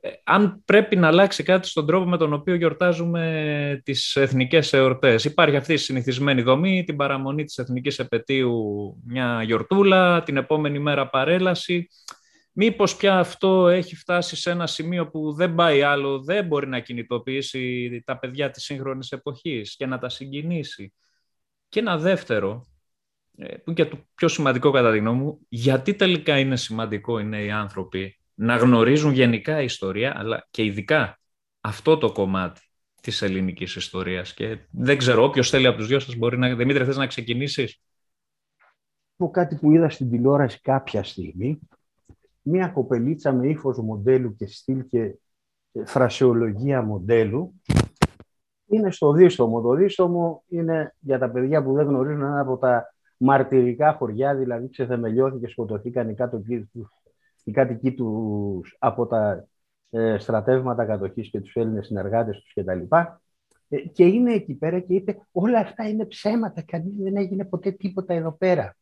Ε, 0.00 0.10
αν 0.24 0.62
πρέπει 0.64 0.96
να 0.96 1.06
αλλάξει 1.06 1.42
κάτι 1.42 1.68
στον 1.68 1.86
τρόπο 1.86 2.08
με 2.08 2.16
τον 2.16 2.32
οποίο 2.32 2.54
γιορτάζουμε 2.54 3.80
τις 3.84 4.16
εθνικές 4.16 4.72
εορτές. 4.72 5.24
Υπάρχει 5.24 5.56
αυτή 5.56 5.72
η 5.72 5.76
συνηθισμένη 5.76 6.42
δομή, 6.42 6.84
την 6.84 6.96
παραμονή 6.96 7.44
της 7.44 7.58
εθνικής 7.58 7.98
επαιτίου 7.98 8.54
μια 9.06 9.42
γιορτούλα, 9.42 10.22
την 10.22 10.36
επόμενη 10.36 10.78
μέρα 10.78 11.08
παρέλαση. 11.08 11.88
Μήπως 12.52 12.96
πια 12.96 13.18
αυτό 13.18 13.68
έχει 13.68 13.96
φτάσει 13.96 14.36
σε 14.36 14.50
ένα 14.50 14.66
σημείο 14.66 15.08
που 15.08 15.32
δεν 15.32 15.54
πάει 15.54 15.82
άλλο, 15.82 16.22
δεν 16.22 16.46
μπορεί 16.46 16.68
να 16.68 16.80
κινητοποιήσει 16.80 18.02
τα 18.06 18.18
παιδιά 18.18 18.50
της 18.50 18.64
σύγχρονης 18.64 19.12
εποχής 19.12 19.76
και 19.76 19.86
να 19.86 19.98
τα 19.98 20.08
συγκινήσει; 20.08 20.92
Και 21.68 21.80
ένα 21.80 21.98
δεύτερο, 21.98 22.66
ε, 23.36 23.56
που 23.56 23.70
είναι 23.70 23.74
και 23.74 23.86
το 23.86 23.98
πιο 24.14 24.28
σημαντικό 24.28 24.70
κατά 24.70 24.92
τη 24.92 24.98
γνώμη 24.98 25.22
μου, 25.22 25.38
γιατί 25.48 25.94
τελικά 25.94 26.38
είναι 26.38 26.56
σημαντικό 26.56 27.18
οι 27.18 27.24
νέοι 27.24 27.50
άνθρωποι 27.50 28.20
να 28.34 28.56
γνωρίζουν 28.56 29.12
γενικά 29.12 29.62
ιστορία, 29.62 30.14
αλλά 30.16 30.46
και 30.50 30.64
ειδικά 30.64 31.20
αυτό 31.60 31.98
το 31.98 32.12
κομμάτι 32.12 32.60
της 33.02 33.22
ελληνικής 33.22 33.76
ιστορίας. 33.76 34.34
Και 34.34 34.58
δεν 34.70 34.98
ξέρω, 34.98 35.24
όποιος 35.24 35.50
θέλει 35.50 35.66
από 35.66 35.76
τους 35.76 35.86
δυο 35.86 36.00
σας 36.00 36.14
μπορεί 36.14 36.38
να... 36.38 36.54
Δημήτρη, 36.54 36.84
θες 36.84 36.96
να 36.96 37.06
ξεκινήσεις; 37.06 37.80
Πω 39.16 39.30
κάτι 39.30 39.56
που 39.56 39.72
είδα 39.72 39.88
στην 39.88 40.10
τηλεόραση 40.10 40.60
κάποια 40.60 41.02
στιγμή. 41.02 41.58
Μία 42.42 42.68
κοπελίτσα 42.68 43.32
με 43.32 43.48
ύφος 43.48 43.78
μοντέλου 43.78 44.34
και 44.34 44.46
στυλ 44.46 44.86
και 44.86 45.14
φρασεολογία 45.84 46.82
μοντέλου 46.82 47.62
είναι 48.66 48.90
στο 48.90 49.12
δίστομο. 49.12 49.60
Το 49.60 49.74
δίστομο 49.74 50.42
είναι 50.48 50.94
για 51.00 51.18
τα 51.18 51.30
παιδιά 51.30 51.62
που 51.62 51.72
δεν 51.72 51.86
γνωρίζουν 51.86 52.22
ένα 52.22 52.40
από 52.40 52.56
τα 52.56 52.94
μαρτυρικά 53.16 53.92
χωριά, 53.92 54.34
δηλαδή 54.34 54.68
ξεθεμελιώθηκε 54.68 55.46
και 55.46 55.52
σκοτωθήκαν 55.52 56.08
οι 56.08 56.14
κάτοικοι 56.14 56.68
τους 56.72 56.88
οι 57.46 57.50
κάτοικοι 57.50 57.94
τους 57.94 58.76
από 58.78 59.06
τα 59.06 59.46
ε, 59.90 60.18
στρατεύματα 60.18 60.84
κατοχής 60.84 61.30
και 61.30 61.40
τους 61.40 61.54
Έλληνες 61.54 61.86
συνεργάτες 61.86 62.38
τους 62.38 62.52
κτλ. 62.54 62.96
Ε, 63.68 63.78
και 63.78 64.04
είναι 64.04 64.32
εκεί 64.32 64.54
πέρα 64.54 64.80
και 64.80 64.94
είπε 64.94 65.26
όλα 65.32 65.58
αυτά 65.58 65.88
είναι 65.88 66.06
ψέματα, 66.06 66.62
κανείς 66.62 66.96
δεν 66.96 67.16
έγινε 67.16 67.44
ποτέ 67.44 67.70
τίποτα 67.70 68.14
εδώ 68.14 68.32
πέρα. 68.32 68.76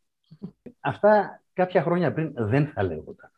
Αυτά 0.80 1.43
κάποια 1.53 1.82
χρόνια 1.82 2.12
πριν 2.12 2.32
δεν 2.37 2.66
θα 2.66 2.82
λέγονταν. 2.82 3.30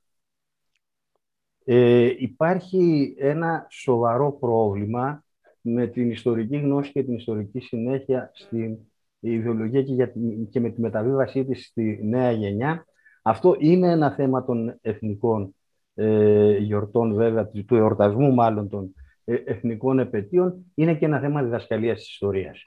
Ε, 1.64 2.14
υπάρχει 2.18 3.14
ένα 3.18 3.66
σοβαρό 3.70 4.32
πρόβλημα 4.32 5.24
με 5.68 5.86
την 5.86 6.10
ιστορική 6.10 6.56
γνώση 6.56 6.92
και 6.92 7.02
την 7.02 7.14
ιστορική 7.14 7.60
συνέχεια 7.60 8.30
στην 8.34 8.78
ιδεολογία 9.20 9.82
και, 9.82 9.92
για, 9.92 10.12
και 10.50 10.60
με 10.60 10.70
τη 10.70 10.80
μεταβίβασή 10.80 11.44
της 11.44 11.66
στη 11.66 12.00
νέα 12.02 12.30
γενιά. 12.30 12.86
Αυτό 13.22 13.56
είναι 13.58 13.90
ένα 13.90 14.10
θέμα 14.14 14.44
των 14.44 14.78
εθνικών 14.80 15.54
ε, 15.94 16.56
γιορτών, 16.56 17.14
βέβαια, 17.14 17.46
του 17.46 17.76
εορτασμού 17.76 18.34
μάλλον 18.34 18.68
των 18.68 18.94
ε, 19.24 19.34
εθνικών 19.34 19.98
επαιτίων. 19.98 20.72
Είναι 20.74 20.94
και 20.94 21.04
ένα 21.04 21.20
θέμα 21.20 21.42
διδασκαλίας 21.42 21.98
της 21.98 22.10
ιστορίας. 22.10 22.66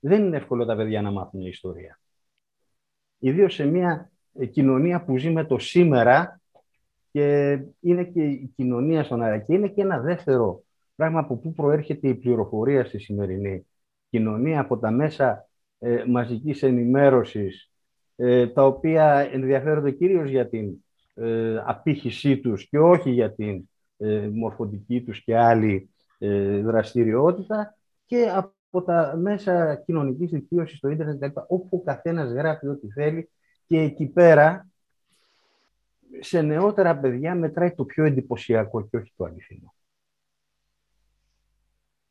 Δεν 0.00 0.24
είναι 0.24 0.36
εύκολο 0.36 0.64
τα 0.64 0.76
παιδιά 0.76 1.02
να 1.02 1.10
μάθουν 1.10 1.40
ιστορία. 1.40 2.00
Ιδίως 3.18 3.54
σε 3.54 3.64
μια 3.64 4.10
ε, 4.38 4.46
κοινωνία 4.46 5.04
που 5.04 5.18
ζει 5.18 5.30
με 5.30 5.44
το 5.44 5.58
σήμερα 5.58 6.40
και 7.10 7.58
είναι 7.80 8.04
και 8.04 8.22
η 8.22 8.52
κοινωνία 8.56 9.04
στον 9.04 9.22
αέρα. 9.22 9.38
Και 9.38 9.54
είναι 9.54 9.68
και 9.68 9.80
ένα 9.80 10.00
δεύτερο 10.00 10.62
πράγμα 10.98 11.20
από 11.20 11.36
πού 11.36 11.52
προέρχεται 11.52 12.08
η 12.08 12.14
πληροφορία 12.14 12.84
στη 12.84 12.98
σημερινή 12.98 13.66
κοινωνία 14.10 14.60
από 14.60 14.78
τα 14.78 14.90
μέσα 14.90 15.48
ε, 15.78 16.04
μαζικής 16.06 16.62
ενημέρωσης 16.62 17.70
ε, 18.16 18.46
τα 18.46 18.66
οποία 18.66 19.28
ενδιαφέρονται 19.32 19.90
κυρίως 19.90 20.30
για 20.30 20.48
την 20.48 20.84
ε, 21.14 21.62
απήχησή 21.64 22.38
τους 22.38 22.68
και 22.68 22.78
όχι 22.78 23.10
για 23.10 23.34
την 23.34 23.68
ε, 23.96 24.28
μορφωτική 24.32 25.02
τους 25.02 25.22
και 25.24 25.36
άλλη 25.36 25.90
ε, 26.18 26.60
δραστηριότητα 26.60 27.76
και 28.06 28.30
από 28.34 28.82
τα 28.82 29.16
μέσα 29.16 29.74
κοινωνικής 29.74 30.30
δικτύωσης 30.30 30.78
στο 30.78 30.88
ίντερνετ 30.88 31.36
όπου 31.48 31.76
ο 31.76 31.82
καθένας 31.82 32.32
γράφει 32.32 32.66
ό,τι 32.66 32.90
θέλει 32.90 33.30
και 33.66 33.78
εκεί 33.78 34.06
πέρα 34.06 34.68
σε 36.20 36.42
νεότερα 36.42 36.98
παιδιά 36.98 37.34
μετράει 37.34 37.74
το 37.74 37.84
πιο 37.84 38.04
εντυπωσιακό 38.04 38.88
και 38.88 38.96
όχι 38.96 39.12
το 39.16 39.24
αληθινό. 39.24 39.72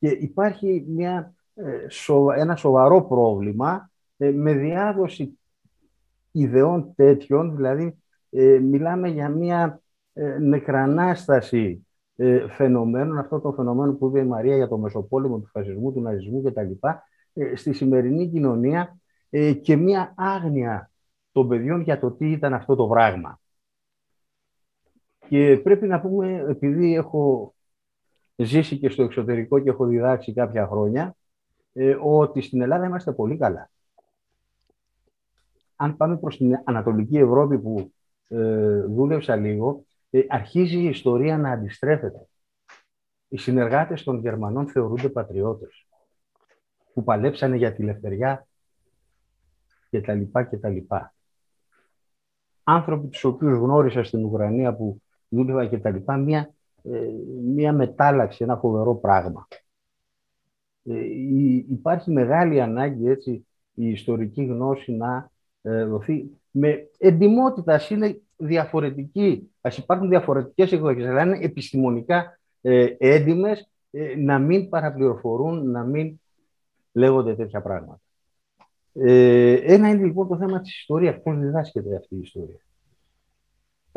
Και 0.07 0.13
υπάρχει 0.13 0.85
μια, 0.87 1.33
ε, 1.53 1.87
ένα 2.35 2.55
σοβαρό 2.55 3.01
πρόβλημα 3.01 3.91
ε, 4.17 4.31
με 4.31 4.53
διάδοση 4.53 5.39
ιδεών 6.31 6.93
τέτοιων, 6.95 7.55
δηλαδή 7.55 7.97
ε, 8.29 8.59
μιλάμε 8.59 9.09
για 9.09 9.29
μια 9.29 9.81
νεκρανάσταση 10.39 11.87
φαινομένων, 12.49 13.17
αυτό 13.17 13.39
το 13.39 13.51
φαινομένο 13.51 13.93
που 13.93 14.07
είπε 14.07 14.19
η 14.19 14.25
Μαρία 14.25 14.55
για 14.55 14.67
το 14.67 14.77
μεσοπόλεμο 14.77 15.39
του 15.39 15.47
φασισμού, 15.47 15.93
του 15.93 16.01
ναζισμού 16.01 16.41
κτλ. 16.41 16.71
στη 17.55 17.73
σημερινή 17.73 18.29
κοινωνία 18.29 18.99
και 19.61 19.75
μια 19.75 20.13
άγνοια 20.17 20.91
των 21.31 21.47
παιδιών 21.47 21.81
για 21.81 21.99
το 21.99 22.11
τι 22.11 22.31
ήταν 22.31 22.53
αυτό 22.53 22.75
το 22.75 22.87
πράγμα. 22.87 23.39
Και 25.27 25.59
πρέπει 25.63 25.87
να 25.87 26.01
πούμε, 26.01 26.45
επειδή 26.49 26.95
έχω 26.95 27.53
ζήσει 28.37 28.77
και 28.77 28.89
στο 28.89 29.03
εξωτερικό 29.03 29.59
και 29.59 29.69
έχω 29.69 29.85
διδάξει 29.85 30.33
κάποια 30.33 30.67
χρόνια, 30.67 31.15
ε, 31.73 31.97
ότι 32.01 32.41
στην 32.41 32.61
Ελλάδα 32.61 32.85
είμαστε 32.85 33.11
πολύ 33.11 33.37
καλά. 33.37 33.69
Αν 35.75 35.97
πάμε 35.97 36.17
προς 36.17 36.37
την 36.37 36.61
Ανατολική 36.63 37.17
Ευρώπη 37.17 37.59
που 37.59 37.93
ε, 38.27 38.81
δούλεψα 38.81 39.35
λίγο, 39.35 39.85
ε, 40.09 40.21
αρχίζει 40.27 40.77
η 40.77 40.87
ιστορία 40.87 41.37
να 41.37 41.51
αντιστρέφεται. 41.51 42.27
Οι 43.27 43.37
συνεργάτες 43.37 44.03
των 44.03 44.19
Γερμανών 44.19 44.67
θεωρούνται 44.67 45.09
πατριώτες, 45.09 45.87
που 46.93 47.03
παλέψανε 47.03 47.55
για 47.55 47.73
τη 47.73 47.83
ελευθεριά 47.83 48.47
και 49.89 50.01
τα 50.01 50.13
λοιπά 50.13 50.43
και 50.43 50.57
τα 50.57 50.69
λοιπά. 50.69 51.13
άνθρωποι 52.63 53.07
τους 53.07 53.23
οποίους 53.23 53.57
γνώρισα 53.57 54.03
στην 54.03 54.25
Ουκρανία 54.25 54.75
που 54.75 55.01
δούλευα 55.29 55.67
και 55.67 55.77
τα 55.77 55.89
λοιπά, 55.89 56.17
μια, 56.17 56.53
ε, 56.83 56.99
μια 57.43 57.73
μετάλλαξη, 57.73 58.43
ένα 58.43 58.57
φοβερό 58.57 58.95
πράγμα. 58.95 59.47
Ε, 60.83 60.99
υπάρχει 61.69 62.11
μεγάλη 62.11 62.61
ανάγκη 62.61 63.09
έτσι, 63.09 63.47
η 63.73 63.89
ιστορική 63.89 64.43
γνώση 64.43 64.91
να 64.91 65.31
ε, 65.61 65.83
δοθεί 65.83 66.29
με 66.51 66.89
εντιμότητα. 66.97 67.81
Είναι 67.89 68.21
διαφορετική. 68.37 69.51
Ας 69.61 69.77
υπάρχουν 69.77 70.09
διαφορετικές 70.09 70.71
εκδοχές, 70.71 71.05
αλλά 71.05 71.23
είναι 71.23 71.39
επιστημονικά 71.41 72.39
ε, 72.61 72.95
έντιμες 72.97 73.69
ε, 73.91 74.15
να 74.15 74.39
μην 74.39 74.69
παραπληροφορούν, 74.69 75.69
να 75.69 75.83
μην 75.83 76.19
λέγονται 76.91 77.35
τέτοια 77.35 77.61
πράγματα. 77.61 78.01
Ε, 78.93 79.53
ένα 79.53 79.89
είναι 79.89 80.05
λοιπόν 80.05 80.27
το 80.27 80.37
θέμα 80.37 80.61
της 80.61 80.79
ιστορίας. 80.79 81.21
Πώς 81.21 81.37
διδάσκεται 81.37 81.95
αυτή 81.95 82.15
η 82.15 82.19
ιστορία; 82.19 82.59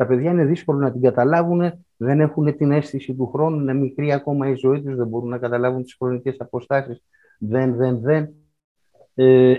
Τα 0.01 0.07
παιδιά 0.07 0.31
είναι 0.31 0.45
δύσκολο 0.45 0.79
να 0.79 0.91
την 0.91 1.01
καταλάβουν, 1.01 1.71
δεν 1.97 2.19
έχουν 2.19 2.57
την 2.57 2.71
αίσθηση 2.71 3.13
του 3.13 3.27
χρόνου, 3.27 3.59
είναι 3.59 3.73
μικρή 3.73 4.13
ακόμα 4.13 4.49
η 4.49 4.53
ζωή 4.53 4.81
τους, 4.81 4.95
δεν 4.95 5.07
μπορούν 5.07 5.29
να 5.29 5.37
καταλάβουν 5.37 5.83
τις 5.83 5.95
χρονικές 5.99 6.35
αποστάσεις. 6.39 7.03
Δεν, 7.39 7.75
δεν, 7.75 7.99
δεν. 7.99 8.29
Ε, 9.15 9.55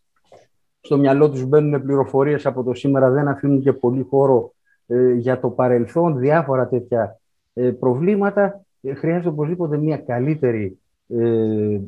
στο 0.80 0.98
μυαλό 0.98 1.30
τους 1.30 1.44
μπαίνουν 1.44 1.82
πληροφορίες 1.82 2.46
από 2.46 2.62
το 2.62 2.74
σήμερα, 2.74 3.10
δεν 3.10 3.28
αφήνουν 3.28 3.62
και 3.62 3.72
πολύ 3.72 4.02
χώρο 4.02 4.54
ε, 4.86 5.12
για 5.12 5.40
το 5.40 5.50
παρελθόν, 5.50 6.18
διάφορα 6.18 6.68
τέτοια 6.68 7.20
ε, 7.54 7.70
προβλήματα. 7.70 8.64
Ε, 8.80 8.94
χρειάζεται 8.94 9.28
οπωσδήποτε 9.28 9.76
μια 9.76 9.96
καλύτερη 9.96 10.78
ε, 11.08 11.80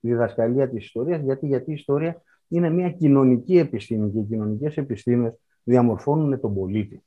διδασκαλία 0.00 0.68
της 0.68 0.84
ιστορίας, 0.84 1.20
γιατί, 1.20 1.46
γιατί 1.46 1.70
η 1.70 1.74
ιστορία 1.74 2.22
είναι 2.48 2.70
μια 2.70 2.90
κοινωνική 2.90 3.58
επιστήμη 3.58 4.10
και 4.10 4.18
οι 4.18 4.26
κοινωνικές 4.28 4.76
επιστήμες 4.76 5.38
διαμορφώνουν 5.64 6.40
τον 6.40 6.54
πολίτη. 6.54 7.02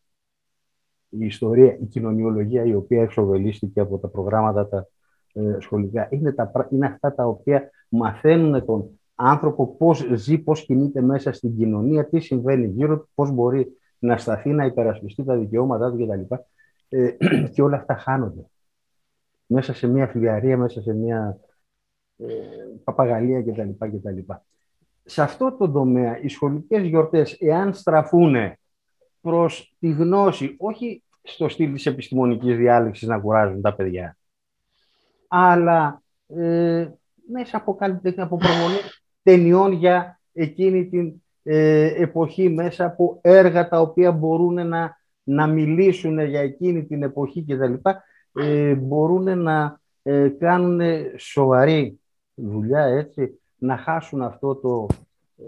Η 1.10 1.26
ιστορία, 1.26 1.78
η 1.82 1.86
κοινωνιολογία 1.86 2.64
η 2.64 2.74
οποία 2.74 3.02
εξοβελίστηκε 3.02 3.80
από 3.80 3.98
τα 3.98 4.08
προγράμματα 4.08 4.68
τα 4.68 4.88
ε, 5.34 5.58
σχολικά 5.60 6.08
είναι, 6.12 6.32
τα, 6.32 6.68
είναι 6.70 6.86
αυτά 6.86 7.16
τα 7.16 7.26
οποία 7.26 7.70
μαθαίνουν 7.90 8.66
τον 8.66 9.00
άνθρωπο 9.16 9.76
πώς 9.76 10.08
ζει, 10.14 10.38
πώς 10.38 10.66
κινείται 10.66 11.02
μέσα 11.02 11.32
στην 11.32 11.58
κοινωνία, 11.58 12.06
τι 12.06 12.20
συμβαίνει 12.20 12.68
γύρω 12.68 13.00
του, 13.00 13.10
πώς 13.16 13.32
μπορεί 13.32 13.78
να 14.00 14.18
σταθεί, 14.18 14.50
να 14.50 14.66
υπερασπιστεί 14.66 15.24
τα 15.24 15.36
δικαιώματά 15.38 15.92
του 15.92 15.98
κτλ. 15.98 16.36
Ε, 16.90 17.12
και 17.54 17.62
όλα 17.62 17.78
αυτά 17.78 17.96
χάνονται. 17.96 18.46
Μέσα 19.46 19.74
σε 19.74 19.88
μια 19.88 20.08
φλιαρία, 20.08 20.58
μέσα 20.58 20.82
σε 20.82 20.94
μια 20.94 21.40
ε, 22.18 22.26
παπαγαλία 22.84 23.42
κτλ. 23.42 23.70
κτλ. 23.78 24.34
Σε 25.10 25.22
αυτό 25.22 25.56
το 25.58 25.72
τομέα, 25.72 26.20
οι 26.22 26.28
σχολικές 26.28 26.88
γιορτές, 26.88 27.38
εάν 27.40 27.74
στραφούν 27.74 28.36
προς 29.22 29.76
τη 29.80 29.90
γνώση, 29.90 30.56
όχι 30.58 31.04
στο 31.22 31.50
στυλ 31.50 31.74
της 31.74 31.86
επιστημονικής 31.86 32.58
διάλεξης 32.58 33.08
να 33.08 33.20
κουράζουν 33.20 33.62
τα 33.62 33.76
παιδιά, 33.76 34.18
αλλά 35.28 36.02
ε, 36.28 36.88
μέσα 37.28 37.58
από, 37.58 37.78
από 38.16 38.38
προβολή 38.38 38.80
ταινιών 39.24 39.72
για 39.72 40.20
εκείνη 40.34 40.90
την 40.90 41.22
ε, 41.44 42.02
εποχή, 42.02 42.50
μέσα 42.50 42.86
από 42.86 43.20
έργα 43.22 43.68
τα 43.68 43.80
οποία 43.80 44.12
μπορούν 44.12 44.68
να, 44.68 44.98
να 45.24 45.48
μιλήσουν 45.48 46.20
για 46.20 46.42
εκείνη 46.42 46.86
την 46.86 47.04
εποχή 47.04 47.46
κτλ. 47.46 47.74
Ε, 48.32 48.74
μπορούν 48.74 49.42
να 49.42 49.80
ε, 50.04 50.30
κάνουν 50.30 50.82
σοβαρή 51.18 52.00
δουλειά, 52.34 52.84
έτσι, 52.84 53.40
να 53.58 53.78
χάσουν 53.78 54.22
αυτό 54.22 54.56
το 54.56 54.88
ε, 55.38 55.44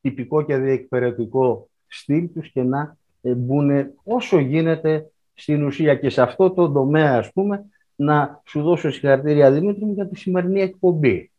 τυπικό 0.00 0.42
και 0.42 0.56
διεκπαιρετικό 0.56 1.68
στυλ 1.86 2.32
τους 2.32 2.50
και 2.50 2.62
να 2.62 2.96
ε, 3.22 3.34
μπουν 3.34 3.70
όσο 4.04 4.38
γίνεται 4.38 5.10
στην 5.34 5.64
ουσία 5.64 5.94
και 5.94 6.10
σε 6.10 6.22
αυτό 6.22 6.50
το 6.50 6.72
τομέα, 6.72 7.18
ας 7.18 7.32
πούμε, 7.32 7.64
να 7.94 8.42
σου 8.44 8.62
δώσω 8.62 8.90
συγχαρητήρια 8.90 9.52
Δημήτρη 9.52 9.84
για 9.84 10.08
τη 10.08 10.16
σημερινή 10.16 10.60
εκπομπή. 10.60 11.30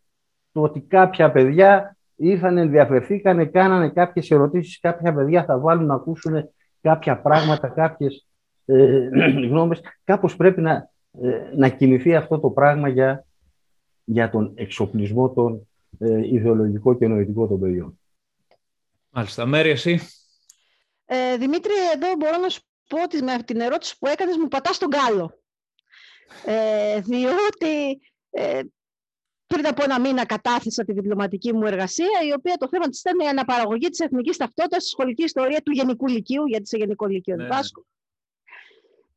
Το 0.51 0.61
ότι 0.61 0.79
κάποια 0.81 1.31
παιδιά 1.31 1.97
ήρθαν, 2.15 2.57
ενδιαφερθήκαν, 2.57 3.51
κάνανε 3.51 3.89
κάποιες 3.89 4.31
ερωτήσεις, 4.31 4.79
κάποια 4.79 5.13
παιδιά 5.13 5.43
θα 5.43 5.59
βάλουν 5.59 5.85
να 5.85 5.93
ακούσουν 5.93 6.49
κάποια 6.81 7.21
πράγματα, 7.21 7.67
κάποιες 7.67 8.27
ε, 8.65 9.09
γνώμες. 9.49 9.81
Κάπως 10.03 10.35
πρέπει 10.35 10.61
να, 10.61 10.89
ε, 11.21 11.55
να 11.55 11.69
κινηθεί 11.69 12.15
αυτό 12.15 12.39
το 12.39 12.49
πράγμα 12.49 12.87
για, 12.87 13.25
για 14.03 14.29
τον 14.29 14.51
εξοπλισμό 14.55 15.29
των 15.29 15.67
ε, 15.99 16.27
ιδεολογικό 16.27 16.93
και 16.97 17.07
νοητικό 17.07 17.47
των 17.47 17.59
παιδιών. 17.59 17.99
Μάλιστα. 19.09 19.45
Μέρη, 19.45 19.69
εσύ; 19.69 19.99
Ε, 21.05 21.37
Δημήτρη, 21.37 21.73
εδώ 21.95 22.15
μπορώ 22.15 22.37
να 22.37 22.49
σου 22.49 22.61
πω 22.87 23.03
ότι 23.03 23.23
με 23.23 23.43
την 23.45 23.59
ερώτηση 23.59 23.97
που 23.99 24.07
έκανες 24.07 24.37
μου 24.37 24.47
πατάς 24.47 24.77
τον 24.77 24.89
κάλο. 24.89 25.41
Ε, 26.45 26.99
διότι 26.99 28.01
ε, 28.29 28.61
πριν 29.47 29.67
από 29.67 29.83
ένα 29.83 29.99
μήνα 29.99 30.25
κατάθεσα 30.25 30.83
τη 30.83 30.93
διπλωματική 30.93 31.53
μου 31.53 31.65
εργασία, 31.65 32.19
η 32.27 32.33
οποία 32.33 32.55
το 32.55 32.67
θέμα 32.67 32.87
της 32.89 32.99
ήταν 32.99 33.19
η 33.19 33.27
αναπαραγωγή 33.27 33.89
της 33.89 33.99
εθνικής 33.99 34.37
ταυτότητας 34.37 34.81
στη 34.81 34.91
σχολική 34.91 35.23
ιστορία 35.23 35.61
του 35.61 35.71
Γενικού 35.71 36.07
Λυκείου, 36.07 36.45
γιατί 36.45 36.67
σε 36.67 36.77
Γενικό 36.77 37.05
Λυκείο 37.05 37.35
ναι. 37.35 37.47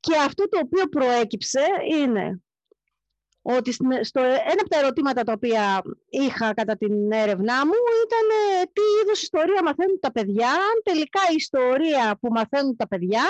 Και 0.01 0.17
αυτό 0.17 0.49
το 0.49 0.59
οποίο 0.65 0.87
προέκυψε 0.87 1.65
είναι 1.91 2.41
ότι 3.49 3.73
στο, 4.01 4.21
ένα 4.23 4.61
από 4.61 4.69
τα 4.69 4.79
ερωτήματα 4.79 5.23
τα 5.23 5.33
οποία 5.33 5.83
είχα 6.09 6.55
κατά 6.55 6.77
την 6.77 7.13
έρευνά 7.13 7.67
μου 7.67 7.73
ήταν 8.07 8.27
ε, 8.61 8.65
τι 8.73 8.83
είδους 9.03 9.23
ιστορία 9.23 9.63
μαθαίνουν 9.63 9.99
τα 10.01 10.13
παιδιά, 10.13 10.51
αν 10.51 10.81
τελικά 10.83 11.21
η 11.31 11.35
ιστορία 11.35 12.19
που 12.21 12.29
μαθαίνουν 12.29 12.77
τα 12.77 12.89
παιδιά 12.89 13.25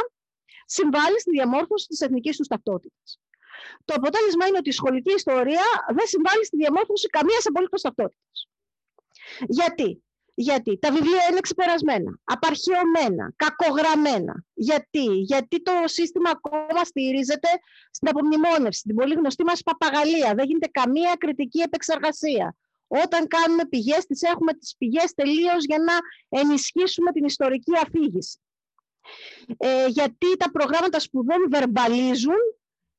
συμβάλλει 0.66 1.20
στη 1.20 1.30
διαμόρφωση 1.30 1.86
της 1.86 2.00
εθνικής 2.00 2.36
τους 2.36 2.46
ταυτότητας. 2.46 3.20
Το 3.84 3.94
αποτέλεσμα 3.96 4.46
είναι 4.46 4.58
ότι 4.58 4.68
η 4.68 4.72
σχολική 4.72 5.12
ιστορία 5.12 5.64
δεν 5.94 6.06
συμβάλλει 6.06 6.44
στη 6.44 6.56
διαμόρφωση 6.56 7.06
καμίας 7.08 7.46
απολύτως 7.46 7.82
ταυτότητας. 7.82 8.48
Γιατί; 9.46 10.04
Γιατί; 10.38 10.78
Τα 10.78 10.92
βιβλία 10.92 11.26
είναι 11.30 11.40
ξεπερασμένα, 11.40 12.18
απαρχαιωμένα, 12.24 13.32
κακογραμμένα. 13.36 14.44
Γιατί; 14.54 15.04
Γιατί 15.04 15.62
το 15.62 15.72
σύστημα 15.84 16.30
ακόμα 16.30 16.84
στηρίζεται 16.84 17.48
στην 17.90 18.08
απομνημόνευση, 18.08 18.82
την 18.82 18.94
πολύ 18.94 19.14
γνωστή 19.14 19.44
μας 19.44 19.62
παπαγαλία. 19.62 20.34
Δεν 20.34 20.46
γίνεται 20.46 20.68
καμία 20.72 21.14
κριτική 21.18 21.60
επεξεργασία. 21.60 22.56
Όταν 22.88 23.26
κάνουμε 23.26 23.66
πηγές, 23.66 24.06
τις 24.06 24.22
έχουμε 24.22 24.52
τις 24.52 24.76
πηγές 24.78 25.14
τελείως 25.14 25.64
για 25.64 25.78
να 25.78 25.94
ενισχύσουμε 26.40 27.12
την 27.12 27.24
ιστορική 27.24 27.72
αφήγηση. 27.84 28.38
Ε, 29.56 29.86
γιατί 29.86 30.36
τα 30.36 30.50
προγράμματα 30.50 31.00
σπουδών 31.00 31.46
βερμπαλίζουν 31.50 32.40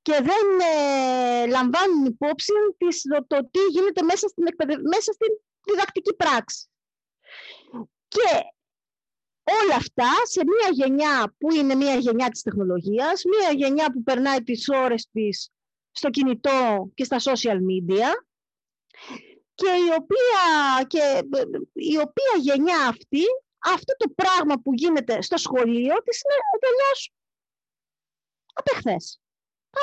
και 0.01 0.13
δεν 0.13 0.45
ε, 0.75 1.45
λαμβάνουν 1.45 2.05
υπόψη 2.05 2.51
το, 2.77 3.25
το, 3.27 3.49
τι 3.51 3.59
γίνεται 3.71 4.01
μέσα 4.01 4.27
στην, 4.27 4.43
μέσα 4.67 5.11
στην 5.11 5.27
διδακτική 5.65 6.15
πράξη. 6.15 6.67
Και 8.07 8.29
όλα 9.43 9.75
αυτά 9.75 10.09
σε 10.23 10.41
μια 10.45 10.85
γενιά 10.85 11.35
που 11.37 11.53
είναι 11.53 11.75
μια 11.75 11.95
γενιά 11.95 12.29
της 12.29 12.41
τεχνολογίας, 12.41 13.23
μια 13.23 13.51
γενιά 13.51 13.91
που 13.91 14.03
περνάει 14.03 14.43
τις 14.43 14.69
ώρες 14.69 15.07
της 15.11 15.49
στο 15.91 16.09
κινητό 16.09 16.91
και 16.93 17.03
στα 17.03 17.17
social 17.19 17.57
media 17.57 18.09
και 19.53 19.69
η 19.69 19.89
οποία, 19.99 20.83
και 20.87 21.21
η 21.73 21.97
οποία 21.97 22.33
γενιά 22.39 22.87
αυτή, 22.87 23.23
αυτό 23.59 23.95
το 23.97 24.09
πράγμα 24.15 24.55
που 24.61 24.73
γίνεται 24.73 25.21
στο 25.21 25.37
σχολείο 25.37 25.95
της 26.03 26.21
είναι 26.21 26.35
εντελώς 26.55 27.13
απεχθές. 28.53 29.19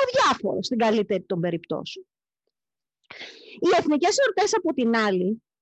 Αδιάφορο 0.03 0.63
στην 0.63 0.77
καλύτερη 0.77 1.23
των 1.23 1.39
περιπτώσεων. 1.39 2.05
Οι 3.59 3.69
εθνικές 3.77 4.17
εορτές 4.17 4.53
από 4.55 4.73
την 4.73 4.95
άλλη 4.95 5.27
ε, 5.27 5.54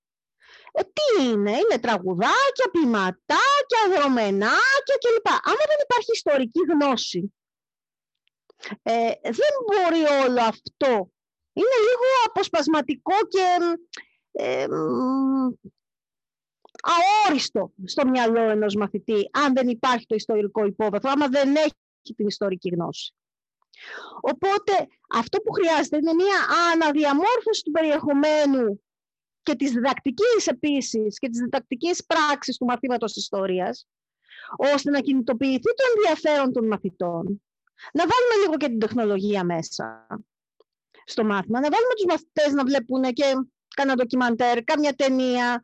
τι 0.73 1.23
είναι, 1.23 1.51
είναι 1.51 1.79
τραγουδάκια, 1.81 2.69
ποιηματάκια, 2.71 3.81
δρομενάκια 3.95 4.97
κλπ. 4.99 5.27
Άμα 5.27 5.63
δεν 5.67 5.79
υπάρχει 5.83 6.11
ιστορική 6.13 6.59
γνώση, 6.71 7.33
ε, 8.83 9.11
δεν 9.21 9.53
μπορεί 9.65 10.03
όλο 10.25 10.41
αυτό. 10.41 11.11
Είναι 11.53 11.77
λίγο 11.87 12.07
αποσπασματικό 12.25 13.13
και 13.27 13.77
ε, 14.31 14.67
αόριστο 16.81 17.71
στο 17.85 18.07
μυαλό 18.07 18.41
ενός 18.41 18.75
μαθητή, 18.75 19.29
αν 19.31 19.53
δεν 19.53 19.67
υπάρχει 19.67 20.05
το 20.05 20.15
ιστορικό 20.15 20.65
υπόβαθρο, 20.65 21.11
άμα 21.11 21.27
δεν 21.27 21.55
έχει 21.55 22.15
την 22.15 22.27
ιστορική 22.27 22.69
γνώση. 22.69 23.13
Οπότε 24.21 24.87
αυτό 25.09 25.37
που 25.41 25.51
χρειάζεται 25.51 25.97
είναι 25.97 26.13
μια 26.13 26.35
αναδιαμόρφωση 26.73 27.63
του 27.63 27.71
περιεχομένου 27.71 28.82
και 29.43 29.55
της 29.55 29.71
διδακτικής 29.71 30.47
επίσης 30.47 31.19
και 31.19 31.29
της 31.29 31.39
διδακτικής 31.39 32.05
πράξης 32.05 32.57
του 32.57 32.65
μαθήματος 32.65 33.15
ιστορίας, 33.15 33.87
ώστε 34.57 34.89
να 34.89 34.99
κινητοποιηθεί 34.99 35.61
το 35.61 35.83
ενδιαφέρον 35.95 36.53
των 36.53 36.67
μαθητών. 36.67 37.41
Να 37.93 38.03
βάλουμε 38.03 38.35
λίγο 38.43 38.57
και 38.57 38.67
την 38.67 38.79
τεχνολογία 38.79 39.43
μέσα 39.43 40.07
στο 41.05 41.23
μάθημα, 41.25 41.59
να 41.59 41.69
βάλουμε 41.69 41.93
τους 41.95 42.05
μαθητές 42.05 42.53
να 42.53 42.63
βλέπουν 42.63 43.03
και 43.03 43.23
κάνα 43.75 43.95
ντοκιμαντέρ, 43.95 44.63
κάμια 44.63 44.93
ταινία, 44.93 45.63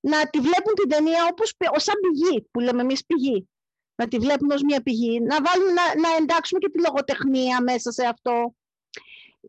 να 0.00 0.26
τη 0.30 0.38
βλέπουν 0.38 0.74
την 0.74 0.88
ταινία 0.88 1.28
όπως 1.30 1.54
σαν 1.76 1.94
πηγή, 2.00 2.48
που 2.50 2.60
λέμε 2.60 2.80
εμείς 2.80 3.04
πηγή. 3.06 3.48
Να 3.94 4.08
τη 4.08 4.18
βλέπουν 4.18 4.50
ως 4.50 4.62
μια 4.62 4.82
πηγή, 4.82 5.20
να, 5.20 5.36
βάλουν, 5.42 5.74
να, 5.74 6.08
να 6.08 6.16
εντάξουμε 6.16 6.60
και 6.60 6.70
τη 6.70 6.80
λογοτεχνία 6.80 7.62
μέσα 7.62 7.90
σε 7.90 8.06
αυτό. 8.06 8.54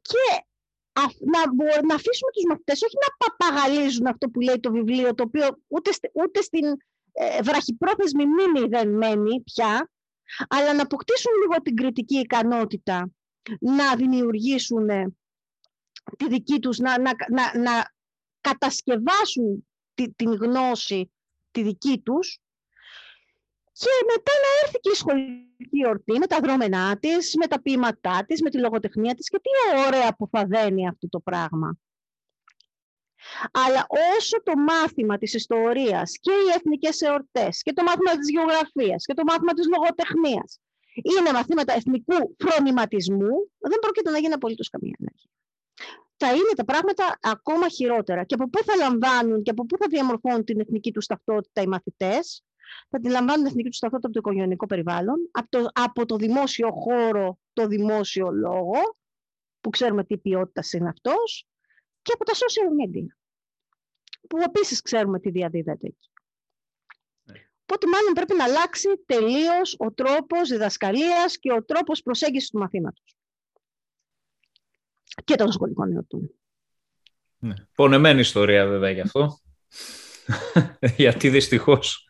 Και 0.02 0.46
να, 1.02 1.42
να 1.88 1.96
αφήσουμε 1.96 2.32
τους 2.34 2.46
μαθητές 2.50 2.82
όχι 2.82 2.96
να 3.06 3.28
παπαγαλίζουν 3.28 4.08
αυτό 4.08 4.30
που 4.30 4.40
λέει 4.40 4.60
το 4.60 4.72
βιβλίο, 4.72 5.16
το 5.16 5.24
οποίο 5.24 5.48
ούτε, 5.68 5.92
ούτε 6.14 6.42
στην 6.42 6.66
ε, 7.12 7.42
βραχυπρόθεσμη 7.42 8.26
μνήμη 8.26 8.68
δεν 8.68 8.90
μένει 8.90 9.42
πια, 9.42 9.90
αλλά 10.48 10.74
να 10.74 10.82
αποκτήσουν 10.82 11.32
λίγο 11.42 11.62
την 11.62 11.76
κριτική 11.76 12.18
ικανότητα 12.18 13.10
να 13.60 13.96
δημιουργήσουν 13.96 14.88
τη 16.18 16.28
δική 16.28 16.60
τους, 16.60 16.78
να, 16.78 17.00
να, 17.00 17.12
να, 17.30 17.60
να 17.60 17.94
κατασκευάσουν 18.42 19.68
τη, 19.94 20.14
την 20.14 20.34
γνώση 20.34 21.12
τη 21.52 21.64
δική 21.64 22.00
τους 22.00 22.40
και 23.82 23.94
μετά 24.12 24.32
να 24.44 24.50
έρθει 24.64 24.80
και 24.80 24.92
η 24.94 24.96
σχολική 24.96 25.88
ορτή 25.88 26.20
με 26.20 26.28
τα 26.28 26.40
δρόμενά 26.40 26.98
της, 26.98 27.36
με 27.36 27.48
τα 27.48 27.62
ποίηματά 27.62 28.24
της, 28.28 28.42
με 28.42 28.50
τη 28.50 28.58
λογοτεχνία 28.60 29.14
της 29.16 29.30
και 29.30 29.40
τι 29.40 29.50
ωραία 29.88 30.16
που 30.16 30.28
θα 30.32 30.46
δένει 30.46 30.88
αυτό 30.88 31.10
το 31.10 31.20
πράγμα. 31.20 31.78
Αλλά 33.52 33.86
όσο 34.18 34.44
το 34.44 34.54
μάθημα 34.56 35.18
της 35.18 35.34
ιστορίας 35.34 36.18
και 36.20 36.32
οι 36.32 36.54
εθνικές 36.56 37.02
εορτές 37.02 37.62
και 37.62 37.74
το 37.74 37.84
μάθημα 37.84 38.12
της 38.18 38.30
γεωγραφίας 38.30 39.06
και 39.06 39.14
το 39.14 39.24
μάθημα 39.24 39.54
της 39.54 39.68
λογοτεχνίας 39.68 40.60
είναι 40.94 41.32
μαθήματα 41.32 41.74
εθνικού 41.74 42.36
φρονηματισμού, 42.38 43.52
δεν 43.58 43.80
πρόκειται 43.82 44.10
να 44.10 44.18
γίνει 44.18 44.34
απολύτως 44.34 44.70
καμία 44.70 44.96
αλλαγή. 45.00 45.30
Θα 46.18 46.32
είναι 46.32 46.54
τα 46.56 46.66
πράγματα 46.66 47.20
ακόμα 47.22 47.70
χειρότερα. 47.70 48.24
Και 48.24 48.34
από 48.34 48.50
πού 48.50 48.64
θα 48.64 48.76
λαμβάνουν 48.76 49.44
και 49.44 49.52
από 49.52 49.66
πού 49.66 49.78
θα 49.78 49.86
διαμορφώνουν 49.90 50.44
την 50.44 50.60
εθνική 50.60 50.92
τους 50.92 51.06
ταυτότητα 51.06 51.62
οι 51.62 51.68
μαθητές, 51.68 52.44
θα 52.90 53.00
τη 53.00 53.10
λαμβάνουν 53.10 53.44
την 53.44 53.46
εθνική 53.46 53.70
τους 53.70 53.80
ταυτότητα 53.80 54.08
από 54.08 54.22
το 54.22 54.30
οικογενειακό 54.30 54.66
περιβάλλον, 54.66 55.30
από 55.32 55.50
το, 55.50 55.68
από 55.74 56.06
το 56.06 56.16
δημόσιο 56.16 56.72
χώρο, 56.72 57.40
το 57.54 57.68
δημόσιο 57.68 58.32
λόγο, 58.32 58.98
που 59.62 59.70
ξέρουμε 59.70 60.04
τι 60.04 60.18
ποιότητας 60.18 60.74
είναι 60.74 60.90
αυτός, 60.90 61.48
και 62.02 62.12
από 62.14 62.26
τα 62.26 62.34
social 62.34 62.70
media, 62.86 63.06
που 64.30 64.38
επίσης 64.38 64.82
ξέρουμε 64.82 65.20
τι 65.20 65.30
διαδίδεται 65.30 65.88
εκεί. 65.88 66.10
Ναι. 67.24 67.48
Οπότε 67.62 67.88
μάλλον 67.88 68.14
πρέπει 68.14 68.36
να 68.36 68.44
αλλάξει 68.44 68.88
τελείως 69.06 69.76
ο 69.80 69.92
τρόπος 69.94 70.50
διδασκαλίας 70.50 71.38
και 71.40 71.52
ο 71.52 71.64
τρόπος 71.64 72.02
προσέγγισης 72.02 72.50
του 72.50 72.58
μαθήματος. 72.58 73.16
Και 75.24 75.36
των 75.36 75.52
σχολικών 75.52 75.92
εορτών. 75.94 76.32
Ναι. 77.38 77.54
Πονεμένη 77.76 78.20
ιστορία 78.20 78.68
βέβαια 78.68 78.92
γι' 78.92 79.02
αυτό. 79.02 79.40
Γιατί 80.98 81.30
δυστυχώς 81.30 82.09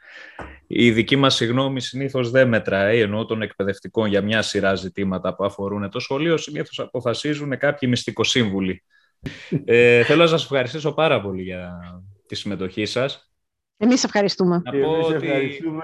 η 0.72 0.92
δική 0.92 1.16
μας 1.16 1.36
συγγνώμη 1.36 1.82
συνήθως 1.82 2.32
δεν 2.32 2.48
μετράει, 2.48 3.00
ενώ 3.00 3.26
των 3.26 3.42
εκπαιδευτικών 3.42 4.08
για 4.10 4.22
μια 4.22 4.42
σειρά 4.42 4.76
ζητήματα 4.76 5.36
που 5.36 5.46
αφορούν 5.46 5.90
το 5.90 6.00
σχολείο, 6.00 6.38
συνήθως 6.38 6.80
αποφασίζουν 6.80 7.58
κάποιοι 7.58 7.90
μυστικοσύμβουλοι. 7.92 8.84
ε, 9.66 10.04
θέλω 10.04 10.22
να 10.22 10.28
σας 10.28 10.44
ευχαριστήσω 10.44 10.94
πάρα 10.94 11.22
πολύ 11.22 11.42
για 11.42 11.80
τη 12.26 12.36
συμμετοχή 12.36 12.86
σας. 12.86 13.32
Εμείς 13.78 14.04
ευχαριστούμε. 14.04 14.62
Να 14.66 14.72
πω 14.72 15.00
ότι 15.00 15.28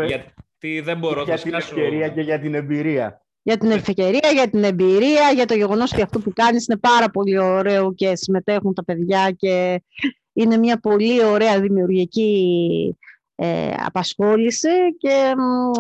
γιατί 0.06 0.80
δεν 0.80 0.98
μπορώ 0.98 1.24
για 1.24 1.38
την 1.38 1.54
ευκαιρία 1.54 2.10
και 2.10 2.22
για 2.22 2.40
την 2.40 2.54
εμπειρία. 2.54 3.26
Για 3.42 3.58
την 3.58 3.72
ευκαιρία, 3.72 4.30
για 4.34 4.50
την 4.50 4.64
εμπειρία, 4.64 5.32
για 5.36 5.46
το 5.46 5.54
γεγονός 5.54 5.94
ότι 5.94 6.02
αυτό 6.02 6.20
που 6.20 6.32
κάνεις 6.34 6.68
είναι 6.68 6.78
πάρα 6.78 7.10
πολύ 7.10 7.38
ωραίο 7.38 7.94
και 7.94 8.16
συμμετέχουν 8.16 8.74
τα 8.74 8.84
παιδιά 8.84 9.32
και 9.32 9.84
είναι 10.34 10.58
μια 10.58 10.80
πολύ 10.80 11.24
ωραία 11.24 11.60
δημιουργική 11.60 12.98
ε, 13.36 13.74
απασχόληση 13.86 14.98
και 14.98 15.34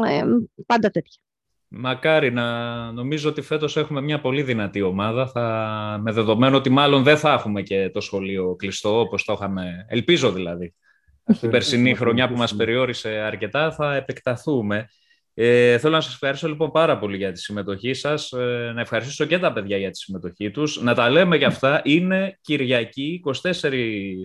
ε, 0.07 0.23
πάντα 0.65 0.89
τέτοια. 0.89 1.19
Μακάρι 1.67 2.31
να 2.31 2.91
νομίζω 2.91 3.29
ότι 3.29 3.41
φέτος 3.41 3.77
έχουμε 3.77 4.01
μια 4.01 4.21
πολύ 4.21 4.41
δυνατή 4.41 4.81
ομάδα, 4.81 5.27
θα, 5.27 5.99
με 6.01 6.11
δεδομένο 6.11 6.57
ότι 6.57 6.69
μάλλον 6.69 7.03
δεν 7.03 7.17
θα 7.17 7.33
έχουμε 7.33 7.61
και 7.61 7.89
το 7.93 8.01
σχολείο 8.01 8.55
κλειστό 8.55 8.99
όπως 8.99 9.23
το 9.23 9.33
είχαμε, 9.33 9.85
ελπίζω 9.89 10.31
δηλαδή. 10.31 10.73
Την 11.39 11.49
περσινή 11.49 11.95
χρονιά 11.95 12.27
που 12.29 12.37
μας 12.37 12.55
περιόρισε 12.55 13.09
αρκετά 13.09 13.71
θα 13.71 13.95
επεκταθούμε. 13.95 14.87
Ε, 15.33 15.77
θέλω 15.77 15.93
να 15.93 16.01
σας 16.01 16.13
ευχαριστήσω 16.13 16.51
λοιπόν 16.51 16.71
πάρα 16.71 16.97
πολύ 16.97 17.17
για 17.17 17.31
τη 17.31 17.39
συμμετοχή 17.39 17.93
σας, 17.93 18.31
ε, 18.31 18.71
να 18.75 18.81
ευχαριστήσω 18.81 19.25
και 19.25 19.39
τα 19.39 19.53
παιδιά 19.53 19.77
για 19.77 19.91
τη 19.91 19.97
συμμετοχή 19.97 20.51
τους. 20.51 20.81
Να 20.81 20.93
τα 20.93 21.09
λέμε 21.09 21.35
για 21.35 21.47
αυτά, 21.47 21.81
είναι 21.83 22.37
Κυριακή 22.41 23.21
24 23.23 23.71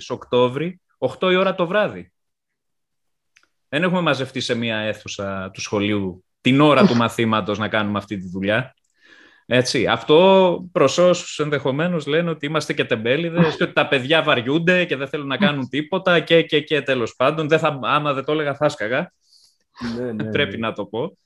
Οκτώβρη, 0.09 0.81
8 0.99 1.31
η 1.33 1.35
ώρα 1.35 1.55
το 1.55 1.67
βράδυ. 1.67 2.13
Δεν 3.71 3.83
έχουμε 3.83 4.01
μαζευτεί 4.01 4.41
σε 4.41 4.55
μια 4.55 4.77
αίθουσα 4.77 5.51
του 5.53 5.61
σχολείου 5.61 6.25
την 6.41 6.61
ώρα 6.61 6.87
του 6.87 6.97
μαθήματος 7.03 7.59
να 7.59 7.69
κάνουμε 7.69 7.99
αυτή 7.99 8.17
τη 8.17 8.29
δουλειά. 8.29 8.75
Έτσι. 9.47 9.87
Αυτό 9.87 10.69
προς 10.73 10.99
όσους 10.99 11.39
ενδεχομένως 11.39 12.07
λένε 12.07 12.31
ότι 12.31 12.47
είμαστε 12.47 12.73
και 12.73 12.85
τεμπέληδες 12.85 13.57
και 13.57 13.63
ότι 13.63 13.73
τα 13.73 13.89
παιδιά 13.89 14.23
βαριούνται 14.23 14.85
και 14.85 14.97
δεν 14.97 15.09
θέλουν 15.09 15.27
να 15.27 15.37
κάνουν 15.47 15.69
τίποτα 15.69 16.21
και, 16.21 16.43
και, 16.43 16.61
και 16.61 16.83
τέλος 16.83 17.15
πάντων. 17.17 17.49
Δεν 17.49 17.59
θα, 17.59 17.79
άμα 17.83 18.13
δεν 18.13 18.25
το 18.25 18.33
έλεγα, 18.33 18.55
θα 18.55 18.69
σκαγα. 18.69 19.13
Ναι, 19.97 20.13
ναι, 20.13 20.31
Πρέπει 20.35 20.59
ναι. 20.59 20.67
να 20.67 20.73
το 20.73 20.85
πω. 20.85 21.17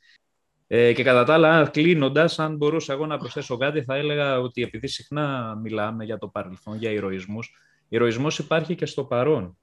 Ε, 0.66 0.92
και 0.92 1.02
κατά 1.02 1.24
τα 1.24 1.34
άλλα, 1.34 1.68
κλείνοντας, 1.72 2.38
αν 2.38 2.56
μπορούσα 2.56 2.92
εγώ 2.92 3.06
να 3.06 3.18
προσθέσω 3.18 3.56
κάτι, 3.56 3.82
θα 3.82 3.94
έλεγα 3.94 4.40
ότι 4.40 4.62
επειδή 4.62 4.86
συχνά 4.86 5.58
μιλάμε 5.62 6.04
για 6.04 6.18
το 6.18 6.28
παρελθόν, 6.28 6.76
για 6.76 6.90
ηρωισμούς, 6.90 7.52
ηρωισμός 7.88 8.38
υπάρχει 8.38 8.74
και 8.74 8.86
στο 8.86 9.04
παρόν. 9.04 9.58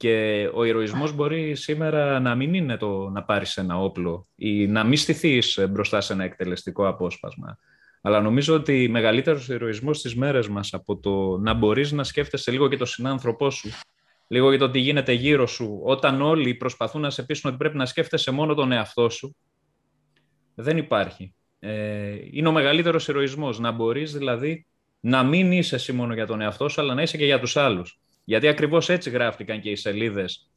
Και 0.00 0.50
ο 0.54 0.64
ηρωισμός 0.64 1.12
μπορεί 1.12 1.54
σήμερα 1.54 2.20
να 2.20 2.34
μην 2.34 2.54
είναι 2.54 2.76
το 2.76 3.08
να 3.08 3.22
πάρεις 3.22 3.56
ένα 3.56 3.78
όπλο 3.78 4.26
ή 4.36 4.66
να 4.66 4.84
μην 4.84 4.96
στηθείς 4.96 5.66
μπροστά 5.70 6.00
σε 6.00 6.12
ένα 6.12 6.24
εκτελεστικό 6.24 6.88
απόσπασμα. 6.88 7.58
Αλλά 8.00 8.20
νομίζω 8.20 8.54
ότι 8.54 8.88
μεγαλύτερος 8.88 9.48
ηρωισμός 9.48 9.98
στις 9.98 10.16
μέρες 10.16 10.48
μας 10.48 10.72
από 10.74 10.96
το 10.96 11.38
να 11.38 11.54
μπορείς 11.54 11.92
να 11.92 12.04
σκέφτεσαι 12.04 12.50
λίγο 12.50 12.68
και 12.68 12.76
τον 12.76 12.86
συνάνθρωπό 12.86 13.50
σου, 13.50 13.70
λίγο 14.28 14.50
για 14.50 14.58
το 14.58 14.70
τι 14.70 14.78
γίνεται 14.78 15.12
γύρω 15.12 15.46
σου, 15.46 15.80
όταν 15.84 16.22
όλοι 16.22 16.54
προσπαθούν 16.54 17.00
να 17.00 17.10
σε 17.10 17.22
πείσουν 17.22 17.50
ότι 17.50 17.58
πρέπει 17.58 17.76
να 17.76 17.86
σκέφτεσαι 17.86 18.30
μόνο 18.30 18.54
τον 18.54 18.72
εαυτό 18.72 19.08
σου, 19.08 19.36
δεν 20.54 20.76
υπάρχει. 20.76 21.34
Ε, 21.58 22.14
είναι 22.30 22.48
ο 22.48 22.52
μεγαλύτερος 22.52 23.08
ηρωισμός, 23.08 23.58
να 23.58 23.70
μπορείς 23.70 24.12
δηλαδή 24.12 24.66
να 25.00 25.22
μην 25.22 25.52
είσαι 25.52 25.74
εσύ 25.74 25.92
μόνο 25.92 26.14
για 26.14 26.26
τον 26.26 26.40
εαυτό 26.40 26.68
σου, 26.68 26.80
αλλά 26.80 26.94
να 26.94 27.02
είσαι 27.02 27.16
και 27.16 27.24
για 27.24 27.40
τους 27.40 27.56
άλλους. 27.56 28.00
Γιατί 28.30 28.48
ακριβώς 28.48 28.88
έτσι 28.88 29.10
γράφτηκαν 29.10 29.60
και 29.60 29.70
οι 29.70 29.76
σελίδες 29.76 30.50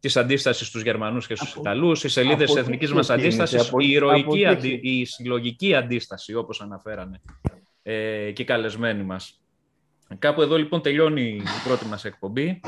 της 0.00 0.16
αντίστασης 0.16 0.66
στους 0.66 0.82
Γερμανούς 0.82 1.26
και 1.26 1.34
στους 1.34 1.54
Ιταλούς, 1.54 2.04
οι 2.04 2.08
σελίδες 2.08 2.50
της 2.52 2.60
εθνικής 2.60 2.92
μας 2.92 3.10
αντίστασης, 3.10 3.70
η, 3.78 3.90
ηρωική, 3.90 4.46
αντι, 4.46 4.80
η 4.82 5.04
συλλογική 5.04 5.74
αντίσταση, 5.74 6.34
όπως 6.34 6.60
αναφέρανε 6.60 7.20
ε, 7.82 8.30
και 8.30 8.42
οι 8.42 8.44
καλεσμένοι 8.44 9.02
μας. 9.02 9.42
Κάπου 10.18 10.42
εδώ 10.42 10.56
λοιπόν 10.56 10.82
τελειώνει 10.82 11.22
η 11.22 11.42
πρώτη 11.64 11.86
μας 11.86 12.04
εκπομπή 12.04 12.60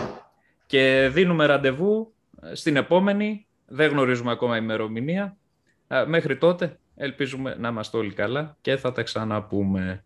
και 0.67 1.11
δίνουμε 1.13 1.47
ραντεβού 1.47 2.15
στην 2.53 2.77
επόμενη, 2.77 3.47
δεν 3.67 3.91
γνωρίζουμε 3.91 4.31
ακόμα 4.31 4.57
ημερομηνία. 4.57 5.37
Μέχρι 6.07 6.37
τότε 6.39 6.79
ελπίζουμε 6.97 7.57
να 7.59 7.69
είμαστε 7.69 7.97
όλοι 7.97 8.13
καλά 8.13 8.57
και 8.61 8.77
θα 8.77 8.93
τα 8.93 9.03
ξαναπούμε. 9.03 10.05